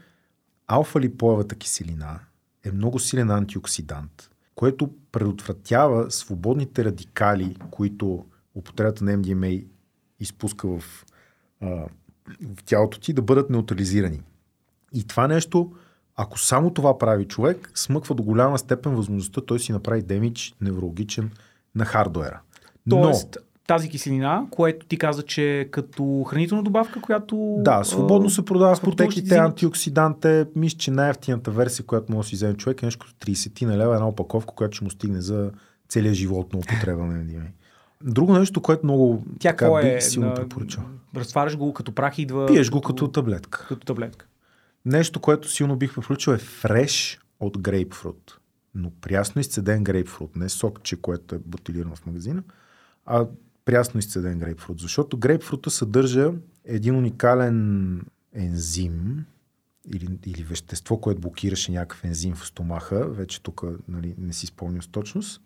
алфа-липоевата 0.66 1.54
киселина 1.54 2.20
е 2.64 2.72
много 2.72 2.98
силен 2.98 3.30
антиоксидант, 3.30 4.30
което 4.54 4.90
предотвратява 5.12 6.10
свободните 6.10 6.84
радикали, 6.84 7.56
които 7.70 8.24
употребата 8.54 9.04
на 9.04 9.18
MDMA 9.18 9.64
изпуска 10.20 10.68
в, 10.68 11.04
а, 11.60 11.66
в 12.56 12.64
тялото 12.64 13.00
ти, 13.00 13.12
да 13.12 13.22
бъдат 13.22 13.50
неутрализирани. 13.50 14.22
И 14.94 15.04
това 15.04 15.28
нещо, 15.28 15.72
ако 16.16 16.38
само 16.38 16.70
това 16.70 16.98
прави 16.98 17.24
човек, 17.24 17.70
смъква 17.74 18.14
до 18.14 18.22
голяма 18.22 18.58
степен 18.58 18.94
възможността 18.94 19.40
той 19.40 19.60
си 19.60 19.72
направи 19.72 20.02
демидж 20.02 20.54
неврологичен 20.60 21.30
на 21.74 21.84
хардуера. 21.84 22.40
Тоест, 22.90 23.36
тази 23.66 23.88
киселина, 23.88 24.46
което 24.50 24.86
ти 24.86 24.98
каза, 24.98 25.22
че 25.22 25.60
е 25.60 25.64
като 25.64 26.24
хранителна 26.24 26.62
добавка, 26.62 27.00
която... 27.00 27.56
Да, 27.58 27.84
свободно 27.84 28.30
се 28.30 28.44
продава 28.44 28.74
в 28.74 28.84
аптеките. 28.84 29.20
взимат. 29.22 29.44
Антиоксидант 29.44 30.24
е, 30.24 30.46
мисля, 30.56 30.78
че 30.78 30.90
най-ефтината 30.90 31.50
версия, 31.50 31.86
която 31.86 32.12
може 32.12 32.26
да 32.26 32.28
си 32.28 32.34
вземе 32.34 32.54
човек 32.54 32.82
е 32.82 32.86
нещо 32.86 33.06
като 33.06 33.30
30 33.30 33.64
на 33.64 33.78
лева, 33.78 33.94
една 33.94 34.08
опаковка, 34.08 34.54
която 34.54 34.76
ще 34.76 34.84
му 34.84 34.90
стигне 34.90 35.20
за 35.20 35.50
целия 35.88 36.14
живот 36.14 36.52
на 36.52 36.58
употреба 36.58 37.02
на 37.04 37.24
MDMA. 37.24 37.46
Друго 38.04 38.38
нещо, 38.38 38.60
което 38.60 38.86
много 38.86 39.24
Тя 39.40 39.48
така, 39.48 39.66
е? 39.82 39.94
бих 39.94 40.02
силно 40.02 40.28
на- 40.28 40.34
препоръчал. 40.34 40.84
Разтваряш 41.16 41.56
го 41.56 41.72
като 41.72 41.92
прах 41.92 42.18
идва... 42.18 42.46
Пиеш 42.46 42.70
го 42.70 42.80
като 42.80 43.08
таблетка. 43.08 43.66
като 43.68 43.86
таблетка. 43.86 44.26
Нещо, 44.84 45.20
което 45.20 45.48
силно 45.50 45.76
бих 45.76 45.94
препоръчал 45.94 46.32
е 46.32 46.38
фреш 46.38 47.20
от 47.40 47.58
грейпфрут. 47.58 48.38
Но 48.78 48.90
прясно 48.90 49.40
изцеден 49.40 49.84
грейпфрут, 49.84 50.36
не 50.36 50.48
сокче, 50.48 50.96
което 50.96 51.34
е 51.34 51.38
бутилирано 51.38 51.96
в 51.96 52.06
магазина, 52.06 52.42
а 53.06 53.26
прясно 53.64 53.98
изцеден 53.98 54.38
грейпфрут. 54.38 54.80
Защото 54.80 55.18
грейпфрута 55.18 55.70
съдържа 55.70 56.32
един 56.64 56.96
уникален 56.96 58.00
ензим 58.34 59.24
или, 59.94 60.08
или 60.26 60.42
вещество, 60.42 61.00
което 61.00 61.20
блокираше 61.20 61.72
някакъв 61.72 62.04
ензим 62.04 62.34
в 62.34 62.46
стомаха, 62.46 63.08
вече 63.08 63.42
тук 63.42 63.64
нали, 63.88 64.14
не 64.18 64.32
си 64.32 64.46
спомням 64.46 64.82
с 64.82 64.86
точност, 64.86 65.42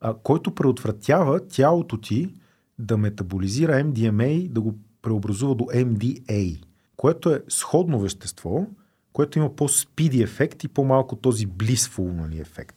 а, 0.00 0.14
който 0.14 0.54
предотвратява 0.54 1.48
тялото 1.48 2.00
ти 2.00 2.34
да 2.78 2.96
метаболизира 2.96 3.72
MDMA, 3.72 4.48
да 4.48 4.60
го 4.60 4.78
преобразува 5.02 5.54
до 5.54 5.64
MDA, 5.64 6.62
което 6.96 7.30
е 7.30 7.42
сходно 7.48 8.00
вещество, 8.00 8.66
което 9.12 9.38
има 9.38 9.56
по-спиди 9.56 10.22
ефект 10.22 10.64
и 10.64 10.68
по-малко 10.68 11.16
този 11.16 11.48
blissful 11.48 12.12
нали, 12.12 12.40
ефект. 12.40 12.76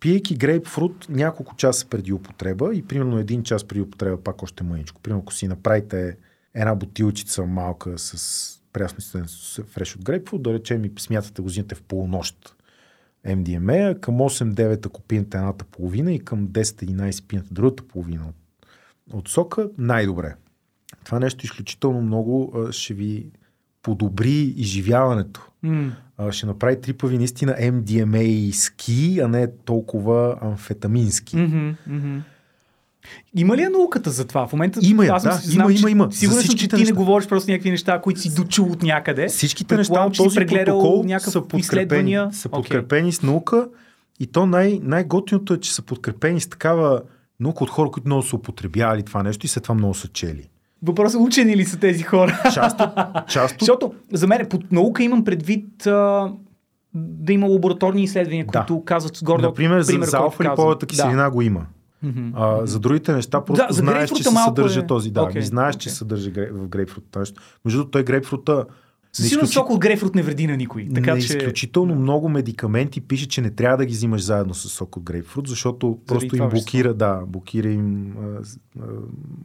Пиейки 0.00 0.36
грейпфрут 0.36 1.06
няколко 1.08 1.56
часа 1.56 1.86
преди 1.86 2.12
употреба 2.12 2.74
и 2.74 2.82
примерно 2.82 3.18
един 3.18 3.42
час 3.42 3.64
преди 3.64 3.80
употреба 3.80 4.22
пак 4.22 4.42
още 4.42 4.64
мъничко. 4.64 5.00
Примерно 5.00 5.22
ако 5.22 5.34
си 5.34 5.48
направите 5.48 6.16
една 6.54 6.74
бутилчица 6.74 7.46
малка 7.46 7.98
с 7.98 8.60
прясно 8.72 9.24
фреш 9.66 9.96
от 9.96 10.04
грейпфрут, 10.04 10.42
да 10.42 10.52
речем 10.52 10.84
и 10.84 10.92
смятате 10.98 11.42
го 11.42 11.48
в 11.74 11.82
полунощ 11.82 12.56
MDMA, 13.26 14.00
към 14.00 14.14
8-9 14.14 14.86
ако 14.86 15.00
пинете 15.00 15.36
едната 15.36 15.64
половина 15.64 16.12
и 16.12 16.18
към 16.18 16.48
10-11 16.48 17.26
пинете 17.26 17.54
другата 17.54 17.82
половина 17.82 18.32
от, 19.12 19.28
сока, 19.28 19.70
най-добре. 19.78 20.34
Това 21.04 21.18
нещо 21.20 21.44
изключително 21.44 22.00
много 22.00 22.56
ще 22.70 22.94
ви 22.94 23.30
подобри 23.84 24.54
изживяването. 24.56 25.40
А, 26.18 26.32
ще 26.32 26.46
направи 26.46 26.80
трипави 26.80 27.18
наистина 27.18 27.52
MDMA 27.52 28.50
ски, 28.50 29.20
а 29.24 29.28
не 29.28 29.48
толкова 29.64 30.36
амфетамински. 30.40 31.36
Мгм, 31.36 31.70
мгм. 31.86 32.18
Има 33.36 33.56
ли 33.56 33.62
я 33.62 33.70
науката 33.70 34.10
за 34.10 34.24
това? 34.24 34.46
В 34.46 34.52
момента 34.52 34.80
Има 34.82 35.04
аз 35.06 35.22
да, 35.22 35.32
знам, 35.32 35.70
има, 35.70 35.74
че 35.74 35.80
има, 35.80 35.90
има. 35.90 36.08
За 36.10 36.18
Сигурен 36.18 36.42
съм, 36.42 36.56
че 36.56 36.68
ти 36.68 36.74
не 36.74 36.80
неща. 36.80 36.94
говориш 36.94 37.28
просто 37.28 37.50
някакви 37.50 37.70
неща, 37.70 38.00
които 38.00 38.20
си 38.20 38.34
дочул 38.34 38.70
от 38.70 38.82
някъде. 38.82 39.28
Всичките 39.28 39.76
неща 39.76 40.04
от 40.04 40.16
този 40.16 40.40
протокол 40.40 41.04
са 41.18 41.42
подкрепени, 41.42 42.18
са 42.32 42.48
подкрепени 42.48 43.12
с 43.12 43.22
наука 43.22 43.68
и 44.20 44.26
то 44.26 44.46
най- 44.46 44.80
най-готиното 44.82 45.54
е, 45.54 45.60
че 45.60 45.74
са 45.74 45.82
подкрепени 45.82 46.40
с 46.40 46.48
такава 46.48 47.02
наука 47.40 47.64
от 47.64 47.70
хора, 47.70 47.90
които 47.90 48.08
много 48.08 48.22
са 48.22 48.36
употребявали 48.36 49.02
това 49.02 49.22
нещо 49.22 49.46
и 49.46 49.48
след 49.48 49.62
това 49.62 49.74
много 49.74 49.94
са 49.94 50.08
чели. 50.08 50.48
Въпросът 50.84 51.14
е 51.14 51.22
учени 51.22 51.56
ли 51.56 51.64
са 51.64 51.78
тези 51.78 52.02
хора? 52.02 52.40
Част 52.54 52.80
от, 52.80 52.88
част 53.28 53.54
от 53.54 53.60
Защото 53.60 53.92
за 54.12 54.26
мен 54.26 54.46
под 54.50 54.72
наука 54.72 55.02
имам 55.02 55.24
предвид 55.24 55.86
а, 55.86 56.32
да 56.94 57.32
има 57.32 57.46
лабораторни 57.46 58.02
изследвания, 58.02 58.46
Да. 58.46 58.58
които 58.58 58.84
казват 58.84 59.16
с 59.16 59.22
гордо. 59.22 59.42
Например, 59.42 59.80
за, 59.80 59.92
пример, 59.92 60.06
за 60.06 60.10
който 60.10 60.24
алфа-липовата 60.24 60.86
киселина 60.86 61.30
го 61.30 61.42
има. 61.42 61.66
А, 62.34 62.66
за 62.66 62.78
другите 62.80 63.12
неща 63.12 63.44
просто 63.44 63.66
Да, 63.66 63.72
за 63.72 63.78
знаеш, 63.78 64.10
че 64.10 64.22
се 64.22 64.30
съдържа 64.44 64.80
е- 64.80 64.86
този. 64.86 65.10
Да, 65.10 65.20
okay, 65.20 65.40
знаеш, 65.40 65.74
окей. 65.74 65.80
че 65.80 65.90
се 65.90 65.96
съдържа 65.96 66.30
грей- 66.30 66.50
в 66.52 66.68
грейпфрута. 66.68 67.18
нещо. 67.18 67.42
Между 67.64 67.78
другото, 67.78 67.90
той 67.90 68.04
грейпфрута 68.04 68.64
Със 69.16 69.28
сигурност 69.28 69.52
сок 69.52 69.70
от 69.70 69.80
грейпфрут 69.80 70.14
не 70.14 70.22
вреди 70.22 70.46
на 70.46 70.56
никой. 70.56 70.88
Така 70.94 71.14
на 71.14 71.20
че... 71.20 71.26
изключително 71.26 71.94
много 71.94 72.28
медикаменти 72.28 73.00
пише, 73.00 73.28
че 73.28 73.40
не 73.40 73.50
трябва 73.50 73.76
да 73.76 73.86
ги 73.86 73.92
взимаш 73.92 74.22
заедно 74.22 74.54
с 74.54 74.68
сок 74.68 74.96
от 74.96 75.02
грейпфрут, 75.02 75.48
защото 75.48 75.98
просто 76.06 76.28
това 76.28 76.44
им 76.44 76.50
блокира, 76.50 76.94
да, 76.94 77.22
блокира 77.26 77.68
им 77.68 78.16
а, 78.18 78.42
а, 78.80 78.84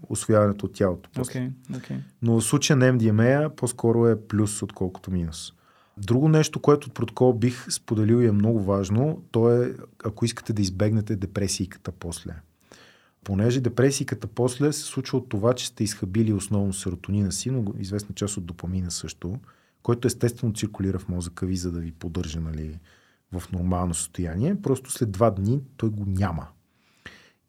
освояването 0.10 0.66
от 0.66 0.74
тялото. 0.74 1.10
после. 1.14 1.40
Окей, 1.40 1.78
окей. 1.78 1.98
Но 2.22 2.40
в 2.40 2.44
случая 2.44 2.78
на 2.78 2.86
MDMA 2.86 3.50
по-скоро 3.50 4.08
е 4.08 4.22
плюс, 4.28 4.62
отколкото 4.62 5.12
минус. 5.12 5.54
Друго 5.98 6.30
нещо, 6.30 6.60
което 6.60 6.88
от 6.88 6.94
протокол 6.94 7.34
бих 7.34 7.66
споделил 7.72 8.22
и 8.22 8.28
е 8.28 8.32
много 8.32 8.64
важно, 8.64 9.24
то 9.32 9.52
е 9.52 9.74
ако 10.06 10.26
искате 10.26 10.54
да 10.54 10.62
избегнете 10.62 11.16
депресийката 11.16 11.92
после. 11.92 12.34
Понеже 13.24 13.62
депресийката 13.62 14.28
после 14.28 14.74
се 14.74 14.82
случва 14.82 15.18
от 15.18 15.30
това, 15.30 15.54
че 15.54 15.68
сте 15.68 15.84
изхабили 15.84 16.34
основно 16.34 16.74
серотонина 16.74 17.32
си, 17.32 17.52
но 17.52 17.74
известна 17.80 18.16
част 18.16 18.38
от 18.38 18.46
допамина 18.46 18.92
също, 18.92 19.40
който 19.84 20.08
естествено 20.08 20.54
циркулира 20.54 21.00
в 21.00 21.10
мозъка 21.10 21.46
ви, 21.46 21.56
за 21.56 21.72
да 21.72 21.80
ви 21.80 21.92
поддържа 21.92 22.40
нали, 22.40 22.80
в 23.32 23.52
нормално 23.52 23.94
състояние. 23.94 24.62
Просто 24.62 24.92
след 24.92 25.12
два 25.12 25.30
дни 25.30 25.62
той 25.78 25.90
го 25.90 26.04
няма. 26.08 26.48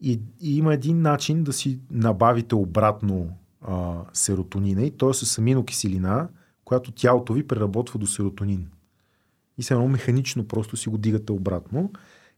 И, 0.00 0.20
и 0.40 0.56
има 0.56 0.74
един 0.74 1.02
начин 1.02 1.44
да 1.44 1.52
си 1.52 1.80
набавите 1.90 2.54
обратно 2.54 3.36
а, 3.60 4.04
серотонина 4.12 4.82
и 4.82 4.90
то 4.90 5.10
е 5.10 5.14
с 5.14 5.38
аминокиселина, 5.38 6.28
която 6.64 6.92
тялото 6.92 7.32
ви 7.32 7.46
преработва 7.46 7.98
до 7.98 8.06
серотонин. 8.06 8.70
И 9.58 9.62
се 9.62 9.74
едно 9.74 9.88
механично 9.88 10.48
просто 10.48 10.76
си 10.76 10.88
го 10.88 10.98
дигате 10.98 11.32
обратно. 11.32 11.92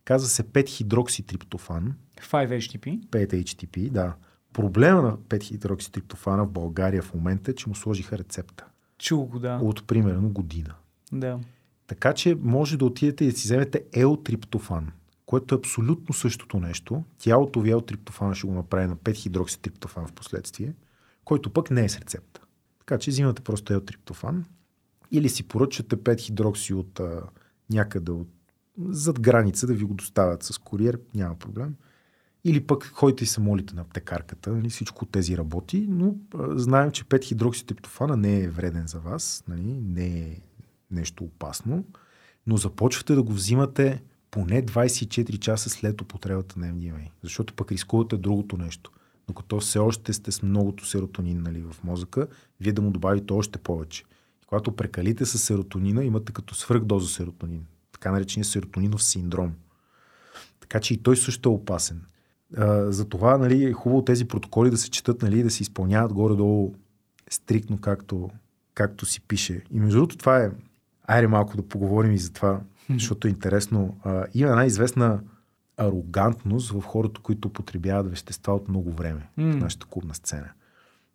Казва 0.04 0.28
се 0.28 0.44
5-хидрокситриптофан, 0.44 1.94
5-HTP. 2.20 3.06
5-HTP, 3.06 3.90
да. 3.90 4.14
Проблема 4.52 5.02
на 5.02 5.16
5-хидрокситриптофана 5.16 6.44
в 6.44 6.50
България 6.50 7.02
в 7.02 7.14
момента 7.14 7.50
е, 7.50 7.54
че 7.54 7.68
му 7.68 7.74
сложиха 7.74 8.18
рецепта. 8.18 8.64
Чул 9.02 9.24
го, 9.24 9.38
да. 9.38 9.60
От 9.62 9.86
примерно 9.86 10.28
година. 10.28 10.74
да. 11.12 11.40
Така 11.86 12.14
че 12.14 12.36
може 12.40 12.76
да 12.76 12.84
отидете 12.84 13.24
и 13.24 13.30
да 13.30 13.38
си 13.38 13.44
вземете 13.44 13.84
елтриптофан, 13.92 14.92
което 15.26 15.54
е 15.54 15.58
абсолютно 15.58 16.14
същото 16.14 16.60
нещо. 16.60 17.04
Тялото 17.18 17.60
ви 17.60 17.70
елтриптофан 17.70 18.34
ще 18.34 18.46
го 18.46 18.52
направи 18.52 18.86
на 18.86 18.96
5-хидрокситриптофан 18.96 20.06
в 20.06 20.12
последствие, 20.12 20.74
който 21.24 21.50
пък 21.50 21.70
не 21.70 21.84
е 21.84 21.88
с 21.88 21.98
рецепта. 21.98 22.40
Така 22.78 22.98
че 22.98 23.10
взимате 23.10 23.42
просто 23.42 23.72
елтриптофан 23.72 24.44
или 25.10 25.28
си 25.28 25.48
поръчате 25.48 25.96
5-хидрокси 25.96 26.74
от 26.74 27.00
а, 27.00 27.22
някъде 27.70 28.12
от, 28.12 28.28
зад 28.78 29.20
граница 29.20 29.66
да 29.66 29.74
ви 29.74 29.84
го 29.84 29.94
доставят 29.94 30.42
с 30.42 30.58
куриер, 30.58 31.00
няма 31.14 31.34
проблем. 31.34 31.74
Или 32.44 32.66
пък 32.66 32.84
ходите 32.84 33.24
и 33.24 33.26
се 33.26 33.40
молите 33.40 33.74
на 33.74 33.80
аптекарката, 33.80 34.52
нали, 34.52 34.70
всичко 34.70 35.06
тези 35.06 35.36
работи, 35.36 35.86
но 35.88 36.14
а, 36.34 36.58
знаем, 36.58 36.90
че 36.90 37.04
5-хидрокситриптофана 37.04 38.16
не 38.16 38.40
е 38.40 38.48
вреден 38.48 38.86
за 38.86 38.98
вас, 38.98 39.44
нали, 39.48 39.80
не 39.80 40.18
е 40.18 40.40
нещо 40.90 41.24
опасно, 41.24 41.84
но 42.46 42.56
започвате 42.56 43.14
да 43.14 43.22
го 43.22 43.32
взимате 43.32 44.02
поне 44.30 44.64
24 44.64 45.38
часа 45.38 45.70
след 45.70 46.00
употребата 46.00 46.60
на 46.60 46.66
MDMA, 46.66 47.10
защото 47.22 47.54
пък 47.54 47.72
рискувате 47.72 48.16
другото 48.16 48.56
нещо. 48.56 48.90
Докато 49.26 49.60
все 49.60 49.78
още 49.78 50.12
сте 50.12 50.32
с 50.32 50.42
многото 50.42 50.86
серотонин 50.86 51.42
нали, 51.42 51.62
в 51.62 51.84
мозъка, 51.84 52.26
вие 52.60 52.72
да 52.72 52.82
му 52.82 52.90
добавите 52.90 53.32
още 53.32 53.58
повече. 53.58 54.04
И 54.42 54.46
когато 54.46 54.76
прекалите 54.76 55.26
с 55.26 55.38
серотонина, 55.38 56.04
имате 56.04 56.32
като 56.32 56.54
свръхдоза 56.54 57.08
серотонин. 57.08 57.66
Така 57.92 58.10
наречения 58.10 58.44
серотонинов 58.44 59.04
синдром. 59.04 59.52
Така 60.60 60.80
че 60.80 60.94
и 60.94 61.02
той 61.02 61.16
също 61.16 61.48
е 61.48 61.52
опасен. 61.52 62.04
А, 62.56 62.92
затова 62.92 63.38
нали, 63.38 63.64
е 63.64 63.72
хубаво 63.72 64.04
тези 64.04 64.24
протоколи 64.24 64.70
да 64.70 64.76
се 64.76 64.90
четат 64.90 65.22
нали, 65.22 65.42
да 65.42 65.50
се 65.50 65.62
изпълняват 65.62 66.12
горе-долу 66.12 66.74
стриктно, 67.30 67.78
както, 67.78 68.30
както 68.74 69.06
си 69.06 69.20
пише. 69.20 69.62
И 69.70 69.80
между 69.80 69.96
другото 69.96 70.16
това 70.16 70.38
е... 70.38 70.50
Айде 71.06 71.26
малко 71.26 71.56
да 71.56 71.68
поговорим 71.68 72.12
и 72.12 72.18
за 72.18 72.32
това, 72.32 72.60
защото 72.90 73.26
е 73.26 73.30
интересно. 73.30 73.96
А, 74.04 74.24
има 74.34 74.50
една 74.50 74.64
известна 74.64 75.20
арогантност 75.76 76.70
в 76.70 76.80
хората, 76.80 77.20
които 77.20 77.48
употребяват 77.48 78.10
вещества 78.10 78.54
от 78.54 78.68
много 78.68 78.92
време 78.92 79.28
в 79.36 79.56
нашата 79.56 79.86
клубна 79.86 80.14
сцена. 80.14 80.50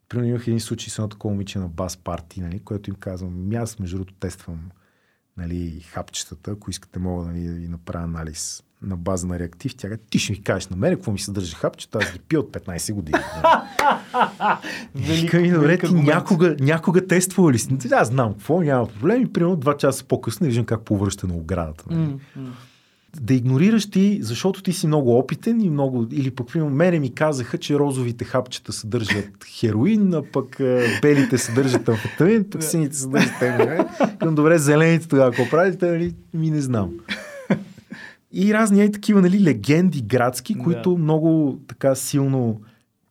Примерно 0.10 0.30
имах 0.30 0.48
един 0.48 0.60
случай 0.60 0.90
с 0.90 0.98
едно 0.98 1.10
такова 1.10 1.34
момиче 1.34 1.60
на 1.60 1.68
бас 1.68 1.98
парти, 1.98 2.42
нали, 2.42 2.60
което 2.60 2.90
им 2.90 2.96
казвам, 2.96 3.48
«Ми 3.48 3.56
аз 3.56 3.80
между 3.80 3.98
другото 3.98 4.14
тествам 4.14 4.60
нали, 5.38 5.80
хапчетата, 5.80 6.52
ако 6.52 6.70
искате 6.70 7.00
мога 7.00 7.26
нали, 7.26 7.48
да 7.48 7.54
ви 7.54 7.68
направя 7.68 8.04
анализ 8.04 8.64
на 8.82 8.98
база 8.98 9.28
на 9.28 9.40
реактив. 9.40 9.76
Тя 9.76 9.90
казва, 9.90 10.04
ти 10.10 10.20
ще 10.20 10.32
ми 10.32 10.44
кажеш 10.44 10.68
на 10.68 10.78
мен 10.78 10.96
какво 10.96 11.12
ми 11.12 11.20
съдържа 11.20 11.56
хапчета, 11.56 12.00
аз 12.02 12.14
ги 12.14 12.20
пия 12.20 12.40
от 12.40 12.52
15 12.52 12.94
години. 12.94 13.18
Вика 14.96 15.40
ми, 15.40 15.52
добре, 15.52 15.78
ти 15.78 15.94
някога, 15.94 16.56
някога 16.60 17.08
тествала 17.08 17.52
ли 17.52 17.60
си? 17.60 17.78
Аз 17.92 18.08
знам 18.08 18.34
какво, 18.34 18.62
няма 18.62 18.88
проблем. 18.88 19.22
И 19.22 19.34
примерно 19.34 19.56
два 19.56 19.78
часа 19.78 20.04
по-късно 20.04 20.46
виждам 20.48 20.66
как 20.66 20.82
повръща 20.82 21.28
на 21.28 21.34
оградата. 21.34 21.84
м. 21.90 22.18
Да 23.22 23.34
игнорираш 23.34 23.90
ти, 23.90 24.20
защото 24.22 24.64
ти 24.64 24.74
си 24.74 24.88
много 24.88 25.18
опитен 25.18 25.62
и 25.62 25.70
много... 25.70 26.08
Или 26.12 26.32
пък, 26.32 26.48
примерно, 26.48 26.76
мене 26.76 27.00
ми 27.00 27.14
казаха, 27.14 27.58
че 27.58 27.80
розовите 27.80 28.26
хапчета 28.26 28.74
съдържат 28.74 29.46
хероин, 29.60 30.14
а 30.14 30.24
пък 30.34 30.56
белите 31.02 31.38
съдържат 31.38 31.90
амфетамин, 31.90 32.46
пък 32.52 32.64
сините 32.64 32.96
съдържат. 32.96 33.34
Към 34.20 34.36
добре, 34.36 34.58
зелените 34.58 35.08
тогава, 35.08 35.32
какво 35.32 35.50
правите, 35.50 35.86
нали, 35.86 36.14
ми 36.34 36.52
не 36.52 36.62
знам. 36.62 36.92
И 38.32 38.54
разни 38.54 38.84
е 38.84 38.92
такива, 38.92 39.22
нали, 39.22 39.44
легенди 39.44 40.02
градски, 40.02 40.54
Да. 40.54 40.64
които 40.64 40.98
много 40.98 41.60
така 41.68 41.96
силно, 41.96 42.62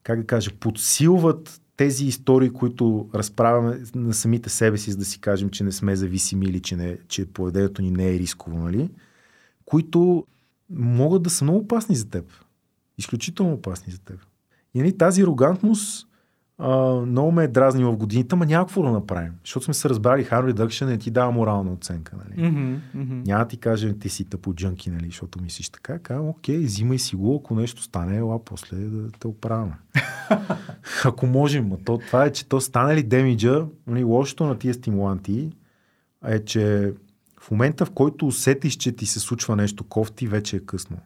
как 0.02 0.20
да 0.20 0.26
кажа, 0.26 0.50
подсилват 0.60 1.60
тези 1.76 2.06
истории, 2.06 2.50
които 2.50 3.08
разправяме 3.14 3.80
на 3.94 4.14
самите 4.14 4.48
себе 4.50 4.78
си, 4.78 4.90
за 4.90 4.96
да 4.96 5.04
си 5.04 5.20
кажем, 5.20 5.50
че 5.50 5.64
не 5.64 5.72
сме 5.72 5.96
зависими 5.96 6.46
или 6.46 6.60
че, 6.60 6.76
не, 6.76 6.98
че 7.08 7.26
поведението 7.26 7.82
ни 7.82 7.90
не 7.90 8.14
е 8.14 8.18
рисково, 8.18 8.58
нали? 8.58 8.90
които 9.64 10.26
могат 10.70 11.22
да 11.22 11.30
са 11.30 11.44
много 11.44 11.58
опасни 11.58 11.96
за 11.96 12.08
теб. 12.08 12.24
Изключително 12.98 13.52
опасни 13.52 13.92
за 13.92 13.98
теб. 13.98 14.20
И 14.74 14.78
нали, 14.78 14.98
тази 14.98 15.22
арогантност 15.22 16.08
а, 16.58 16.94
много 17.06 17.32
ме 17.32 17.44
е 17.44 17.48
дразнил 17.48 17.92
в 17.92 17.96
годините, 17.96 18.28
ама 18.34 18.46
няма 18.46 18.66
какво 18.66 18.82
да 18.82 18.90
направим. 18.90 19.32
Защото 19.44 19.64
сме 19.64 19.74
се 19.74 19.88
разбрали, 19.88 20.24
harm 20.24 20.52
reduction 20.52 20.86
не 20.86 20.98
ти 20.98 21.10
дава 21.10 21.32
морална 21.32 21.72
оценка. 21.72 22.16
Нали? 22.16 22.48
Мгм, 22.48 22.74
мгм. 22.94 23.22
Няма 23.26 23.48
ти 23.48 23.56
каже, 23.56 23.98
ти 23.98 24.08
си 24.08 24.24
тъпо 24.24 24.54
джънки, 24.54 24.90
нали, 24.90 25.06
защото 25.06 25.42
мислиш 25.42 25.68
така. 25.68 25.98
Казвам, 25.98 26.28
окей, 26.28 26.58
взимай 26.58 26.98
си 26.98 27.16
го, 27.16 27.36
ако 27.36 27.54
нещо 27.54 27.82
стане, 27.82 28.16
ела 28.16 28.44
после 28.44 28.76
да 28.76 29.10
те 29.10 29.26
оправяме. 29.26 29.76
ако 31.04 31.26
можем, 31.26 31.68
но 31.68 31.76
то, 31.76 31.98
това 31.98 32.24
е, 32.24 32.32
че 32.32 32.48
то 32.48 32.60
стане 32.60 32.96
ли 32.96 33.02
демиджа, 33.02 33.66
нали, 33.86 34.04
лошото 34.04 34.46
на 34.46 34.58
тия 34.58 34.74
стимуланти 34.74 35.52
е, 36.26 36.44
че 36.44 36.92
в 37.40 37.50
момента, 37.50 37.86
в 37.86 37.90
който 37.90 38.26
усетиш, 38.26 38.76
че 38.76 38.92
ти 38.92 39.06
се 39.06 39.20
случва 39.20 39.56
нещо 39.56 39.84
кофти, 39.84 40.26
вече 40.26 40.56
е 40.56 40.60
късно. 40.60 40.96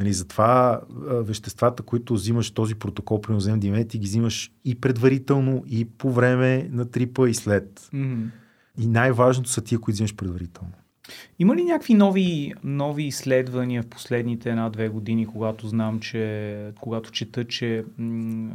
Нали, 0.00 0.12
затова 0.12 0.80
а, 1.08 1.14
веществата, 1.14 1.82
които 1.82 2.14
взимаш 2.14 2.50
този 2.50 2.74
протокол 2.74 3.20
при 3.20 3.34
взем 3.34 3.60
димен, 3.60 3.88
ти 3.88 3.98
ги 3.98 4.06
взимаш 4.06 4.52
и 4.64 4.74
предварително, 4.74 5.64
и 5.66 5.84
по 5.84 6.12
време 6.12 6.68
на 6.72 6.90
трипа, 6.90 7.28
и 7.28 7.34
след. 7.34 7.88
Мгм. 7.92 8.22
И 8.78 8.86
най-важното 8.86 9.50
са 9.50 9.60
тия, 9.60 9.78
които 9.78 9.94
взимаш 9.94 10.16
предварително. 10.16 10.72
Има 11.38 11.56
ли 11.56 11.64
някакви 11.64 11.94
нови, 11.94 12.52
нови 12.64 13.04
изследвания 13.04 13.82
в 13.82 13.86
последните 13.86 14.50
една-две 14.50 14.88
години, 14.88 15.26
когато 15.26 15.68
знам, 15.68 16.00
че, 16.00 16.56
когато 16.80 17.10
чета, 17.10 17.44
че 17.44 17.84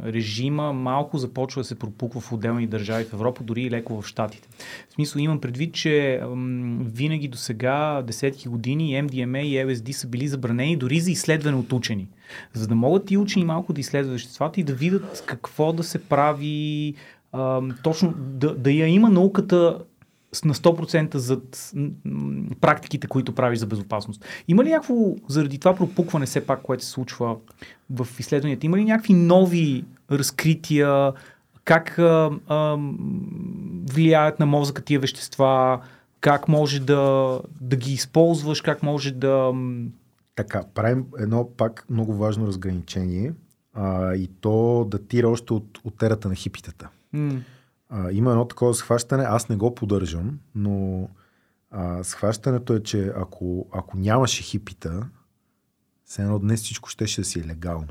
режима 0.04 0.72
малко 0.72 1.18
започва 1.18 1.60
да 1.60 1.64
се 1.64 1.78
пропуква 1.78 2.20
в 2.20 2.32
отделни 2.32 2.66
държави 2.66 3.04
в 3.04 3.12
Европа, 3.12 3.44
дори 3.44 3.62
и 3.62 3.70
леко 3.70 4.02
в 4.02 4.06
Штатите. 4.06 4.48
В 4.88 4.92
смисъл 4.92 5.20
имам 5.20 5.40
предвид, 5.40 5.74
че 5.74 6.20
м, 6.34 6.84
винаги 6.84 7.28
до 7.28 7.38
сега, 7.38 8.02
десетки 8.02 8.48
години, 8.48 9.02
MDMA 9.02 9.42
и 9.42 9.56
LSD 9.56 9.90
са 9.90 10.06
били 10.08 10.28
забранени 10.28 10.76
дори 10.76 11.00
за 11.00 11.10
изследване 11.10 11.56
от 11.56 11.72
учени. 11.72 12.08
За 12.52 12.68
да 12.68 12.74
могат 12.74 13.10
и 13.10 13.16
учени 13.16 13.44
малко 13.44 13.72
да 13.72 13.80
изследват 13.80 14.12
веществата 14.12 14.60
и 14.60 14.64
да 14.64 14.74
видят 14.74 15.24
какво 15.26 15.72
да 15.72 15.82
се 15.82 16.04
прави, 16.04 16.94
ам, 17.32 17.74
точно 17.82 18.14
да, 18.16 18.54
да 18.54 18.70
я 18.70 18.86
има 18.86 19.08
науката 19.08 19.78
на 20.44 20.54
100% 20.54 21.16
зад 21.16 21.72
практиките, 22.60 23.06
които 23.06 23.34
правиш 23.34 23.58
за 23.58 23.66
безопасност. 23.66 24.24
Има 24.48 24.64
ли 24.64 24.70
някакво, 24.70 24.94
заради 25.28 25.58
това 25.58 25.74
пропукване 25.74 26.26
все 26.26 26.46
пак, 26.46 26.62
което 26.62 26.84
се 26.84 26.90
случва 26.90 27.36
в 27.90 28.08
изследванията, 28.18 28.66
има 28.66 28.76
ли 28.78 28.84
някакви 28.84 29.14
нови 29.14 29.84
разкрития, 30.10 31.12
как 31.64 31.98
а, 31.98 32.30
а, 32.46 32.76
влияят 33.92 34.40
на 34.40 34.46
мозъка 34.46 34.82
тия 34.82 35.00
вещества, 35.00 35.80
как 36.20 36.48
може 36.48 36.80
да, 36.80 37.40
да 37.60 37.76
ги 37.76 37.92
използваш, 37.92 38.60
как 38.60 38.82
може 38.82 39.10
да... 39.10 39.52
Така, 40.36 40.62
правим 40.74 41.04
едно 41.18 41.50
пак 41.56 41.84
много 41.90 42.14
важно 42.14 42.46
разграничение 42.46 43.32
а, 43.74 44.14
и 44.14 44.28
то 44.40 44.86
датира 44.90 45.28
още 45.28 45.52
от, 45.52 45.80
от 45.84 46.02
ерата 46.02 46.28
на 46.28 46.34
хипитата. 46.34 46.88
м, 47.12 47.40
А, 47.90 48.12
има 48.12 48.30
едно 48.30 48.48
такова 48.48 48.74
схващане, 48.74 49.24
аз 49.24 49.48
не 49.48 49.56
го 49.56 49.74
поддържам, 49.74 50.38
но 50.54 51.08
а, 51.70 52.04
схващането 52.04 52.74
е, 52.74 52.82
че 52.82 53.12
ако, 53.16 53.68
ако 53.72 53.96
нямаше 53.96 54.42
хипита, 54.42 55.08
все 56.04 56.22
едно 56.22 56.38
днес 56.38 56.62
всичко 56.62 56.88
ще, 56.88 57.06
ще 57.06 57.20
да 57.20 57.24
си 57.24 57.40
е 57.40 57.46
легално. 57.46 57.88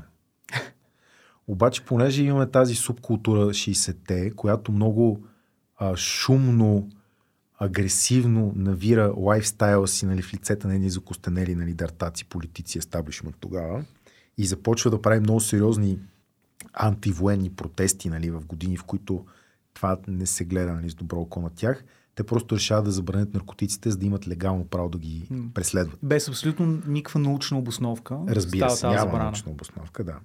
Обаче, 1.48 1.84
понеже 1.84 2.22
имаме 2.22 2.50
тази 2.50 2.74
субкултура 2.74 3.40
60-те, 3.40 4.30
която 4.30 4.72
много 4.72 5.24
а, 5.76 5.96
шумно, 5.96 6.88
агресивно 7.58 8.52
навира 8.56 9.14
лайфстайла 9.16 9.88
си 9.88 10.06
нали, 10.06 10.22
в 10.22 10.34
лицета 10.34 10.68
на 10.68 10.74
едни 10.74 10.90
закостенели 10.90 11.54
нали, 11.54 11.74
дартаци, 11.74 12.24
политици, 12.24 12.78
естаблишмент 12.78 13.36
тогава 13.40 13.84
и 14.38 14.46
започва 14.46 14.90
да 14.90 15.02
прави 15.02 15.20
много 15.20 15.40
сериозни 15.40 15.98
антивоенни 16.72 17.50
протести 17.50 18.08
нали, 18.08 18.30
в 18.30 18.40
години, 18.46 18.76
в 18.76 18.84
които 18.84 19.24
това 19.80 19.96
не 20.08 20.26
се 20.26 20.44
гледа 20.44 20.72
нали, 20.72 20.90
с 20.90 20.94
добро 20.94 21.20
око 21.20 21.40
на 21.40 21.50
тях, 21.50 21.84
те 22.14 22.24
просто 22.24 22.54
решават 22.56 22.84
да 22.84 22.90
забранят 22.90 23.34
наркотиците, 23.34 23.90
за 23.90 23.96
да 23.96 24.06
имат 24.06 24.28
легално 24.28 24.64
право 24.64 24.88
да 24.88 24.98
ги 24.98 25.28
преследват. 25.54 25.98
без 26.02 26.28
абсолютно 26.28 26.82
никаква 26.86 27.20
научна 27.20 27.58
обосновка. 27.58 28.18
Разбира 28.28 28.70
се, 28.70 28.86
няма 28.86 28.98
забрана. 29.00 29.24
научна 29.24 29.52
обосновка, 29.52 30.04
да. 30.04 30.16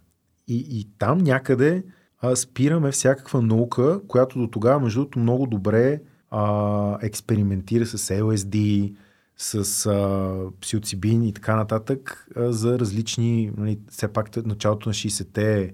И, 0.47 0.65
и 0.69 0.87
там 0.97 1.17
някъде 1.17 1.83
а, 2.19 2.35
спираме 2.35 2.91
всякаква 2.91 3.41
наука, 3.41 4.01
която 4.07 4.39
до 4.39 4.47
тогава, 4.47 4.79
между 4.79 4.99
другото, 4.99 5.19
много 5.19 5.47
добре 5.47 6.01
а, 6.29 6.97
експериментира 7.01 7.85
с 7.85 7.97
LSD, 7.97 8.93
с 9.37 9.85
а, 9.85 10.51
псилоцибин 10.61 11.23
и 11.23 11.33
така 11.33 11.55
нататък 11.55 12.27
а, 12.35 12.51
за 12.51 12.79
различни, 12.79 13.51
нали, 13.57 13.79
все 13.89 14.07
пак 14.07 14.45
началото 14.45 14.89
на 14.89 14.93
60-те 14.93 15.73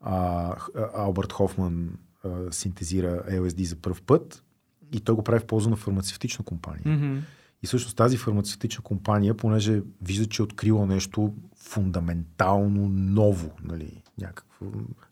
а, 0.00 0.54
Х- 0.58 0.70
а, 0.76 0.90
Албърт 0.94 1.32
Хофман 1.32 1.90
а, 2.24 2.52
синтезира 2.52 3.24
LSD 3.30 3.62
за 3.62 3.76
първ 3.76 3.96
път 4.06 4.44
и 4.92 5.00
той 5.00 5.14
го 5.14 5.24
прави 5.24 5.40
в 5.40 5.46
полза 5.46 5.70
на 5.70 5.76
фармацевтична 5.76 6.44
компания. 6.44 6.96
Мгм. 6.96 7.18
И 7.62 7.66
всъщност 7.66 7.96
тази 7.96 8.16
фармацевтична 8.16 8.84
компания, 8.84 9.36
понеже 9.36 9.82
вижда, 10.02 10.26
че 10.26 10.42
е 10.42 10.44
открила 10.44 10.86
нещо 10.86 11.34
фундаментално 11.56 12.88
ново, 12.88 13.50
нали, 13.64 14.02
някакво 14.20 14.66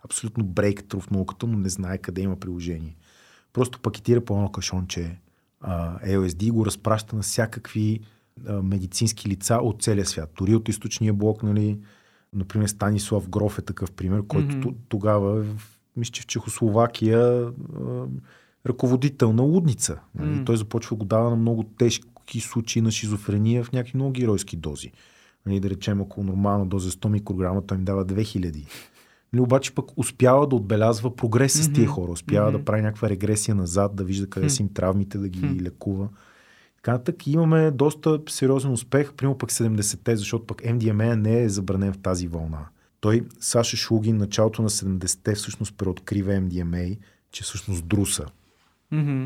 абсолютно 0.05 0.45
брейктру 0.45 1.01
в 1.01 1.11
науката, 1.11 1.47
но 1.47 1.59
не 1.59 1.69
знае 1.69 1.99
къде 1.99 2.23
има 2.23 2.37
приложение. 2.37 2.97
Просто 3.53 3.81
пакетира 3.81 4.21
по 4.21 4.35
едно 4.35 4.53
кашонче 4.53 5.19
а, 5.61 5.99
LSD 5.99 6.43
и 6.43 6.51
го 6.51 6.67
разпраща 6.67 7.17
на 7.17 7.23
всякакви 7.23 8.01
а, 8.47 8.63
медицински 8.63 9.29
лица 9.29 9.59
от 9.63 9.83
целия 9.83 10.07
свят. 10.07 10.33
Дори 10.39 10.55
от 10.55 10.69
източния 10.69 11.13
блок, 11.13 11.43
нали, 11.43 11.81
например 12.33 12.67
Станислав 12.67 13.29
Гроф 13.29 13.59
е 13.59 13.63
такъв 13.63 13.93
пример, 13.93 14.23
който 14.27 14.55
mm-hmm. 14.55 14.75
тогава, 14.89 15.43
в- 15.43 15.76
мисля, 15.97 16.13
че 16.13 16.23
в 16.23 16.27
Чехословакия 16.27 17.51
ръководител 18.69 19.33
на 19.33 19.43
лудница. 19.43 19.99
М. 20.15 20.45
Той 20.45 20.57
започва 20.57 20.97
го 20.97 21.05
дава 21.05 21.31
на 21.31 21.37
много 21.37 21.63
тежки 21.63 22.41
случаи 22.41 22.83
на 22.83 22.91
шизофрения 22.91 23.65
в 23.65 23.73
някакви 23.73 23.97
много 23.97 24.13
геройски 24.13 24.57
дози. 24.57 24.93
Нали, 25.47 25.61
да 25.61 25.71
речем, 25.71 26.01
ако 26.01 26.23
нормална 26.23 26.67
доза 26.67 26.89
е 26.89 26.91
100 26.91 27.09
микрограма, 27.09 27.67
той 27.67 27.79
им 27.79 27.85
дава 27.85 28.07
2000. 28.07 28.67
Нали, 29.33 29.41
обаче 29.43 29.75
пък 29.75 29.87
успява 29.97 30.47
да 30.49 30.57
отбелязва 30.57 31.17
прогрес 31.17 31.65
с 31.65 31.73
тия 31.73 31.87
хора. 31.89 32.13
Успява 32.13 32.51
Мгм. 32.51 32.59
да 32.59 32.65
прави 32.65 32.83
някаква 32.83 33.09
регресия 33.11 33.55
назад, 33.55 33.97
да 33.97 34.05
вижда 34.05 34.31
къде 34.31 34.47
Хм. 34.47 34.51
са 34.51 34.63
им 34.63 34.69
травмите, 34.69 35.19
да 35.19 35.29
ги 35.29 35.41
Хм. 35.41 35.57
лекува. 35.61 36.09
Така 36.83 37.01
имаме 37.27 37.71
доста 37.71 38.21
сериозен 38.29 38.73
успех, 38.73 39.13
примерно 39.13 39.39
пък 39.39 39.53
70-те, 39.53 40.17
защото 40.17 40.47
пък 40.47 40.63
MDMA 40.63 41.15
не 41.15 41.43
е 41.43 41.49
забранен 41.49 41.93
в 41.93 41.99
тази 41.99 42.29
вълна. 42.29 42.67
Той, 43.07 43.23
Саша 43.41 43.77
Шлугин, 43.77 44.17
началото 44.17 44.63
на 44.63 44.71
70-те 44.71 45.35
всъщност 45.35 45.75
преоткрива 45.77 46.33
MDMA, 46.33 46.99
че 47.33 47.43
всъщност 47.43 47.87
друса. 47.87 48.27
Мгм. 48.91 49.25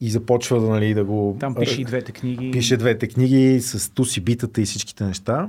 И 0.00 0.10
започва 0.10 0.60
да, 0.60 0.68
нали, 0.68 0.94
да 0.94 1.04
го... 1.04 1.36
Там 1.40 1.54
пише 1.54 1.80
и 1.80 1.84
двете 1.84 2.12
книги. 2.12 2.50
Пише 2.50 2.76
двете 2.76 3.08
книги 3.08 3.60
с 3.60 3.90
туси 3.90 4.20
битата 4.20 4.60
и 4.60 4.64
всичките 4.64 5.04
неща. 5.04 5.48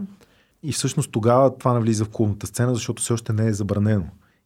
И 0.64 0.72
всъщност 0.72 1.12
тогава 1.12 1.58
това 1.58 1.74
навлиза 1.74 2.06
в 2.06 2.10
клубната 2.10 2.48
сцена, 2.48 2.76
защото 2.76 3.04
все 3.04 3.14
още 3.14 3.34
не 3.34 3.48
е 3.48 3.54
забранено. 3.54 4.06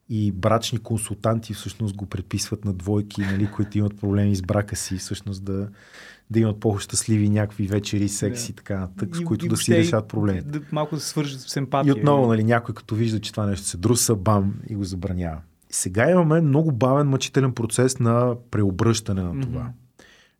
И 0.10 0.32
брачни 0.32 0.80
консултанти 0.80 1.54
всъщност 1.54 1.96
го 1.96 2.06
предписват 2.06 2.66
на 2.66 2.74
двойки, 2.74 3.22
нали, 3.22 3.52
които 3.52 3.78
имат 3.78 3.98
проблеми 3.98 4.36
с 4.36 4.42
брака 4.42 4.76
си, 4.76 4.98
всъщност 4.98 5.44
да, 5.44 5.68
да 6.30 6.40
имат 6.40 6.60
по-щастливи 6.60 7.30
някакви 7.30 7.68
вечери, 7.68 8.10
секс 8.10 8.46
Да. 8.46 8.52
и 8.52 8.56
така 8.56 8.80
нататък, 8.80 9.16
с 9.16 9.24
които 9.24 9.46
и 9.46 9.50
да 9.50 9.58
си 9.58 9.76
решават 9.78 10.08
проблемите. 10.08 10.48
Да, 10.48 10.62
малко 10.72 10.96
да 10.96 11.02
свържат 11.02 11.42
с 11.42 11.56
емпатия. 11.56 11.90
И 11.90 12.00
отново, 12.00 12.28
нали, 12.28 12.44
някой 12.44 12.76
като 12.76 12.96
вижда, 12.96 13.20
че 13.20 13.32
това 13.32 13.46
нещо 13.46 13.66
се 13.66 13.78
друса, 13.78 14.16
бам, 14.16 14.54
и 14.70 14.76
го 14.76 14.84
забранява. 14.84 15.42
Сега 15.70 16.12
имаме 16.12 16.42
много 16.42 16.72
бавен 16.72 17.08
мъчителен 17.08 17.54
процес 17.54 18.00
на 18.00 18.36
преобръщане 18.52 19.22
на 19.22 19.42
това. 19.42 19.72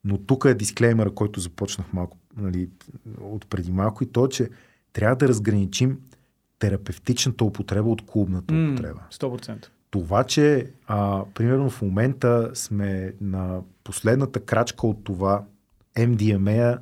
Но 0.04 0.18
тук 0.18 0.46
е 0.46 0.54
дисклеймера, 0.54 1.12
който 1.12 1.40
започнах 1.40 1.94
малко 1.94 2.18
нали, 2.38 2.70
от 3.22 3.48
преди 3.50 3.72
малко 3.72 4.04
и 4.04 4.08
то, 4.08 4.26
е, 4.26 4.30
че 4.30 4.50
трябва 4.94 5.16
да 5.16 5.28
разграничим 5.28 5.98
терапевтичната 6.60 7.44
употреба 7.44 7.90
от 7.90 8.06
клубната 8.06 8.54
М, 8.54 8.72
употреба. 8.74 9.00
100%. 9.12 9.68
Това, 9.90 10.24
че 10.24 10.72
а, 10.88 11.24
примерно 11.34 11.70
в 11.70 11.82
момента 11.82 12.52
сме 12.54 13.14
на 13.22 13.62
последната 13.84 14.40
крачка 14.40 14.88
от 14.88 15.04
това 15.04 15.44
MDMA, 15.96 16.80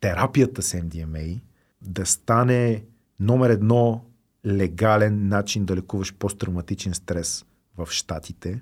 терапията 0.00 0.62
с 0.62 0.72
MDMA, 0.72 1.40
да 1.82 2.06
стане 2.06 2.84
номер 3.20 3.50
едно 3.50 4.04
легален 4.46 5.28
начин 5.28 5.64
да 5.64 5.76
лекуваш 5.76 6.14
посттравматичен 6.14 6.94
стрес 6.94 7.44
в 7.76 7.88
Штатите, 7.90 8.60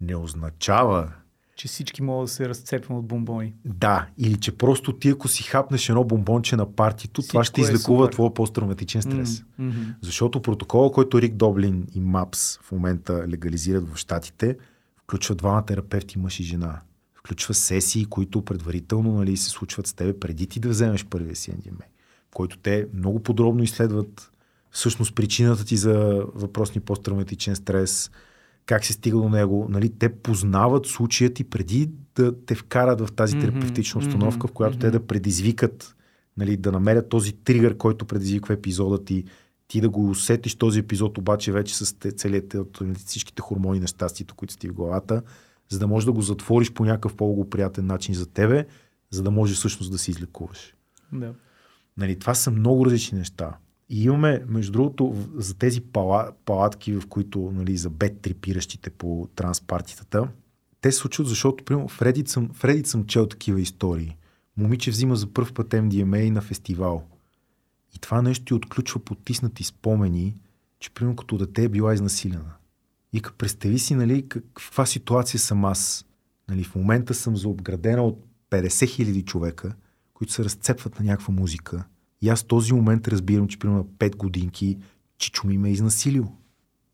не 0.00 0.16
означава, 0.16 1.12
Че 1.56 1.68
всички 1.68 2.02
могат 2.02 2.24
да 2.26 2.32
се 2.32 2.48
разцепват 2.48 2.98
от 2.98 3.06
бомбони. 3.06 3.54
да, 3.64 4.06
или 4.18 4.36
че 4.40 4.56
просто 4.56 4.92
ти 4.92 5.08
ако 5.08 5.28
си 5.28 5.42
хапнеш 5.42 5.88
едно 5.88 6.04
бомбонче 6.04 6.56
на 6.56 6.72
партито, 6.72 7.22
това 7.22 7.42
Всичко 7.42 7.44
ще 7.44 7.60
е 7.60 7.64
излекува 7.64 8.04
супер. 8.04 8.12
твоя 8.12 8.34
посттравматичен 8.34 9.02
стрес. 9.02 9.44
Мгм. 9.58 9.80
Защото 10.02 10.42
протокола, 10.42 10.92
който 10.92 11.20
Рик 11.22 11.34
Доблин 11.34 11.86
и 11.94 12.00
МАПС 12.00 12.58
в 12.62 12.72
момента 12.72 13.24
легализират 13.28 13.88
в 13.88 13.96
Штатите, 13.96 14.56
включва 15.02 15.34
двама 15.34 15.66
терапевти, 15.66 16.18
мъж 16.18 16.40
и 16.40 16.42
жена. 16.42 16.80
Включва 17.14 17.54
сесии, 17.54 18.04
които 18.04 18.42
предварително 18.42 19.12
нали, 19.12 19.36
се 19.36 19.50
случват 19.50 19.86
с 19.86 19.92
тебе 19.92 20.20
преди 20.20 20.46
ти 20.46 20.60
да 20.60 20.68
вземеш 20.68 21.04
първия 21.04 21.36
си 21.36 21.50
в 21.50 22.34
който 22.34 22.58
те 22.58 22.86
много 22.94 23.20
подробно 23.22 23.62
изследват 23.62 24.32
всъщност 24.70 25.14
причината 25.14 25.64
ти 25.64 25.76
за 25.76 26.24
въпросни 26.34 26.80
посттравматичен 26.80 27.56
стрес, 27.56 28.10
как 28.66 28.84
се 28.84 28.92
стига 28.92 29.16
до 29.16 29.28
него. 29.28 29.66
Нали, 29.70 29.92
те 29.98 30.08
познават 30.08 30.86
случая 30.86 31.34
ти 31.34 31.44
преди 31.44 31.90
да 32.14 32.44
те 32.44 32.54
вкарат 32.54 33.00
в 33.00 33.12
тази 33.12 33.38
терапевтична 33.38 34.00
установка, 34.00 34.46
в 34.46 34.52
която 34.52 34.78
те 34.78 34.90
да 34.90 35.06
предизвикат, 35.06 35.96
нали, 36.36 36.56
да 36.56 36.72
намерят 36.72 37.08
този 37.08 37.32
тригър, 37.32 37.76
който 37.76 38.04
предизвиква 38.04 38.54
епизода 38.54 39.04
ти, 39.04 39.24
ти 39.68 39.80
да 39.80 39.88
го 39.88 40.10
усетиш 40.10 40.54
този 40.54 40.78
епизод, 40.78 41.18
обаче 41.18 41.52
вече 41.52 41.76
с 41.76 41.92
целият, 41.92 42.56
нали, 42.80 42.94
всичките 42.94 43.42
хормони 43.42 43.80
на 43.80 43.86
щастието, 43.86 44.34
които 44.34 44.54
сте 44.54 44.68
в 44.68 44.72
главата, 44.72 45.22
за 45.68 45.78
да 45.78 45.86
можеш 45.86 46.04
да 46.04 46.12
го 46.12 46.22
затвориш 46.22 46.72
по 46.72 46.84
някакъв 46.84 47.14
по-благоприятен 47.14 47.86
начин 47.86 48.14
за 48.14 48.26
тебе, 48.26 48.66
за 49.10 49.22
да 49.22 49.30
можеш 49.30 49.56
всъщност 49.56 49.92
да 49.92 49.98
се 49.98 50.10
излекуваш. 50.10 50.74
Да. 51.12 51.34
Нали, 51.96 52.18
това 52.18 52.34
са 52.34 52.50
много 52.50 52.86
различни 52.86 53.18
неща. 53.18 53.56
И 53.92 54.04
имаме, 54.04 54.42
между 54.48 54.72
другото, 54.72 55.14
за 55.34 55.54
тези 55.54 55.80
пала, 55.80 56.32
палатки, 56.44 56.92
в 56.92 57.06
които, 57.08 57.52
нали, 57.54 57.76
за 57.76 57.90
бед 57.90 58.20
трипиращите 58.20 58.90
по 58.90 59.28
транспартитата, 59.34 60.28
те 60.80 60.92
се 60.92 60.98
случват, 60.98 61.28
защото, 61.28 61.64
примерно, 61.64 61.88
в 61.88 62.00
Reddit 62.00 62.28
съм, 62.28 62.50
в 62.52 62.62
Reddit 62.62 62.86
съм 62.86 63.06
чел 63.06 63.26
такива 63.26 63.60
истории. 63.60 64.16
Момиче 64.56 64.90
взима 64.90 65.16
за 65.16 65.26
първ 65.26 65.52
път 65.54 65.68
MDMA 65.68 66.30
на 66.30 66.40
фестивал. 66.40 67.02
И 67.94 67.98
това 67.98 68.22
нещо 68.22 68.44
ти 68.44 68.54
отключва 68.54 69.00
потиснати 69.00 69.64
спомени, 69.64 70.36
че, 70.80 70.90
примерно, 70.90 71.16
като 71.16 71.38
дете 71.38 71.64
е 71.64 71.68
била 71.68 71.94
изнасилена. 71.94 72.54
И 73.12 73.20
като 73.20 73.36
представи 73.36 73.78
си, 73.78 73.94
нали, 73.94 74.28
как- 74.28 74.44
каква 74.54 74.86
ситуация 74.86 75.40
съм 75.40 75.64
аз. 75.64 76.04
Нали, 76.48 76.64
в 76.64 76.74
момента 76.74 77.14
съм 77.14 77.36
заобградена 77.36 78.02
от 78.02 78.24
50 78.50 78.88
хиляди 78.88 79.22
човека, 79.22 79.74
които 80.14 80.32
се 80.32 80.44
разцепват 80.44 80.98
на 80.98 81.04
някаква 81.04 81.34
музика. 81.34 81.84
И 82.22 82.28
аз 82.28 82.42
в 82.42 82.46
този 82.46 82.72
момент 82.72 83.08
разбирам, 83.08 83.48
че 83.48 83.58
примерно 83.58 83.78
на 83.78 83.84
5 83.84 84.16
годинки 84.16 84.78
чичо 85.18 85.46
ми 85.46 85.58
ме 85.58 85.68
е 85.68 85.72
изнасилил. 85.72 86.32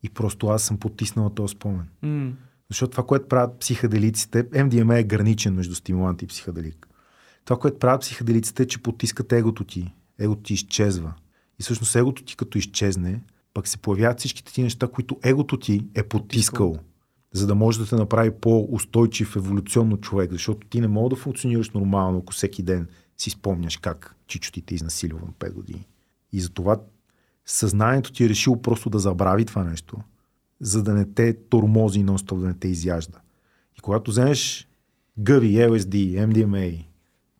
И 0.03 0.09
просто 0.09 0.47
аз 0.47 0.63
съм 0.63 0.77
потиснала 0.77 1.35
този 1.35 1.51
спомен. 1.51 1.87
М. 2.01 2.31
Защото 2.69 2.91
това, 2.91 3.05
което 3.05 3.27
правят 3.27 3.59
психоделиците, 3.59 4.49
MDMA 4.49 4.99
е 4.99 5.03
граничен 5.03 5.53
между 5.53 5.75
стимулант 5.75 6.21
и 6.21 6.27
психоделик. 6.27 6.87
Това, 7.45 7.59
което 7.59 7.79
правят 7.79 8.01
психоделиците 8.01 8.63
е, 8.63 8.67
че 8.67 8.83
потискат 8.83 9.33
егото 9.33 9.63
ти. 9.63 9.93
Егото 10.19 10.41
ти 10.41 10.53
изчезва. 10.53 11.13
И 11.59 11.63
всъщност 11.63 11.95
егото 11.95 12.23
ти 12.23 12.35
като 12.35 12.57
изчезне, 12.57 13.21
пък 13.53 13.67
се 13.67 13.77
появяват 13.77 14.19
всичките 14.19 14.53
ти 14.53 14.63
неща, 14.63 14.87
които 14.87 15.17
егото 15.23 15.57
ти 15.57 15.87
е 15.95 16.03
потискал, 16.03 16.77
за 17.33 17.47
да 17.47 17.55
може 17.55 17.79
да 17.79 17.85
те 17.85 17.95
направи 17.95 18.31
по-устойчив 18.31 19.35
еволюционно 19.35 19.97
човек, 19.97 20.31
защото 20.31 20.67
ти 20.67 20.81
не 20.81 20.87
мога 20.87 21.09
да 21.09 21.15
функционираш 21.15 21.69
нормално, 21.69 22.19
ако 22.19 22.33
всеки 22.33 22.63
ден 22.63 22.87
си 23.19 23.29
спомняш 23.29 23.77
как 23.77 24.15
чичо 24.27 24.51
ти 24.51 24.61
те 24.61 24.75
изнасилил 24.75 25.19
на 25.19 25.31
5 25.31 25.53
години. 25.53 25.87
И 26.31 26.41
затова 26.41 26.77
съзнанието 27.45 28.11
ти 28.11 28.25
е 28.25 28.29
решило 28.29 28.61
просто 28.61 28.89
да 28.89 28.99
забрави 28.99 29.45
това 29.45 29.63
нещо, 29.63 29.97
за 30.59 30.83
да 30.83 30.93
не 30.93 31.05
те 31.05 31.33
тормози 31.33 31.99
нон-стоп, 31.99 32.39
да 32.39 32.47
не 32.47 32.53
те 32.53 32.67
изяжда. 32.67 33.17
И 33.77 33.81
когато 33.81 34.11
вземеш 34.11 34.67
гъби, 35.17 35.55
LSD, 35.55 36.25
MDMA, 36.27 36.85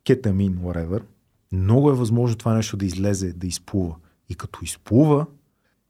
кетамин, 0.04 0.58
whatever, 0.58 1.02
много 1.52 1.90
е 1.90 1.94
възможно 1.94 2.36
това 2.36 2.54
нещо 2.54 2.76
да 2.76 2.86
излезе, 2.86 3.32
да 3.32 3.46
изплува. 3.46 3.96
И 4.28 4.34
като 4.34 4.60
изплува, 4.62 5.26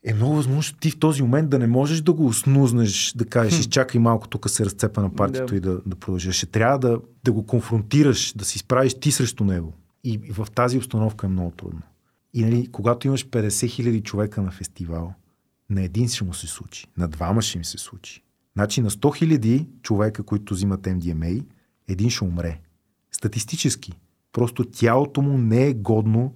е 0.04 0.14
много 0.14 0.34
възможно 0.34 0.78
ти 0.80 0.90
в 0.90 0.98
този 0.98 1.22
момент 1.22 1.50
да 1.50 1.58
не 1.58 1.66
можеш 1.66 2.00
да 2.00 2.12
го 2.12 2.32
снузнеш, 2.32 3.12
да 3.16 3.24
кажеш, 3.24 3.58
изчакай 3.60 4.00
малко, 4.00 4.28
тук 4.28 4.50
се 4.50 4.64
разцепа 4.64 5.02
на 5.02 5.14
партито 5.14 5.46
Да. 5.46 5.56
и 5.56 5.60
да, 5.60 5.80
да 5.86 5.96
продължиш. 5.96 6.36
Ще 6.36 6.46
трябва 6.46 6.78
да, 6.78 7.00
да 7.24 7.32
го 7.32 7.46
конфронтираш, 7.46 8.32
да 8.36 8.44
се 8.44 8.56
изправиш 8.56 8.94
ти 8.94 9.12
срещу 9.12 9.44
него. 9.44 9.72
И, 10.04 10.20
и 10.24 10.32
в 10.32 10.48
тази 10.54 10.78
обстановка 10.78 11.26
е 11.26 11.30
много 11.30 11.50
трудно. 11.50 11.82
И 12.34 12.44
нали, 12.44 12.68
когато 12.72 13.06
имаш 13.06 13.26
50 13.26 13.68
хиляди 13.68 14.00
човека 14.00 14.42
на 14.42 14.50
фестивал, 14.50 15.14
на 15.70 15.82
един 15.82 16.08
ще 16.08 16.24
му 16.24 16.34
се 16.34 16.46
случи, 16.46 16.86
на 16.96 17.08
двама 17.08 17.42
ще 17.42 17.58
им 17.58 17.64
се 17.64 17.78
случи. 17.78 18.22
Значи 18.56 18.80
на 18.80 18.90
100 18.90 19.16
хиляди 19.16 19.68
човека, 19.82 20.22
които 20.22 20.54
взимат 20.54 20.80
MDMA, 20.80 21.44
един 21.88 22.10
ще 22.10 22.24
умре. 22.24 22.60
Статистически. 23.12 23.92
Просто 24.32 24.64
тялото 24.64 25.22
му 25.22 25.38
не 25.38 25.66
е 25.66 25.74
годно 25.74 26.34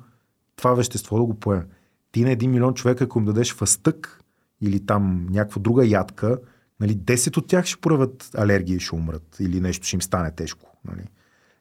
това 0.57 0.75
вещество 0.75 1.17
да 1.19 1.25
го 1.25 1.35
поеме. 1.35 1.67
Ти 2.15 2.25
на 2.25 2.31
един 2.31 2.51
милион 2.51 2.75
човека, 2.75 3.05
ако 3.05 3.19
им 3.19 3.25
дадеш 3.25 3.55
фъстък 3.55 4.21
или 4.61 4.87
там 4.87 5.27
някаква 5.31 5.63
друга 5.63 5.87
ядка, 5.87 6.39
нали, 6.81 6.97
10 6.97 7.37
от 7.37 7.47
тях 7.47 7.67
ще 7.67 7.81
проявят 7.81 8.31
алергия 8.37 8.77
и 8.77 8.81
ще 8.81 8.95
умрат 8.95 9.37
или 9.41 9.61
нещо 9.61 9.87
ще 9.87 9.97
им 9.97 10.03
стане 10.03 10.31
тежко. 10.31 10.77
Нали. 10.85 11.09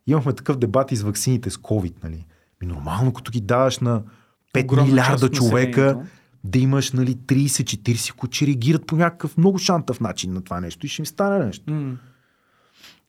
Имахме 0.08 0.34
такъв 0.34 0.58
дебат 0.58 0.91
и 0.91 0.95
с 0.95 1.01
ваксините 1.01 1.49
с 1.49 1.58
COVID. 1.58 1.93
Нали. 2.04 2.26
Ми 2.62 2.68
нормално, 2.68 3.14
като 3.14 3.32
ги 3.32 3.41
даваш 3.41 3.80
на 3.80 4.04
5 4.54 4.64
Огромна 4.64 4.86
част 4.86 4.91
милиарда 4.91 5.30
човека, 5.30 6.06
да 6.43 6.60
имаш 6.60 6.91
нали, 6.91 7.16
30-40, 7.16 8.14
които 8.16 8.36
ще 8.36 8.47
реагират 8.47 8.88
по 8.88 8.95
някакъв 8.95 9.38
много 9.38 9.58
шантав 9.58 9.99
начин 9.99 10.34
на 10.34 10.41
това 10.41 10.60
нещо 10.60 10.86
и 10.86 10.89
ще 10.89 11.01
им 11.01 11.06
стане 11.06 11.45
нещо. 11.45 11.74
М. 11.74 11.97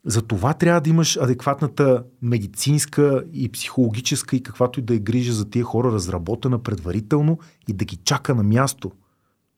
За 0.04 0.22
това 0.22 0.54
трябва 0.54 0.80
да 0.80 0.90
имаш 0.90 1.16
адекватната 1.16 2.04
медицинска 2.22 3.24
и 3.32 3.52
психологическа 3.52 4.36
и 4.36 4.42
каквато 4.42 4.80
и 4.80 4.82
да 4.82 4.94
е 4.94 4.98
грижа 4.98 5.32
за 5.32 5.50
тия 5.50 5.64
хора, 5.64 5.92
разработена 5.92 6.58
предварително 6.58 7.38
и 7.68 7.72
да 7.72 7.84
ги 7.84 7.96
чака 7.96 8.34
на 8.34 8.42
място. 8.42 8.92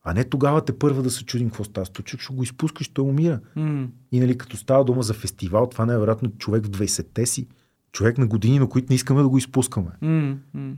А 0.03 0.13
не 0.13 0.23
тогава 0.23 0.65
те 0.65 0.79
първа 0.79 1.03
да 1.03 1.11
се 1.11 1.25
чудим 1.25 1.49
какво 1.49 1.63
става. 1.63 1.85
Сто 1.85 2.01
човек 2.01 2.21
ще 2.21 2.33
го 2.33 2.43
изпускаш, 2.43 2.87
той 2.87 3.05
умира. 3.05 3.39
М. 3.55 3.87
И 4.11 4.19
нали, 4.19 4.37
като 4.37 4.57
става 4.57 4.85
дума 4.85 5.03
за 5.03 5.13
фестивал, 5.13 5.69
това 5.69 5.85
най-вероятно 5.85 6.29
е 6.29 6.37
човек 6.37 6.65
в 6.65 6.69
20-те 6.69 7.25
си. 7.25 7.47
Човек 7.91 8.17
на 8.17 8.27
години, 8.27 8.59
на 8.59 8.69
които 8.69 8.87
не 8.89 8.95
искаме 8.95 9.21
да 9.21 9.29
го 9.29 9.37
изпускаме. 9.37 9.91
М. 10.01 10.37
М. 10.53 10.73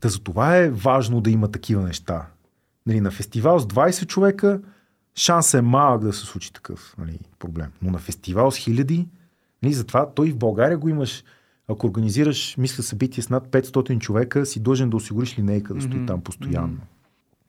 Та 0.00 0.08
за 0.08 0.20
това 0.20 0.56
е 0.56 0.70
важно 0.70 1.20
да 1.20 1.30
има 1.30 1.48
такива 1.48 1.82
неща. 1.82 2.26
Нали, 2.86 3.00
на 3.00 3.10
фестивал 3.10 3.58
с 3.58 3.66
20 3.66 4.06
човека 4.06 4.60
шанс 5.16 5.54
е 5.54 5.60
малък 5.62 6.02
да 6.02 6.12
се 6.12 6.26
случи 6.26 6.52
такъв 6.52 6.94
нали, 6.98 7.18
проблем. 7.38 7.68
Но 7.82 7.90
на 7.90 7.98
фестивал 7.98 8.50
с 8.50 8.56
хиляди, 8.56 9.08
нали, 9.62 9.72
затова 9.72 10.10
той 10.10 10.30
в 10.30 10.36
България 10.36 10.78
го 10.78 10.88
имаш. 10.88 11.24
Ако 11.68 11.86
организираш, 11.86 12.56
мисля, 12.58 12.82
събитие 12.82 13.22
с 13.22 13.30
над 13.30 13.48
500 13.48 13.98
човека, 13.98 14.46
си 14.46 14.60
длъжен 14.60 14.90
да 14.90 14.96
осигуриш 14.96 15.38
линейка 15.38 15.74
да 15.74 15.80
стои 15.80 15.96
Мгм. 15.96 16.06
там 16.06 16.20
постоянно. 16.20 16.78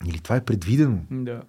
Или 0.06 0.18
това 0.18 0.36
е 0.36 0.44
предвидено. 0.44 0.98
Да. 1.10 1.42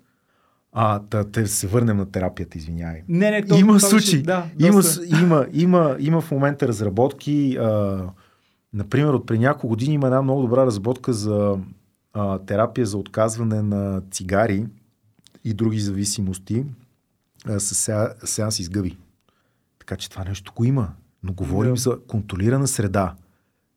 А, 0.72 1.00
да, 1.00 1.24
да 1.24 1.48
се 1.48 1.68
върнем 1.68 1.98
на 1.98 2.12
терапията, 2.12 2.58
извинявай. 2.58 3.04
Не, 3.08 3.32
не, 3.32 3.46
то, 3.46 3.56
има 3.56 3.80
случаи. 3.80 4.22
Да, 4.22 4.46
има, 4.60 4.82
има, 5.22 5.48
има, 5.54 5.96
има 6.00 6.22
в 6.22 6.32
момента 6.32 6.68
разработки. 6.68 7.58
А, 7.58 8.04
например, 8.74 9.14
от 9.14 9.26
преди 9.26 9.40
няколко 9.40 9.68
години 9.68 9.94
има 9.94 10.08
една 10.08 10.22
много 10.22 10.42
добра 10.42 10.66
разработка 10.66 11.14
за 11.14 11.58
а, 12.14 12.40
терапия 12.40 12.86
за 12.86 12.98
отказване 12.98 13.62
на 13.62 14.02
цигари 14.12 14.66
и 15.44 15.54
други 15.54 15.80
зависимости 15.80 16.66
а, 17.46 17.60
с 17.60 18.06
сеанс 18.26 18.60
изгъби. 18.60 18.98
Така 19.80 19.96
че 19.96 20.10
това 20.10 20.24
нещо 20.24 20.54
го 20.56 20.66
има. 20.66 20.90
Но 21.24 21.34
говорим 21.34 21.74
Да. 21.74 21.80
за 21.80 22.00
контролирана 22.08 22.68
среда 22.68 23.16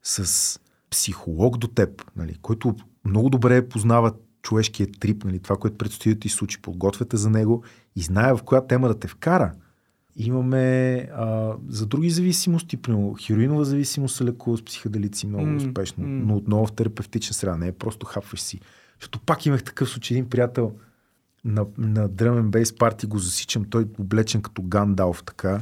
с 0.03 0.59
психолог 0.89 1.57
до 1.57 1.67
теб, 1.67 2.03
нали, 2.15 2.37
който 2.41 2.75
много 3.05 3.29
добре 3.29 3.69
познава 3.69 4.13
човешкия 4.41 4.87
трип, 4.99 5.23
нали, 5.23 5.39
това, 5.39 5.55
което 5.57 5.77
предстои 5.77 6.13
да 6.13 6.19
ти 6.19 6.29
случи, 6.29 6.61
подготвяте 6.61 7.17
за 7.17 7.29
него 7.29 7.63
и 7.95 8.01
знае 8.01 8.33
в 8.33 8.43
коя 8.43 8.61
тема 8.67 8.87
да 8.87 8.99
те 8.99 9.07
вкара. 9.07 9.53
Имаме 10.15 10.95
а, 11.15 11.53
за 11.67 11.85
други 11.85 12.09
зависимости, 12.09 12.77
примерно 12.77 13.15
хероинова 13.21 13.65
зависимост 13.65 14.15
се 14.15 14.23
лекува 14.25 14.57
с 14.57 14.65
психоделици 14.65 15.27
много 15.27 15.45
М, 15.45 15.57
успешно, 15.57 16.03
м. 16.03 16.23
но 16.25 16.35
отново 16.37 16.65
в 16.67 16.71
терапевтична 16.71 17.33
среда, 17.33 17.57
не 17.57 17.67
е 17.67 17.71
просто 17.71 18.05
хапваш 18.05 18.41
си. 18.41 18.59
Защото 18.99 19.19
пак 19.19 19.45
имах 19.45 19.63
такъв 19.63 19.89
случай, 19.89 20.17
един 20.17 20.29
приятел 20.29 20.73
на, 21.45 21.65
на 21.77 22.09
Drum 22.09 22.49
Bass 22.49 22.77
парти 22.77 23.05
го 23.05 23.19
засичам, 23.19 23.65
той 23.65 23.85
облечен 23.99 24.41
като 24.41 24.61
Гандалф 24.61 25.23
така. 25.23 25.61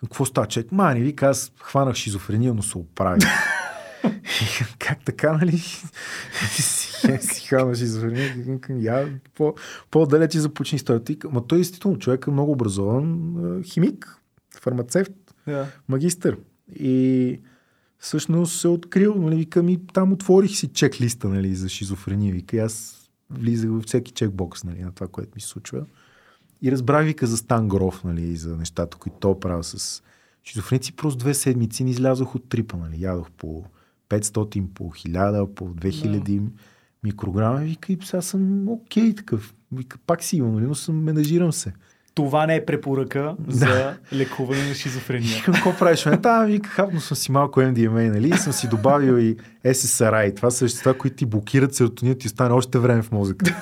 Какво 0.00 0.24
става, 0.24 0.46
човек? 0.46 0.72
Мани, 0.72 1.00
вика, 1.00 1.26
аз 1.26 1.52
хванах 1.60 1.94
шизофрения, 1.94 2.54
но 2.54 2.62
се 2.62 2.78
оправи. 2.78 3.20
как 4.78 5.04
така, 5.04 5.32
нали? 5.32 5.58
си 7.20 7.46
хванах 7.48 7.76
шизофрения. 7.76 8.58
Я, 8.70 9.08
по, 9.34 9.54
по-далече 9.90 10.40
започни 10.40 10.76
историята. 10.76 11.28
Ма 11.30 11.46
той 11.46 11.58
действително 11.58 11.98
човек 11.98 12.24
е 12.28 12.30
много 12.30 12.52
образован 12.52 13.34
химик, 13.62 14.18
фармацевт, 14.60 15.12
Да. 15.46 15.66
магистър. 15.88 16.36
И 16.74 17.40
всъщност 17.98 18.60
се 18.60 18.68
открил, 18.68 19.14
нали, 19.14 19.36
вика 19.36 19.62
ми, 19.62 19.86
там 19.92 20.12
отворих 20.12 20.56
си 20.56 20.68
чек-листа, 20.68 21.24
нали, 21.24 21.54
за 21.54 21.68
шизофрения. 21.68 22.34
Вика, 22.34 22.56
аз 22.56 23.03
влизах 23.38 23.70
във 23.70 23.84
всеки 23.84 24.12
чекбокс, 24.12 24.64
нали, 24.64 24.80
на 24.80 24.92
това, 24.92 25.08
което 25.08 25.32
ми 25.34 25.40
се 25.40 25.48
случва. 25.48 25.86
И 26.62 26.72
разбрах, 26.72 27.04
вика, 27.04 27.26
за 27.26 27.36
Стан 27.36 27.68
Гроф, 27.68 28.04
нали, 28.04 28.22
и 28.22 28.36
за 28.36 28.56
нещата, 28.56 28.96
които 28.96 29.16
той 29.18 29.40
правил 29.40 29.62
с 29.62 30.02
шизофреници. 30.44 30.96
Просто 30.96 31.18
две 31.18 31.34
седмици 31.34 31.84
не 31.84 31.90
излязох 31.90 32.34
от 32.34 32.48
трипа, 32.48 32.76
нали. 32.76 33.02
Ядох 33.02 33.30
по 33.30 33.64
500, 34.08 34.66
по 34.74 34.84
1000, 34.84 35.54
по 35.54 35.74
2000 35.74 36.42
микрограма. 37.02 37.58
Вика, 37.58 37.92
и 37.92 37.98
сега 38.02 38.22
съм 38.22 38.68
окей 38.68 39.14
такъв. 39.14 39.54
Вика, 39.72 39.98
пак 40.06 40.22
си 40.22 40.36
имам, 40.36 40.54
нали, 40.54 40.66
но 40.66 40.74
съм, 40.74 41.02
менажирам 41.02 41.52
се. 41.52 41.72
Това 42.14 42.46
не 42.46 42.56
е 42.56 42.64
препоръка 42.64 43.34
за 43.48 43.96
лекуване 44.12 44.68
на 44.68 44.74
шизофрения. 44.74 45.42
Какво 45.44 45.76
правиш? 45.76 46.06
Ме, 46.06 46.16
да, 46.16 46.44
вика, 46.44 46.68
хапнал 46.68 47.00
съм 47.00 47.16
си 47.16 47.32
малко 47.32 47.60
MDMA, 47.60 48.10
нали? 48.10 48.28
И 48.28 48.38
съм 48.38 48.52
си 48.52 48.68
добавил 48.68 49.18
и 49.18 49.36
SSRI. 49.64 50.36
Това 50.36 50.50
са 50.50 50.64
вещества, 50.64 50.98
които 50.98 51.16
ти 51.16 51.26
блокират 51.26 51.74
серотонин 51.74 52.16
и 52.24 52.26
остане 52.26 52.54
още 52.54 52.78
време 52.78 53.02
в 53.02 53.12
мозъка. 53.12 53.56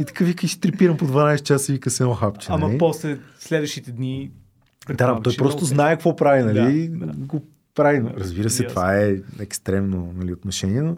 И 0.00 0.04
така 0.04 0.24
вика, 0.24 0.46
и 0.46 0.48
ще 0.48 0.60
трипирам 0.60 0.96
по 0.96 1.08
12 1.08 1.42
часа, 1.42 1.72
вика 1.72 1.90
се 1.90 2.02
едно 2.02 2.14
хапче. 2.14 2.48
Ама 2.50 2.68
нали? 2.68 2.78
после 2.78 3.18
следващите 3.38 3.92
дни... 3.92 4.30
Да, 4.94 5.20
той 5.22 5.36
просто 5.36 5.64
знае 5.64 5.94
какво 5.94 6.16
прави, 6.16 6.42
нали? 6.42 6.88
Да, 6.88 7.06
да. 7.06 7.12
Го 7.12 7.42
прави. 7.74 8.02
Разбира 8.16 8.50
се, 8.50 8.62
Ясно. 8.62 8.74
това 8.74 8.96
е 8.96 9.16
екстремно 9.40 10.12
нали, 10.16 10.32
отношение, 10.32 10.82
но 10.82 10.96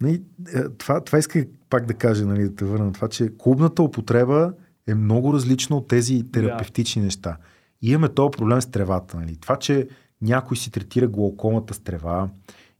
нали, 0.00 0.22
е, 0.54 0.62
това, 0.78 1.00
това 1.00 1.18
иска 1.18 1.44
пак 1.70 1.86
да 1.86 1.94
кажа, 1.94 2.26
нали, 2.26 2.42
да 2.42 2.54
те 2.54 2.64
върна 2.64 2.84
на 2.84 2.92
това, 2.92 3.08
че 3.08 3.30
клубната 3.38 3.82
употреба 3.82 4.52
е 4.90 4.94
много 4.94 5.34
различна 5.34 5.76
от 5.76 5.88
тези 5.88 6.24
терапевтични 6.32 7.02
неща. 7.02 7.36
И 7.82 7.90
имаме 7.90 8.08
този 8.08 8.30
проблем 8.30 8.62
с 8.62 8.66
тревата. 8.66 9.16
Нали. 9.16 9.36
Това, 9.36 9.56
че 9.56 9.88
някой 10.22 10.56
си 10.56 10.70
третира 10.70 11.08
глаукомата 11.08 11.74
с 11.74 11.78
трева, 11.78 12.28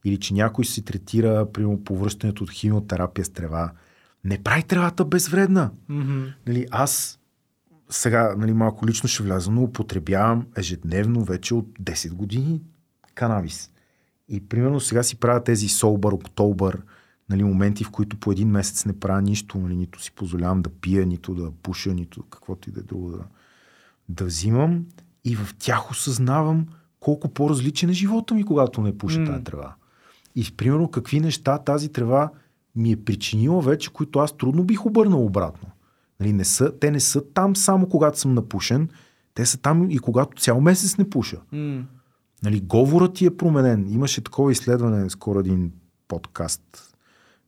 или 0.04 0.16
че 0.16 0.34
някой 0.34 0.64
си 0.64 0.84
третира, 0.84 1.52
примерно, 1.52 1.84
повръщането 1.84 2.44
от 2.44 2.50
химиотерапия 2.50 3.24
с 3.24 3.28
трева, 3.28 3.72
не 4.24 4.42
прави 4.42 4.62
тревата 4.62 5.04
безвредна. 5.04 5.70
Мгм. 5.88 6.24
Нали, 6.46 6.66
аз 6.70 7.20
сега 7.90 8.34
нали, 8.38 8.52
малко 8.52 8.86
лично 8.86 9.08
ще 9.08 9.22
вляза, 9.22 9.50
но 9.50 9.62
употребявам 9.62 10.46
ежедневно 10.56 11.24
вече 11.24 11.54
от 11.54 11.66
10 11.82 12.12
години 12.12 12.62
канабис. 13.14 13.70
И 14.28 14.48
примерно 14.48 14.80
сега 14.80 15.02
си 15.02 15.16
правя 15.16 15.44
тези 15.44 15.68
Sober 15.68 16.28
October, 16.28 16.80
нали, 17.30 17.44
моменти, 17.44 17.84
в 17.84 17.90
които 17.90 18.16
по 18.16 18.32
един 18.32 18.48
месец 18.48 18.84
не 18.86 18.98
правя 19.00 19.22
нищо, 19.22 19.58
нали, 19.58 19.76
нито 19.76 20.02
си 20.02 20.12
позволявам 20.12 20.62
да 20.62 20.70
пия, 20.70 21.06
нито 21.06 21.34
да 21.34 21.50
пуша, 21.62 21.94
нито 21.94 22.22
каквото 22.22 22.68
и 22.68 22.72
да 22.72 22.80
е 22.80 22.82
друго 22.82 23.10
да, 23.10 23.24
да 24.08 24.24
взимам. 24.24 24.84
И 25.24 25.36
в 25.36 25.54
тях 25.58 25.90
осъзнавам 25.90 26.66
колко 27.00 27.28
по-различен 27.28 27.90
е 27.90 27.92
живота 27.92 28.34
ми, 28.34 28.44
когато 28.44 28.80
не 28.80 28.98
пуша 28.98 29.20
М. 29.20 29.26
тази 29.26 29.44
трева. 29.44 29.74
И 30.36 30.52
примерно 30.56 30.90
какви 30.90 31.20
неща 31.20 31.58
тази 31.58 31.88
трева 31.88 32.30
ми 32.76 32.92
е 32.92 33.04
причинила 33.04 33.62
вече, 33.62 33.92
които 33.92 34.18
аз 34.18 34.36
трудно 34.36 34.64
бих 34.64 34.86
обърнал 34.86 35.24
обратно. 35.24 35.68
Нали, 36.20 36.32
не 36.32 36.44
са, 36.44 36.78
те 36.80 36.90
не 36.90 37.00
са 37.00 37.24
там 37.34 37.56
само 37.56 37.88
когато 37.88 38.18
съм 38.18 38.34
напушен, 38.34 38.88
те 39.34 39.46
са 39.46 39.58
там 39.58 39.90
и 39.90 39.98
когато 39.98 40.40
цял 40.40 40.60
месец 40.60 40.98
не 40.98 41.10
пуша. 41.10 41.40
М. 41.52 41.84
Нали, 42.42 42.60
говорът 42.60 43.14
ти 43.14 43.26
е 43.26 43.36
променен. 43.36 43.92
Имаше 43.92 44.24
такова 44.24 44.52
изследване, 44.52 45.10
скоро 45.10 45.40
един 45.40 45.72
подкаст, 46.08 46.89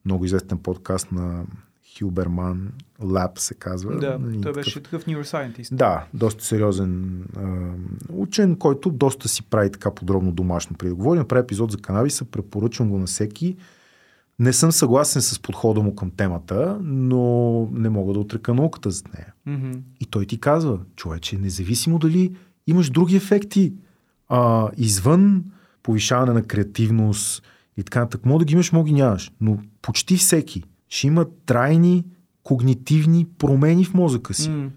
много 0.04 0.24
известен 0.24 0.58
подкаст 0.58 1.12
на 1.12 1.44
Хилберман, 1.84 2.72
Lab 3.00 3.38
се 3.38 3.54
казва. 3.54 3.98
Да, 3.98 4.18
Нали, 4.18 4.40
той 4.40 4.52
беше 4.52 4.82
такъв 4.82 5.06
neuroscientist. 5.06 5.74
да, 5.74 6.06
доста 6.14 6.44
сериозен 6.44 7.22
а, 7.36 7.70
учен, 8.12 8.56
който 8.56 8.90
доста 8.90 9.28
си 9.28 9.42
прави 9.42 9.72
така 9.72 9.94
подробно 9.94 10.32
домашно 10.32 10.76
преди 10.76 10.88
да 10.88 10.94
говори. 10.94 11.18
Направи 11.18 11.42
епизод 11.42 11.70
за 11.70 11.78
канабиса, 11.78 12.24
препоръчвам 12.24 12.88
го 12.90 12.98
на 12.98 13.06
всеки. 13.06 13.56
Не 14.38 14.52
съм 14.52 14.72
съгласен 14.72 15.22
с 15.22 15.38
подхода 15.38 15.80
му 15.82 15.94
към 15.94 16.10
темата, 16.10 16.78
но 16.82 17.68
не 17.72 17.88
мога 17.88 18.12
да 18.12 18.20
отрека 18.20 18.54
науката 18.54 18.90
за 18.90 19.02
нея. 19.14 19.32
Мгм. 19.46 19.78
И 20.00 20.06
той 20.06 20.26
ти 20.26 20.40
казва, 20.40 20.78
човече, 20.96 21.38
независимо 21.38 21.98
дали 21.98 22.36
имаш 22.66 22.90
други 22.90 23.16
ефекти 23.16 23.74
а, 24.28 24.70
извън 24.76 25.44
повишаване 25.82 26.32
на 26.32 26.42
креативност 26.42 27.42
и 27.76 27.82
така 27.82 28.00
нататък, 28.00 28.26
мога 28.26 28.38
да 28.38 28.44
ги 28.44 28.52
имаш, 28.52 28.72
мога 28.72 28.86
ги 28.88 28.92
нямаш, 28.92 29.32
но 29.40 29.58
почти 29.82 30.16
всеки 30.16 30.62
ще 30.88 31.06
има 31.06 31.26
трайни 31.46 32.04
когнитивни 32.42 33.26
промени 33.38 33.84
в 33.84 33.94
мозъка 33.94 34.34
си. 34.34 34.50
М. 34.50 34.70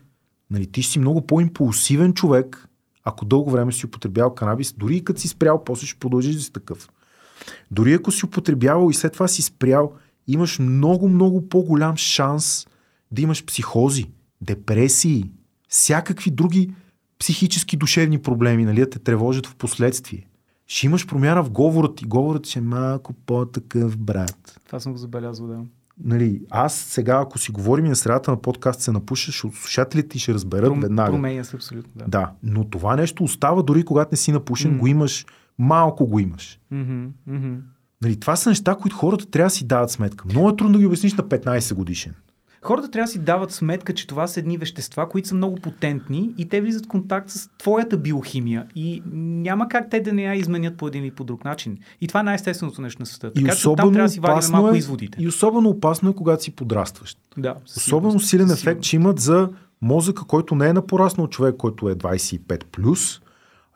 Нали, 0.52 0.68
ти 0.68 0.84
си 0.84 1.00
много 1.00 1.28
по-импулсивен 1.28 2.14
човек, 2.14 2.68
ако 3.04 3.26
дълго 3.26 3.52
време 3.52 3.72
си 3.72 3.86
употребял 3.86 4.36
канабис, 4.36 4.74
дори 4.74 4.96
и 4.96 5.04
като 5.04 5.22
си 5.22 5.28
спрял, 5.28 5.64
после 5.64 5.88
ще 5.88 6.00
продължиш 6.00 6.36
да 6.36 6.42
си 6.42 6.54
такъв. 6.54 6.90
Дори 7.72 7.94
ако 7.94 8.12
си 8.12 8.26
употребявал 8.26 8.90
и 8.90 8.94
след 8.94 9.14
това 9.14 9.28
си 9.28 9.42
спрял, 9.42 9.94
имаш 10.28 10.60
много, 10.60 11.10
много 11.10 11.50
по-голям 11.50 11.98
шанс 11.98 12.68
да 13.12 13.22
имаш 13.22 13.46
психози, 13.46 14.12
депресии, 14.42 15.32
всякакви 15.70 16.32
други 16.32 16.74
психически 17.20 17.78
душевни 17.78 18.22
проблеми, 18.22 18.66
нали, 18.66 18.80
да 18.80 18.90
те 18.90 19.00
тревожат 19.00 19.48
в 19.48 19.56
последствие. 19.56 20.28
Ще 20.68 20.86
имаш 20.86 21.08
промяна 21.08 21.44
в 21.44 21.50
говорът 21.52 21.96
ти. 21.96 22.06
Говорът 22.06 22.48
ще 22.48 22.60
е 22.60 22.64
малко 22.64 23.14
по-такъв 23.16 23.98
брат 23.98 24.60
Това 24.66 24.80
съм 24.80 24.92
го 24.92 24.98
забелязал, 24.98 25.48
да. 25.48 25.60
нали, 26.00 26.42
аз 26.50 26.74
сега, 26.76 27.20
ако 27.22 27.38
си 27.40 27.52
говорим 27.52 27.86
и 27.86 27.90
на 27.90 27.96
средата 27.96 28.32
на 28.32 28.38
подкаст 28.38 28.82
се 28.82 28.92
напуша, 28.92 29.32
ще- 29.32 29.40
слушателите 29.40 30.08
ти 30.08 30.20
ще 30.20 30.34
разберат 30.34 30.72
Пром- 30.72 30.82
веднага. 30.82 31.12
Променя 31.12 31.44
се 31.44 31.56
абсолютно, 31.56 31.92
да. 31.96 32.06
Да, 32.08 32.32
но 32.44 32.64
това 32.64 32.96
нещо 32.96 33.24
остава 33.24 33.62
дори 33.62 33.84
когато 33.84 34.10
не 34.12 34.18
си 34.18 34.32
напушен, 34.32 34.72
М. 34.72 34.78
го 34.78 34.88
имаш, 34.88 35.26
малко 35.60 36.08
го 36.08 36.20
имаш. 36.20 36.60
Мгм. 36.72 37.06
Нали, 38.02 38.20
това 38.20 38.36
са 38.36 38.50
неща, 38.50 38.76
които 38.76 38.96
хората 38.96 39.26
трябва 39.26 39.46
да 39.48 39.50
си 39.50 39.68
дават 39.68 39.92
сметка. 39.92 40.26
Много 40.28 40.50
е 40.50 40.56
трудно 40.56 40.74
да 40.74 40.80
ги 40.80 40.86
обясниш 40.86 41.14
на 41.14 41.24
15 41.24 41.74
годишен. 41.74 42.14
Хората 42.66 42.92
трябва 42.92 43.06
да 43.06 43.12
си 43.12 43.20
дават 43.20 43.52
сметка, 43.52 43.94
че 43.94 44.08
това 44.08 44.28
са 44.28 44.40
едни 44.40 44.58
вещества, 44.58 45.10
които 45.10 45.28
са 45.28 45.36
много 45.36 45.56
потентни 45.56 46.34
и 46.38 46.50
те 46.50 46.62
влизат 46.62 46.86
в 46.86 46.88
контакт 46.88 47.30
с 47.30 47.50
твоята 47.58 47.98
биохимия 47.98 48.68
и 48.76 49.04
няма 49.14 49.68
как 49.70 49.90
те 49.90 50.00
да 50.00 50.14
не 50.14 50.24
я 50.24 50.36
изменят 50.36 50.78
по 50.78 50.88
един 50.88 51.04
или 51.04 51.12
по 51.12 51.24
друг 51.24 51.46
начин. 51.46 51.78
И 52.02 52.08
това 52.08 52.20
е 52.20 52.24
най-естественото 52.24 52.82
нещо 52.82 53.02
на 53.02 53.06
света. 53.06 53.32
И 53.36 53.44
Така 53.44 53.56
че 53.56 53.70
оттам 53.70 53.94
трябва 53.94 54.08
да 54.08 54.14
си 54.14 54.20
вадим 54.20 54.52
малко 54.52 54.76
изводите. 54.76 55.18
и 55.22 55.28
особено 55.28 55.70
опасно 55.70 56.10
е, 56.10 56.14
когато 56.14 56.44
си 56.44 56.52
подрастващ. 56.52 57.20
Да, 57.38 57.56
Особено 57.66 58.20
силен 58.20 58.48
със 58.48 58.60
ефект, 58.62 58.82
че 58.82 58.96
имат 58.96 59.20
за 59.20 59.50
мозъка, 59.82 60.24
който 60.26 60.56
не 60.56 60.68
е 60.68 60.74
на 60.74 60.88
пораснал 60.88 61.28
човек, 61.28 61.56
който 61.58 61.90
е 61.90 61.96
25+, 61.96 62.64
плюс, 62.64 63.22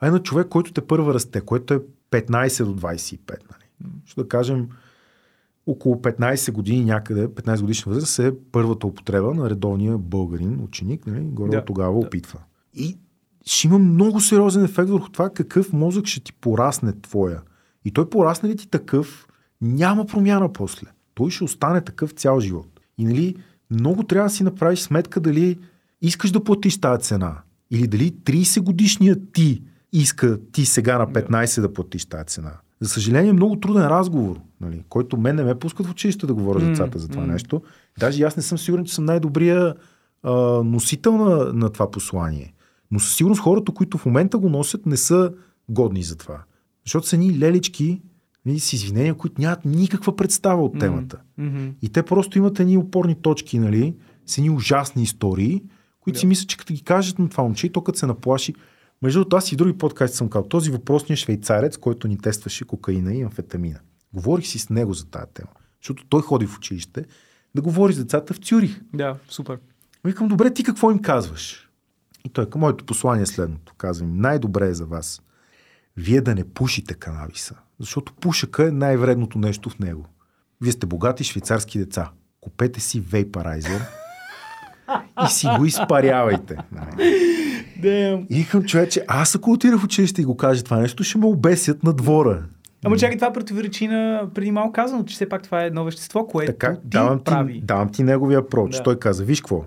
а 0.00 0.06
е 0.08 0.10
на 0.10 0.22
човек, 0.22 0.48
който 0.48 0.72
те 0.72 0.80
първа 0.80 1.14
расте, 1.14 1.40
който 1.40 1.74
е 1.74 1.80
15 2.10 2.64
до 2.64 2.74
25. 2.74 3.18
Нали. 3.28 3.92
Ще 4.06 4.20
да 4.20 4.28
кажем, 4.28 4.68
около 5.66 5.94
15 5.94 6.52
години 6.52 6.84
някъде, 6.84 7.28
15 7.28 7.60
годишна 7.60 7.92
възраст 7.92 8.18
е 8.18 8.32
първата 8.52 8.86
употреба 8.86 9.34
на 9.34 9.50
редовния 9.50 9.98
българин, 9.98 10.60
ученик, 10.64 11.06
нали, 11.06 11.20
горе 11.20 11.50
Да, 11.50 11.64
тогава 11.64 11.92
да. 11.92 12.06
опитва. 12.06 12.38
И 12.74 12.98
ще 13.46 13.66
има 13.66 13.78
много 13.78 14.20
сериозен 14.20 14.64
ефект 14.64 14.90
върху 14.90 15.08
това 15.08 15.30
какъв 15.30 15.72
мозък 15.72 16.06
ще 16.06 16.20
ти 16.20 16.32
порасне 16.32 16.92
твоя. 16.92 17.42
И 17.84 17.90
той 17.90 18.10
порасне 18.10 18.48
ли 18.48 18.56
ти 18.56 18.68
такъв, 18.68 19.28
няма 19.60 20.06
промяна 20.06 20.52
после. 20.52 20.86
Той 21.14 21.30
ще 21.30 21.44
остане 21.44 21.80
такъв 21.80 22.10
цял 22.10 22.40
живот. 22.40 22.80
И 22.98 23.04
нали, 23.04 23.36
много 23.70 24.02
трябва 24.02 24.28
да 24.28 24.34
си 24.34 24.42
направиш 24.42 24.80
сметка 24.80 25.20
дали 25.20 25.58
искаш 26.02 26.30
да 26.30 26.44
платиш 26.44 26.80
тази 26.80 27.02
цена. 27.02 27.38
Или 27.70 27.86
дали 27.86 28.12
30 28.12 28.60
годишният 28.60 29.32
ти 29.32 29.62
иска 29.92 30.38
ти 30.52 30.66
сега 30.66 30.98
на 30.98 31.06
15 31.06 31.60
да 31.60 31.72
платиш 31.72 32.04
тази 32.04 32.24
цена. 32.24 32.52
За 32.80 32.88
съжаление, 32.88 33.30
е 33.30 33.32
много 33.32 33.60
труден 33.60 33.86
разговор, 33.86 34.40
нали, 34.60 34.82
който 34.88 35.16
мен 35.16 35.36
не 35.36 35.44
ме 35.44 35.58
пускат 35.58 35.86
в 35.86 35.90
училище 35.90 36.26
да 36.26 36.34
говоря 36.34 36.60
с 36.60 36.62
М, 36.62 36.68
децата 36.68 36.98
за 36.98 37.08
това 37.08 37.26
нещо. 37.26 37.62
Даже 37.98 38.22
аз 38.22 38.36
не 38.36 38.42
съм 38.42 38.58
сигурен, 38.58 38.84
че 38.84 38.94
съм 38.94 39.04
най-добрия 39.04 39.74
а, 40.22 40.32
носител 40.64 41.16
на, 41.16 41.52
на 41.52 41.70
това 41.70 41.90
послание. 41.90 42.54
Но 42.90 43.00
със 43.00 43.16
сигурност 43.16 43.40
хората, 43.40 43.72
които 43.72 43.98
в 43.98 44.06
момента 44.06 44.38
го 44.38 44.48
носят, 44.48 44.86
не 44.86 44.96
са 44.96 45.32
годни 45.68 46.02
за 46.02 46.16
това. 46.16 46.42
Защото 46.86 47.06
са 47.06 47.16
ни 47.16 47.38
лелички, 47.38 48.00
с 48.58 48.72
извинения, 48.72 49.14
които 49.14 49.40
нямат 49.40 49.64
никаква 49.64 50.16
представа 50.16 50.64
от 50.64 50.78
темата. 50.78 51.20
И 51.82 51.88
те 51.88 52.02
просто 52.02 52.38
имат 52.38 52.60
едни 52.60 52.76
опорни 52.76 53.14
точки, 53.14 53.58
нали, 53.58 53.94
с 54.26 54.38
едни 54.38 54.50
ужасни 54.50 55.02
истории, 55.02 55.62
които 56.00 56.18
си 56.18 56.26
мислят, 56.26 56.48
че 56.48 56.56
като 56.56 56.74
ги 56.74 56.82
кажат 56.82 57.18
на 57.18 57.28
това 57.28 57.44
момче, 57.44 57.66
и 57.66 57.72
то 57.72 57.80
като 57.80 57.98
се 57.98 58.06
наплаши. 58.06 58.54
Между 59.02 59.20
другото, 59.20 59.36
аз 59.36 59.52
и 59.52 59.56
други 59.56 59.78
подкасти 59.78 60.16
съм 60.16 60.28
казал, 60.28 60.48
този 60.48 60.70
въпросният 60.70 61.20
швейцарец, 61.20 61.76
който 61.76 62.08
ни 62.08 62.18
тестваше 62.18 62.64
кокаина 62.64 63.14
и 63.14 63.22
амфетамина. 63.22 63.78
Говорих 64.12 64.46
си 64.46 64.58
с 64.58 64.70
него 64.70 64.94
за 64.94 65.06
тази 65.06 65.32
тема, 65.34 65.50
защото 65.82 66.04
той 66.08 66.22
ходи 66.22 66.46
в 66.46 66.56
училище 66.56 67.04
да 67.54 67.62
говори 67.62 67.92
с 67.92 67.98
децата 67.98 68.34
в 68.34 68.38
Цюрих. 68.38 68.80
Да, 68.94 69.16
супер. 69.28 69.58
Викам, 70.04 70.28
добре, 70.28 70.54
ти 70.54 70.64
какво 70.64 70.90
им 70.90 71.02
казваш? 71.02 71.70
И 72.24 72.28
той 72.28 72.50
към 72.50 72.60
моето 72.60 72.84
послание 72.84 73.22
е 73.22 73.26
следното. 73.26 73.74
Казвам 73.74 74.20
най-добре 74.20 74.68
е 74.68 74.74
за 74.74 74.86
вас 74.86 75.22
вие 75.96 76.20
да 76.20 76.34
не 76.34 76.44
пушите 76.44 76.94
канабиса, 76.94 77.54
защото 77.78 78.12
пушъка 78.12 78.68
е 78.68 78.70
най-вредното 78.70 79.38
нещо 79.38 79.70
в 79.70 79.78
него. 79.78 80.06
Вие 80.60 80.72
сте 80.72 80.86
богати 80.86 81.24
швейцарски 81.24 81.78
деца. 81.78 82.10
Купете 82.40 82.80
си 82.80 83.00
вейпарайзер 83.00 83.82
и 85.26 85.28
си 85.28 85.46
го 85.58 85.64
изпарявайте. 85.64 86.56
Damn. 87.82 88.26
И 88.30 88.46
към 88.46 88.64
човече, 88.64 89.04
аз 89.08 89.34
ако 89.34 89.52
отида 89.52 89.78
в 89.78 89.84
училище 89.84 90.22
и 90.22 90.24
го 90.24 90.36
кажа 90.36 90.62
това 90.64 90.76
нещо, 90.76 91.04
ще 91.04 91.18
ме 91.18 91.26
обесят 91.26 91.82
на 91.82 91.92
двора. 91.92 92.42
Ама 92.84 92.96
чакай, 92.96 93.16
това 93.16 93.32
противоречи 93.32 93.88
на 93.88 94.28
преди 94.34 94.50
малко 94.50 94.72
казано, 94.72 95.04
че 95.04 95.14
все 95.14 95.28
пак 95.28 95.42
това 95.42 95.62
е 95.62 95.66
едно 95.66 95.84
вещество, 95.84 96.26
което 96.26 96.52
Така, 96.52 96.74
ти 96.74 96.80
давам 96.84 97.18
ти, 97.18 97.24
прави. 97.24 97.60
давам 97.64 97.92
ти 97.92 98.02
неговия 98.02 98.48
проч. 98.48 98.76
Да. 98.76 98.82
Той 98.82 98.98
каза, 98.98 99.24
виж 99.24 99.40
какво, 99.40 99.64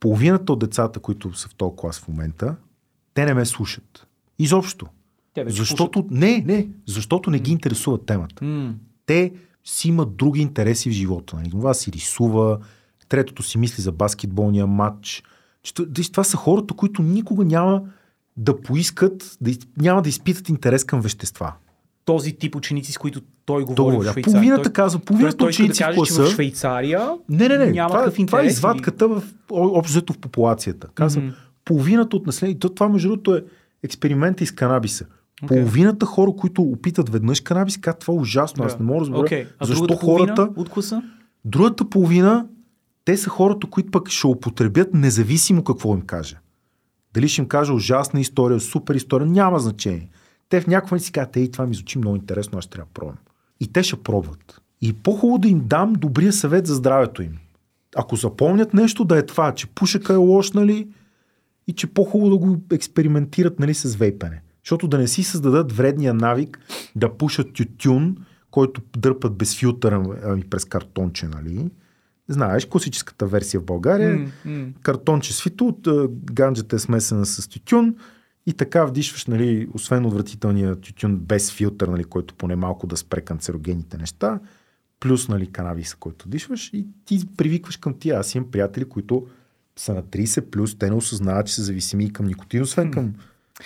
половината 0.00 0.52
от 0.52 0.58
децата, 0.58 1.00
които 1.00 1.34
са 1.34 1.48
в 1.48 1.54
този 1.54 1.76
клас 1.76 2.00
в 2.00 2.08
момента, 2.08 2.56
те 3.14 3.24
не 3.24 3.34
ме 3.34 3.44
слушат. 3.44 4.06
Изобщо. 4.38 4.86
Те 5.34 5.44
Защото, 5.46 6.06
не, 6.10 6.44
не, 6.46 6.68
защото 6.86 7.30
не 7.30 7.38
ги 7.38 7.52
интересува 7.52 8.04
темата. 8.04 8.44
М. 8.44 8.74
Те 9.06 9.32
си 9.64 9.88
имат 9.88 10.16
други 10.16 10.40
интереси 10.40 10.90
в 10.90 10.92
живота. 10.92 11.36
Нали? 11.36 11.50
Това 11.50 11.74
си 11.74 11.92
рисува, 11.92 12.58
третото 13.08 13.42
си 13.42 13.58
мисли 13.58 13.82
за 13.82 13.92
баскетболния 13.92 14.66
матч. 14.66 15.22
Виж, 15.78 16.10
Това 16.10 16.24
са 16.24 16.36
хората, 16.36 16.74
които 16.74 17.02
никога 17.02 17.44
няма 17.44 17.82
да 18.36 18.60
поискат, 18.60 19.36
да, 19.40 19.50
няма 19.76 20.02
да 20.02 20.08
изпитат 20.08 20.48
интерес 20.48 20.84
към 20.84 21.00
вещества. 21.00 21.52
този 22.04 22.32
тип 22.32 22.54
ученици, 22.56 22.92
с 22.92 22.98
които 22.98 23.20
той 23.46 23.62
говори 23.62 23.74
Договор, 23.76 24.04
в. 24.04 24.12
Швейцария. 24.12 24.32
Половината 24.32 24.62
той, 24.62 24.72
казва, 24.72 24.98
половината 25.00 25.36
той 25.36 25.50
иска 25.50 25.62
да 25.62 25.64
ученици 25.64 25.82
в 25.82 25.86
каже, 25.86 25.96
че 25.96 26.12
в 26.12 26.16
класа... 26.16 26.34
Швейцария 26.34 27.10
Не, 27.28 27.48
не, 27.48 27.58
не. 27.58 27.66
няма 27.66 27.88
това, 27.90 28.04
интерес. 28.04 28.26
това 28.26 28.42
е 28.42 28.46
извадката 28.46 29.08
в 29.08 29.22
о- 29.50 29.78
общо 29.78 30.12
в 30.12 30.18
популацията. 30.18 30.88
Казвам, 30.94 31.24
Мгм. 31.24 31.34
половината 31.64 32.16
от 32.16 32.26
населението, 32.26 32.68
това 32.68 32.88
между 32.88 33.08
другото 33.08 33.34
е 33.34 33.44
експеримента 33.82 34.44
из 34.44 34.52
канабиса. 34.52 35.06
Окей. 35.42 35.58
Половината 35.58 36.06
хора, 36.06 36.32
които 36.38 36.62
опитат 36.62 37.08
веднъж 37.08 37.40
канабис, 37.40 37.76
казват 37.76 38.00
това 38.00 38.14
е 38.14 38.20
ужасно. 38.20 38.64
Аз 38.64 38.76
Да. 38.76 38.82
не 38.82 38.86
мога 38.86 38.98
да 38.98 39.00
разбера 39.00 39.20
Окей, 39.20 39.46
а 39.58 39.66
защо 39.66 39.96
хората... 39.96 40.48
от 40.56 40.68
класа? 40.68 41.02
Другата 41.44 41.84
половина, 41.84 42.46
те 43.06 43.16
са 43.16 43.30
хората, 43.30 43.66
които 43.66 43.90
пък 43.90 44.08
ще 44.08 44.26
употребят 44.26 44.94
независимо 44.94 45.64
какво 45.64 45.94
им 45.94 46.00
каже. 46.00 46.38
Дали 47.14 47.28
ще 47.28 47.40
им 47.40 47.48
каже 47.48 47.72
ужасна 47.72 48.20
история, 48.20 48.60
супер 48.60 48.94
история, 48.94 49.26
няма 49.26 49.58
значение. 49.58 50.08
Те 50.48 50.60
в 50.60 50.66
някакъв 50.66 50.90
момент 50.90 51.04
си 51.04 51.12
казват, 51.12 51.36
ей, 51.36 51.50
това 51.50 51.66
ми 51.66 51.74
звучи 51.74 51.98
много 51.98 52.16
интересно, 52.16 52.58
аз 52.58 52.66
трябва 52.66 52.86
да 52.86 52.92
пробвам. 52.92 53.16
И 53.60 53.72
те 53.72 53.82
ще 53.82 54.02
пробват. 54.02 54.60
И 54.80 54.92
по-хубаво 54.92 55.38
да 55.38 55.48
им 55.48 55.62
дам 55.66 55.92
добрия 55.92 56.32
съвет 56.32 56.66
за 56.66 56.74
здравето 56.74 57.22
им. 57.22 57.38
Ако 57.96 58.16
запомнят 58.16 58.74
нещо, 58.74 59.04
да 59.04 59.18
е 59.18 59.26
това, 59.26 59.54
че 59.54 59.66
пушека 59.66 60.12
е 60.12 60.16
лош, 60.16 60.52
нали, 60.52 60.88
и 61.66 61.72
че 61.72 61.86
по-хубаво 61.86 62.30
да 62.30 62.36
го 62.36 62.58
експериментират 62.72 63.60
нали, 63.60 63.74
с 63.74 63.96
вейпене. 63.96 64.42
Защото 64.64 64.88
да 64.88 64.98
не 64.98 65.08
си 65.08 65.22
създадат 65.22 65.72
вредния 65.72 66.14
навик 66.14 66.58
да 66.96 67.16
пушат 67.16 67.52
тютюн, 67.52 68.16
който 68.50 68.82
дърпат 68.96 69.36
без 69.36 69.56
филтър 69.56 69.92
ами 70.24 70.44
през 70.44 70.64
картонче, 70.64 71.28
нали? 71.28 71.70
Знаеш, 72.28 72.66
класическата 72.66 73.26
версия 73.26 73.60
в 73.60 73.64
България. 73.64 74.16
М, 74.18 74.26
м. 74.44 74.66
Картонче 74.82 75.32
свито, 75.32 75.66
от 75.66 75.88
ганджата 76.32 76.76
е 76.76 76.78
смесена 76.78 77.26
с 77.26 77.48
тютюн 77.48 77.94
и 78.46 78.52
така 78.52 78.84
вдишваш, 78.84 79.26
нали, 79.26 79.68
освен 79.74 80.06
отвратителния 80.06 80.76
тютюн 80.76 81.16
без 81.16 81.52
филтър, 81.52 81.88
нали, 81.88 82.04
който 82.04 82.34
поне 82.34 82.56
малко 82.56 82.86
да 82.86 82.96
спре 82.96 83.20
канцерогените 83.20 83.98
неща, 83.98 84.40
плюс 85.00 85.28
нали, 85.28 85.46
канабиса, 85.52 85.96
който 86.00 86.28
дишваш 86.28 86.70
и 86.72 86.86
ти 87.04 87.26
привикваш 87.36 87.76
към 87.76 87.94
тия. 87.98 88.18
Аз 88.18 88.34
имам 88.34 88.50
приятели, 88.50 88.84
които 88.84 89.26
са 89.76 89.94
на 89.94 90.02
30 90.02 90.40
плюс, 90.40 90.78
те 90.78 90.90
не 90.90 90.96
осъзнават, 90.96 91.46
че 91.46 91.54
са 91.54 91.62
зависими 91.62 92.04
и 92.04 92.12
към 92.12 92.26
никотин, 92.26 92.62
освен 92.62 92.90
към 92.90 93.14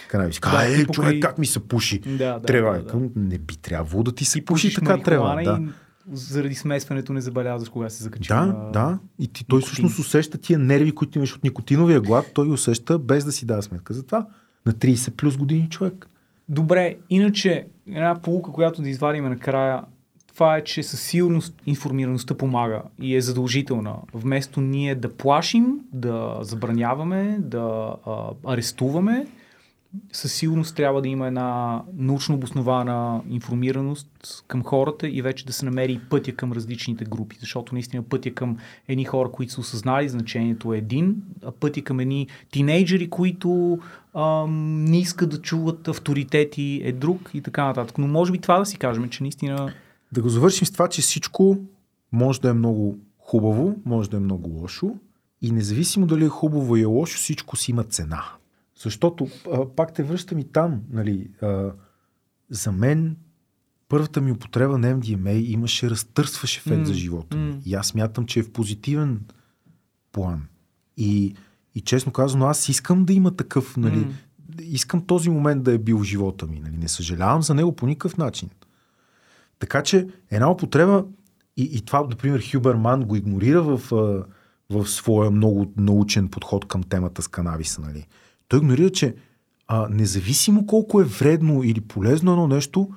канабис. 0.08 0.40
Да, 0.40 0.48
е, 0.48 0.86
покрай- 0.86 0.86
човек, 0.86 1.22
как 1.22 1.38
ми 1.38 1.46
се 1.46 1.60
пуши? 1.60 1.98
Да, 1.98 2.38
да, 2.38 2.40
Трева. 2.40 2.72
да, 2.72 2.78
Да, 2.78 2.84
да. 2.84 2.90
Към, 2.90 3.10
не 3.16 3.38
би 3.38 3.56
трябвало 3.56 4.02
да 4.02 4.12
ти 4.12 4.24
се 4.24 4.38
Ти 4.38 4.44
пуши 4.44 4.74
така 4.74 4.96
марихуана 4.96 5.42
Да. 5.42 5.72
Заради 6.12 6.54
смесването 6.54 7.12
не 7.12 7.20
забелязваш 7.20 7.68
кога 7.68 7.90
се 7.90 8.02
закачи. 8.02 8.28
Да, 8.28 8.46
на- 8.46 8.70
да. 8.72 8.98
И 9.18 9.28
ти, 9.28 9.44
той 9.44 9.56
никотин. 9.56 9.66
всъщност 9.66 9.98
усеща 9.98 10.38
тия 10.38 10.58
нерви, 10.58 10.92
които 10.92 11.18
имаш 11.18 11.36
от 11.36 11.44
никотиновия 11.44 12.00
глад, 12.00 12.30
той 12.34 12.50
усеща 12.50 12.98
без 12.98 13.24
да 13.24 13.32
си 13.32 13.46
дава 13.46 13.62
сметка 13.62 13.94
за 13.94 14.02
това. 14.02 14.26
На 14.66 14.72
30 14.72 15.10
плюс 15.10 15.36
години 15.36 15.68
човек. 15.68 16.08
Добре, 16.48 16.96
иначе 17.10 17.66
една 17.86 18.14
полука, 18.14 18.52
която 18.52 18.82
да 18.82 18.88
извадим 18.88 19.24
накрая, 19.24 19.82
това 20.34 20.56
е, 20.56 20.64
че 20.64 20.82
със 20.82 21.00
сигурност 21.00 21.54
информираността 21.66 22.34
помага 22.34 22.82
и 23.00 23.16
е 23.16 23.20
задължителна. 23.20 23.94
Вместо 24.14 24.60
ние 24.60 24.94
да 24.94 25.08
плашим, 25.08 25.66
да 25.92 26.38
забраняваме, 26.40 27.38
да 27.40 27.60
а, 28.06 28.16
арестуваме, 28.46 29.26
със 30.12 30.32
сигурност 30.32 30.76
трябва 30.76 31.02
да 31.02 31.08
има 31.08 31.26
една 31.26 31.82
научно 31.96 32.34
обоснована 32.34 33.22
информираност 33.30 34.44
към 34.48 34.64
хората 34.64 35.08
и 35.08 35.22
вече 35.22 35.46
да 35.46 35.52
се 35.52 35.64
намери 35.64 36.00
пътя 36.10 36.32
към 36.32 36.52
различните 36.52 37.04
групи. 37.04 37.36
Защото 37.40 37.74
наистина 37.74 38.02
пътя 38.02 38.34
към 38.34 38.56
едни 38.88 39.04
хора, 39.04 39.30
които 39.30 39.52
са 39.52 39.60
осъзнали 39.60 40.08
значението 40.08 40.72
е 40.74 40.78
един, 40.78 41.16
а 41.44 41.50
пътя 41.50 41.82
към 41.82 42.00
едни 42.00 42.26
тинейджери, 42.50 43.10
които 43.10 43.78
ам, 44.14 44.84
не 44.84 44.98
искат 44.98 45.30
да 45.30 45.42
чуват 45.42 45.88
авторитети 45.88 46.80
е 46.84 46.92
друг 46.92 47.30
и 47.34 47.40
така 47.40 47.64
нататък. 47.64 47.98
Но 47.98 48.08
може 48.08 48.32
би 48.32 48.38
това 48.38 48.58
да 48.58 48.66
си 48.66 48.78
кажем, 48.78 49.08
че 49.08 49.22
наистина 49.22 49.72
Да 50.12 50.22
го 50.22 50.28
завършим 50.28 50.66
с 50.66 50.72
това, 50.72 50.88
че 50.88 51.02
всичко 51.02 51.58
може 52.12 52.40
да 52.40 52.48
е 52.48 52.52
много 52.52 52.98
хубаво, 53.18 53.76
може 53.84 54.10
да 54.10 54.16
е 54.16 54.20
много 54.20 54.50
лошо 54.50 54.94
и 55.42 55.52
независимо 55.52 56.06
дали 56.06 56.24
е 56.24 56.28
хубаво 56.28 56.76
и 56.76 56.82
е 56.82 56.84
лошо, 56.84 57.16
всичко 57.16 57.56
си 57.56 57.70
има 57.70 57.84
цена. 57.84 58.24
Защото, 58.82 59.28
а, 59.52 59.66
пак 59.76 59.94
те 59.94 60.02
връщам 60.02 60.38
и 60.38 60.44
там, 60.44 60.82
нали, 60.90 61.30
а, 61.42 61.72
за 62.50 62.72
мен 62.72 63.16
първата 63.88 64.20
ми 64.20 64.32
употреба 64.32 64.78
на 64.78 64.94
MDMA 64.94 65.32
имаше 65.32 65.90
разтърсващ 65.90 66.56
ефект 66.56 66.78
М, 66.78 66.86
за 66.86 66.94
живота 66.94 67.36
ми. 67.36 67.50
м. 67.50 67.58
И 67.66 67.74
аз 67.74 67.94
мятам, 67.94 68.26
че 68.26 68.40
е 68.40 68.42
в 68.42 68.52
позитивен 68.52 69.20
план. 70.12 70.42
И, 70.96 71.34
и 71.74 71.80
честно 71.80 72.12
казано, 72.12 72.46
аз 72.46 72.68
искам 72.68 73.04
да 73.04 73.12
има 73.12 73.36
такъв, 73.36 73.76
нали, 73.76 73.98
М. 73.98 74.12
искам 74.62 75.06
този 75.06 75.30
момент 75.30 75.62
да 75.62 75.72
е 75.72 75.78
бил 75.78 75.98
в 75.98 76.04
живота 76.04 76.46
ми. 76.46 76.60
Нали, 76.60 76.76
не 76.76 76.88
съжалявам 76.88 77.42
за 77.42 77.54
него 77.54 77.76
по 77.76 77.86
никакъв 77.86 78.16
начин. 78.16 78.50
Така 79.58 79.82
че 79.82 80.08
една 80.30 80.50
употреба, 80.50 81.04
и, 81.56 81.62
и 81.62 81.80
това, 81.80 82.00
например, 82.00 82.42
Хюберман 82.52 83.04
го 83.04 83.16
игнорира 83.16 83.62
в, 83.62 83.80
в 84.70 84.86
своя 84.86 85.30
много 85.30 85.72
научен 85.76 86.28
подход 86.28 86.68
към 86.68 86.82
темата 86.82 87.22
с 87.22 87.28
канабиса. 87.28 87.80
Нали. 87.80 88.06
Той 88.50 88.58
игнорира, 88.58 88.90
че 88.90 89.14
а, 89.68 89.88
независимо 89.90 90.66
колко 90.66 91.00
е 91.00 91.04
вредно 91.04 91.62
или 91.62 91.80
полезно 91.80 92.32
едно 92.32 92.46
нещо, 92.46 92.88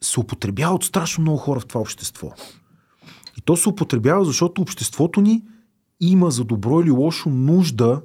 се 0.00 0.20
употребява 0.20 0.74
от 0.74 0.84
страшно 0.84 1.22
много 1.22 1.38
хора 1.38 1.60
в 1.60 1.66
това 1.66 1.80
общество. 1.80 2.32
И 3.38 3.40
то 3.40 3.56
се 3.56 3.68
употребява, 3.68 4.24
защото 4.24 4.62
обществото 4.62 5.20
ни 5.20 5.42
има 6.00 6.30
за 6.30 6.44
добро 6.44 6.80
или 6.80 6.90
лошо 6.90 7.30
нужда 7.30 8.02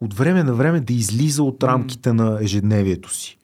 от 0.00 0.14
време 0.14 0.42
на 0.42 0.54
време 0.54 0.80
да 0.80 0.92
излиза 0.92 1.42
от 1.42 1.62
рамките 1.62 2.12
на 2.12 2.38
ежедневието 2.40 3.14
си. 3.14 3.38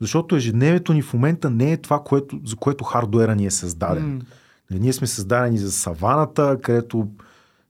Защото 0.00 0.36
ежедневието 0.36 0.92
ни 0.92 1.02
в 1.02 1.14
момента 1.14 1.50
не 1.50 1.72
е 1.72 1.76
това, 1.76 2.02
което, 2.04 2.40
за 2.44 2.56
което 2.56 2.84
хардуера 2.84 3.36
ни 3.36 3.46
е 3.46 3.50
създаден. 3.50 4.22
Нали, 4.70 4.80
ние 4.80 4.92
сме 4.92 5.06
създадени 5.06 5.58
за 5.58 5.72
саваната, 5.72 6.58
където 6.62 7.08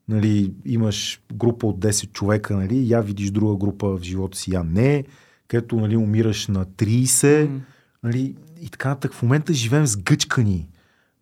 нали, 0.08 0.52
имаш 0.64 1.20
група 1.34 1.66
от 1.66 1.78
10 1.78 2.12
човека, 2.12 2.56
нали, 2.56 2.90
я 2.90 3.00
видиш 3.00 3.30
друга 3.30 3.56
група 3.56 3.96
в 3.96 4.02
живота 4.02 4.38
си, 4.38 4.54
я 4.54 4.64
не, 4.64 5.04
където 5.48 5.76
нали, 5.76 5.96
умираш 5.96 6.48
на 6.48 6.66
30 6.66 7.48
М. 7.48 7.60
нали, 8.02 8.36
и 8.60 8.68
така 8.68 8.88
нататък. 8.88 9.14
В 9.14 9.22
момента 9.22 9.54
живеем 9.54 9.86
сгъчкани 9.86 10.68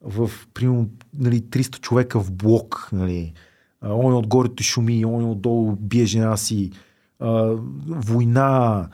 в, 0.04 0.30
примерно, 0.54 0.88
нали, 1.18 1.40
300 1.40 1.80
човека 1.80 2.20
в 2.20 2.32
блок. 2.32 2.88
Нали. 2.92 3.32
Он 3.82 4.14
отгоре 4.14 4.48
те 4.56 4.62
шуми, 4.62 5.04
он 5.04 5.30
отдолу 5.30 5.76
бие 5.76 6.06
жена 6.06 6.36
си, 6.36 6.70
а, 7.20 7.56
война, 7.88 8.88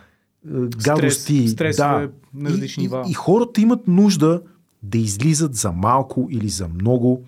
гадости. 0.84 1.48
стресове 1.48 2.10
на 2.34 2.50
различни 2.50 2.82
нива. 2.82 3.04
И, 3.06 3.10
и 3.10 3.14
хората 3.14 3.60
имат 3.60 3.88
нужда 3.88 4.42
да 4.82 4.98
излизат 4.98 5.54
за 5.54 5.72
малко 5.72 6.28
или 6.30 6.48
за 6.48 6.68
много 6.68 7.22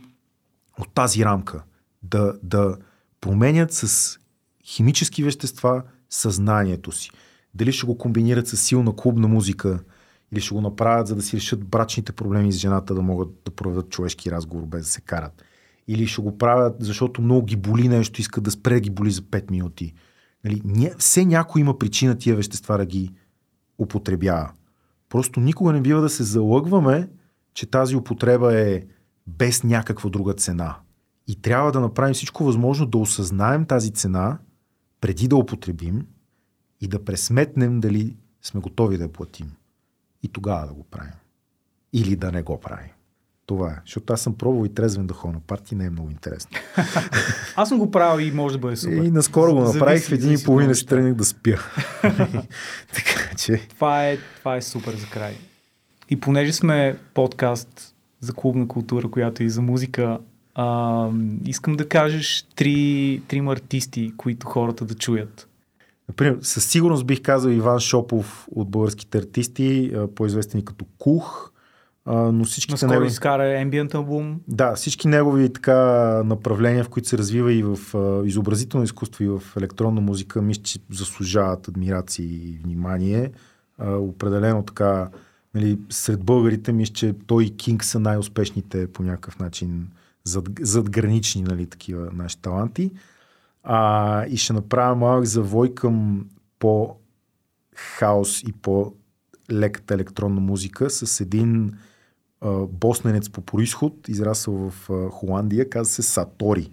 от 0.78 0.88
тази 0.94 1.24
рамка. 1.24 1.62
Да, 2.02 2.34
да 2.42 2.76
променят 3.20 3.72
с 3.72 4.18
химически 4.64 5.22
вещества 5.22 5.82
съзнанието 6.10 6.92
си. 6.92 7.10
Дали 7.54 7.72
ще 7.72 7.86
го 7.86 7.98
комбинират 7.98 8.48
с 8.48 8.56
силна 8.56 8.96
клубна 8.96 9.28
музика, 9.28 9.80
или 10.32 10.40
ще 10.40 10.54
го 10.54 10.60
направят, 10.60 11.06
за 11.06 11.14
да 11.14 11.22
си 11.22 11.36
решат 11.36 11.64
брачните 11.64 12.12
проблеми 12.12 12.52
с 12.52 12.56
жената, 12.56 12.94
да 12.94 13.02
могат 13.02 13.28
да 13.44 13.50
проведат 13.50 13.90
човешки 13.90 14.30
разговор 14.30 14.66
без 14.66 14.82
да 14.82 14.88
се 14.88 15.00
карат. 15.00 15.42
Или 15.88 16.06
ще 16.06 16.22
го 16.22 16.38
правят, 16.38 16.76
защото 16.80 17.22
много 17.22 17.46
ги 17.46 17.56
боли 17.56 17.88
нещо, 17.88 18.20
искат 18.20 18.44
да 18.44 18.50
спре 18.50 18.80
ги 18.80 18.90
боли 18.90 19.10
за 19.10 19.22
5 19.22 19.50
минути. 19.50 19.94
Нали, 20.44 20.62
ня... 20.64 20.90
Все 20.98 21.24
някой 21.24 21.60
има 21.60 21.78
причина 21.78 22.18
тия 22.18 22.36
вещества 22.36 22.78
да 22.78 22.86
ги 22.86 23.10
употребява. 23.78 24.50
Просто 25.08 25.40
никога 25.40 25.72
не 25.72 25.80
бива 25.80 26.00
да 26.00 26.08
се 26.08 26.22
залъгваме, 26.22 27.08
че 27.54 27.66
тази 27.66 27.96
употреба 27.96 28.60
е 28.60 28.82
без 29.26 29.64
някаква 29.64 30.10
друга 30.10 30.34
цена. 30.34 30.76
И 31.32 31.34
трябва 31.34 31.72
да 31.72 31.80
направим 31.80 32.14
всичко 32.14 32.44
възможно 32.44 32.86
да 32.86 32.98
осъзнаем 32.98 33.64
тази 33.64 33.90
цена 33.90 34.38
преди 35.00 35.28
да 35.28 35.36
употребим 35.36 36.06
и 36.80 36.88
да 36.88 37.04
пресметнем 37.04 37.80
дали 37.80 38.16
сме 38.42 38.60
готови 38.60 38.98
да 38.98 39.04
я 39.04 39.12
платим. 39.12 39.52
И 40.22 40.28
тогава 40.28 40.66
да 40.66 40.72
го 40.72 40.84
правим. 40.84 41.12
Или 41.92 42.16
да 42.16 42.32
не 42.32 42.42
го 42.42 42.60
правим. 42.60 42.90
Това 43.46 43.70
е. 43.70 43.80
Защото 43.86 44.12
аз 44.12 44.20
съм 44.20 44.34
пробвал 44.34 44.66
и 44.66 44.74
трезвен 44.74 45.06
да 45.06 45.14
ходя 45.14 45.32
на 45.32 45.40
партии, 45.40 45.78
не 45.78 45.84
е 45.84 45.90
много 45.90 46.10
интересно. 46.10 46.58
Аз 47.56 47.68
съм 47.68 47.78
го 47.78 47.90
правил 47.90 48.26
и 48.26 48.32
може 48.32 48.54
да 48.54 48.58
бъде 48.58 48.76
супер. 48.76 48.96
И 48.96 49.10
наскоро 49.10 49.54
го 49.54 49.60
направих, 49.60 50.02
в 50.02 50.06
Зависи- 50.06 50.14
един 50.14 50.32
и 50.32 50.44
половина 50.44 50.74
ще 50.74 50.86
тръгнах 50.86 51.14
да 51.14 51.24
спя. 51.24 51.58
така 52.94 53.34
че... 53.38 53.68
Това 53.68 54.08
е, 54.08 54.18
това 54.38 54.56
е 54.56 54.62
супер 54.62 54.94
за 54.96 55.06
край. 55.06 55.36
И 56.10 56.20
понеже 56.20 56.52
сме 56.52 56.98
подкаст 57.14 57.94
за 58.20 58.32
клубна 58.32 58.68
култура, 58.68 59.10
която 59.10 59.42
е 59.42 59.46
и 59.46 59.50
за 59.50 59.62
музика, 59.62 60.18
а, 60.54 61.08
искам 61.46 61.74
да 61.74 61.88
кажеш 61.88 62.46
три, 62.56 63.22
трима 63.28 63.52
артисти, 63.52 64.12
които 64.16 64.46
хората 64.46 64.84
да 64.84 64.94
чуят. 64.94 65.48
Например, 66.08 66.38
със 66.42 66.64
сигурност 66.64 67.06
бих 67.06 67.22
казал 67.22 67.50
Иван 67.50 67.80
Шопов 67.80 68.48
от 68.50 68.70
българските 68.70 69.18
артисти, 69.18 69.92
а, 69.94 70.08
по-известени 70.08 70.64
като 70.64 70.84
Кух, 70.98 71.52
но 72.06 72.44
всичките 72.44 72.72
Наскоро 72.72 72.90
негови... 72.90 73.08
изкара 73.08 73.42
Ambient 73.42 73.94
албум. 73.94 74.40
Да, 74.48 74.74
всички 74.74 75.08
негови 75.08 75.52
така 75.52 75.76
направления, 76.24 76.84
в 76.84 76.88
които 76.88 77.08
се 77.08 77.18
развива 77.18 77.52
и 77.52 77.62
в 77.62 77.78
изобразително 78.26 78.84
изкуство, 78.84 79.24
и 79.24 79.28
в 79.28 79.42
електронна 79.56 80.00
музика, 80.00 80.42
мисля, 80.42 80.62
че 80.62 80.78
заслужават 80.90 81.68
адмирации 81.68 82.26
и 82.26 82.58
внимание. 82.64 83.30
Определено 83.80 84.62
така 84.62 85.08
Нали, 85.54 85.78
сред 85.90 86.24
българите 86.24 86.72
мисля, 86.72 86.92
че 86.92 87.14
той 87.26 87.44
и 87.44 87.56
Кинг 87.56 87.84
са 87.84 88.00
най-успешните 88.00 88.86
по 88.86 89.02
някакъв 89.02 89.38
начин 89.38 89.88
зад, 90.24 90.48
задгранични 90.60 91.42
нали, 91.42 91.66
такива 91.66 92.10
наши 92.12 92.38
таланти. 92.38 92.90
А, 93.62 94.26
и 94.26 94.36
ще 94.36 94.52
направя 94.52 94.94
малък 94.94 95.24
завой 95.24 95.74
към 95.74 96.26
по 96.58 96.96
хаос 97.74 98.42
и 98.42 98.52
по 98.52 98.92
леката 99.52 99.94
електронна 99.94 100.40
музика 100.40 100.90
с 100.90 101.20
един 101.20 101.72
а, 102.40 102.50
босненец 102.66 103.30
по 103.30 103.40
происход, 103.40 104.08
израсъл 104.08 104.70
в 104.70 104.90
а, 104.90 105.10
Холандия, 105.10 105.70
казва 105.70 105.92
се 105.92 106.02
Сатори. 106.02 106.70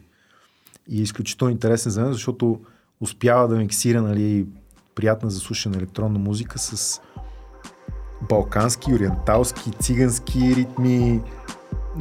И 0.87 0.99
е 0.99 1.03
изключително 1.03 1.51
интересен 1.51 1.91
за 1.91 2.01
мен, 2.01 2.13
защото 2.13 2.61
успява 3.01 3.47
да 3.47 3.55
миксира 3.55 4.01
нали, 4.01 4.47
приятна 4.95 5.29
за 5.29 5.41
електронна 5.75 6.19
музика 6.19 6.59
с 6.59 7.01
балкански, 8.29 8.93
ориенталски, 8.93 9.71
цигански 9.71 10.55
ритми, 10.55 11.21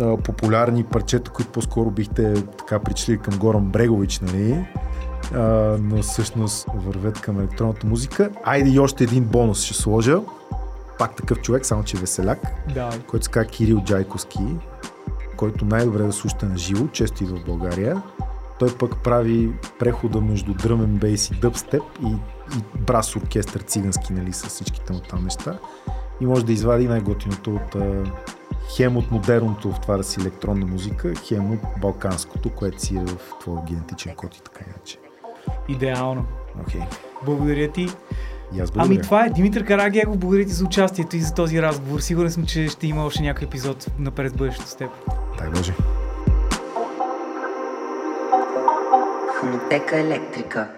а, 0.00 0.16
популярни 0.16 0.84
парчета, 0.84 1.30
които 1.30 1.52
по-скоро 1.52 1.90
бихте 1.90 2.34
така 2.34 2.78
причали 2.78 3.18
към 3.18 3.38
Горан 3.38 3.64
Брегович, 3.64 4.20
нали? 4.20 4.64
А, 5.34 5.40
но 5.82 6.02
всъщност 6.02 6.66
вървят 6.74 7.20
към 7.20 7.38
електронната 7.38 7.86
музика. 7.86 8.30
Айде 8.44 8.70
и 8.70 8.78
още 8.78 9.04
един 9.04 9.24
бонус 9.24 9.62
ще 9.62 9.74
сложа. 9.74 10.20
Пак 10.98 11.16
такъв 11.16 11.40
човек, 11.40 11.66
само 11.66 11.84
че 11.84 11.96
веселяк, 11.96 12.38
Да. 12.74 12.90
който 13.06 13.24
се 13.24 13.30
казва 13.30 13.50
Кирил 13.50 13.80
Джайковски, 13.80 14.40
който 15.36 15.64
най-добре 15.64 16.02
да 16.02 16.12
слушате 16.12 16.46
на 16.46 16.58
живо, 16.58 16.88
често 16.88 17.24
идва 17.24 17.36
в 17.36 17.44
България. 17.44 18.02
Той 18.58 18.74
пък 18.76 18.96
прави 19.04 19.52
прехода 19.78 20.20
между 20.20 20.54
дръмен 20.54 20.96
бейс 20.96 21.30
и 21.30 21.34
дъбстеп 21.34 21.82
и, 22.02 22.08
и 22.56 22.80
брас 22.80 23.16
оркестър 23.16 23.60
цигански, 23.60 24.12
нали, 24.12 24.32
с 24.32 24.46
всичките 24.46 24.92
му 24.92 25.00
там 25.00 25.24
неща. 25.24 25.58
И 26.20 26.26
може 26.26 26.46
да 26.46 26.52
извади 26.52 26.88
най-готиното 26.88 27.54
от 27.54 27.76
хем 28.76 28.96
от 28.96 29.10
модерното 29.10 29.72
в 29.72 29.80
това 29.80 29.96
да 29.96 30.04
си 30.04 30.20
електронна 30.20 30.66
музика, 30.66 31.12
хем 31.14 31.52
от 31.52 31.60
балканското, 31.80 32.50
което 32.50 32.82
си 32.82 32.96
е 32.96 33.04
в 33.04 33.16
твоя 33.40 33.62
генетичен 33.66 34.14
код 34.14 34.36
и 34.36 34.42
така 34.42 34.64
иначе. 34.66 34.98
Идеално. 35.68 36.24
Окей. 36.60 36.80
Благодаря 37.24 37.72
ти. 37.72 37.88
И 38.54 38.60
аз 38.60 38.70
благодаря. 38.70 38.94
Ами 38.94 39.02
това 39.02 39.24
е 39.24 39.30
Димитър 39.30 39.64
Карагиагов. 39.64 40.18
Благодаря 40.18 40.44
ти 40.44 40.52
за 40.52 40.64
участието 40.64 41.16
и 41.16 41.20
за 41.20 41.34
този 41.34 41.62
разговор. 41.62 42.00
Сигурен 42.00 42.30
съм, 42.30 42.46
че 42.46 42.68
ще 42.68 42.86
има 42.86 43.04
още 43.04 43.22
някой 43.22 43.46
епизод 43.46 43.86
напред 43.98 44.36
бъдещето 44.36 44.68
с 44.68 44.74
теб. 44.74 44.90
Дай 45.38 45.48
Боже. 45.50 45.74
Фонотека 49.40 49.98
електрика. 49.98 50.77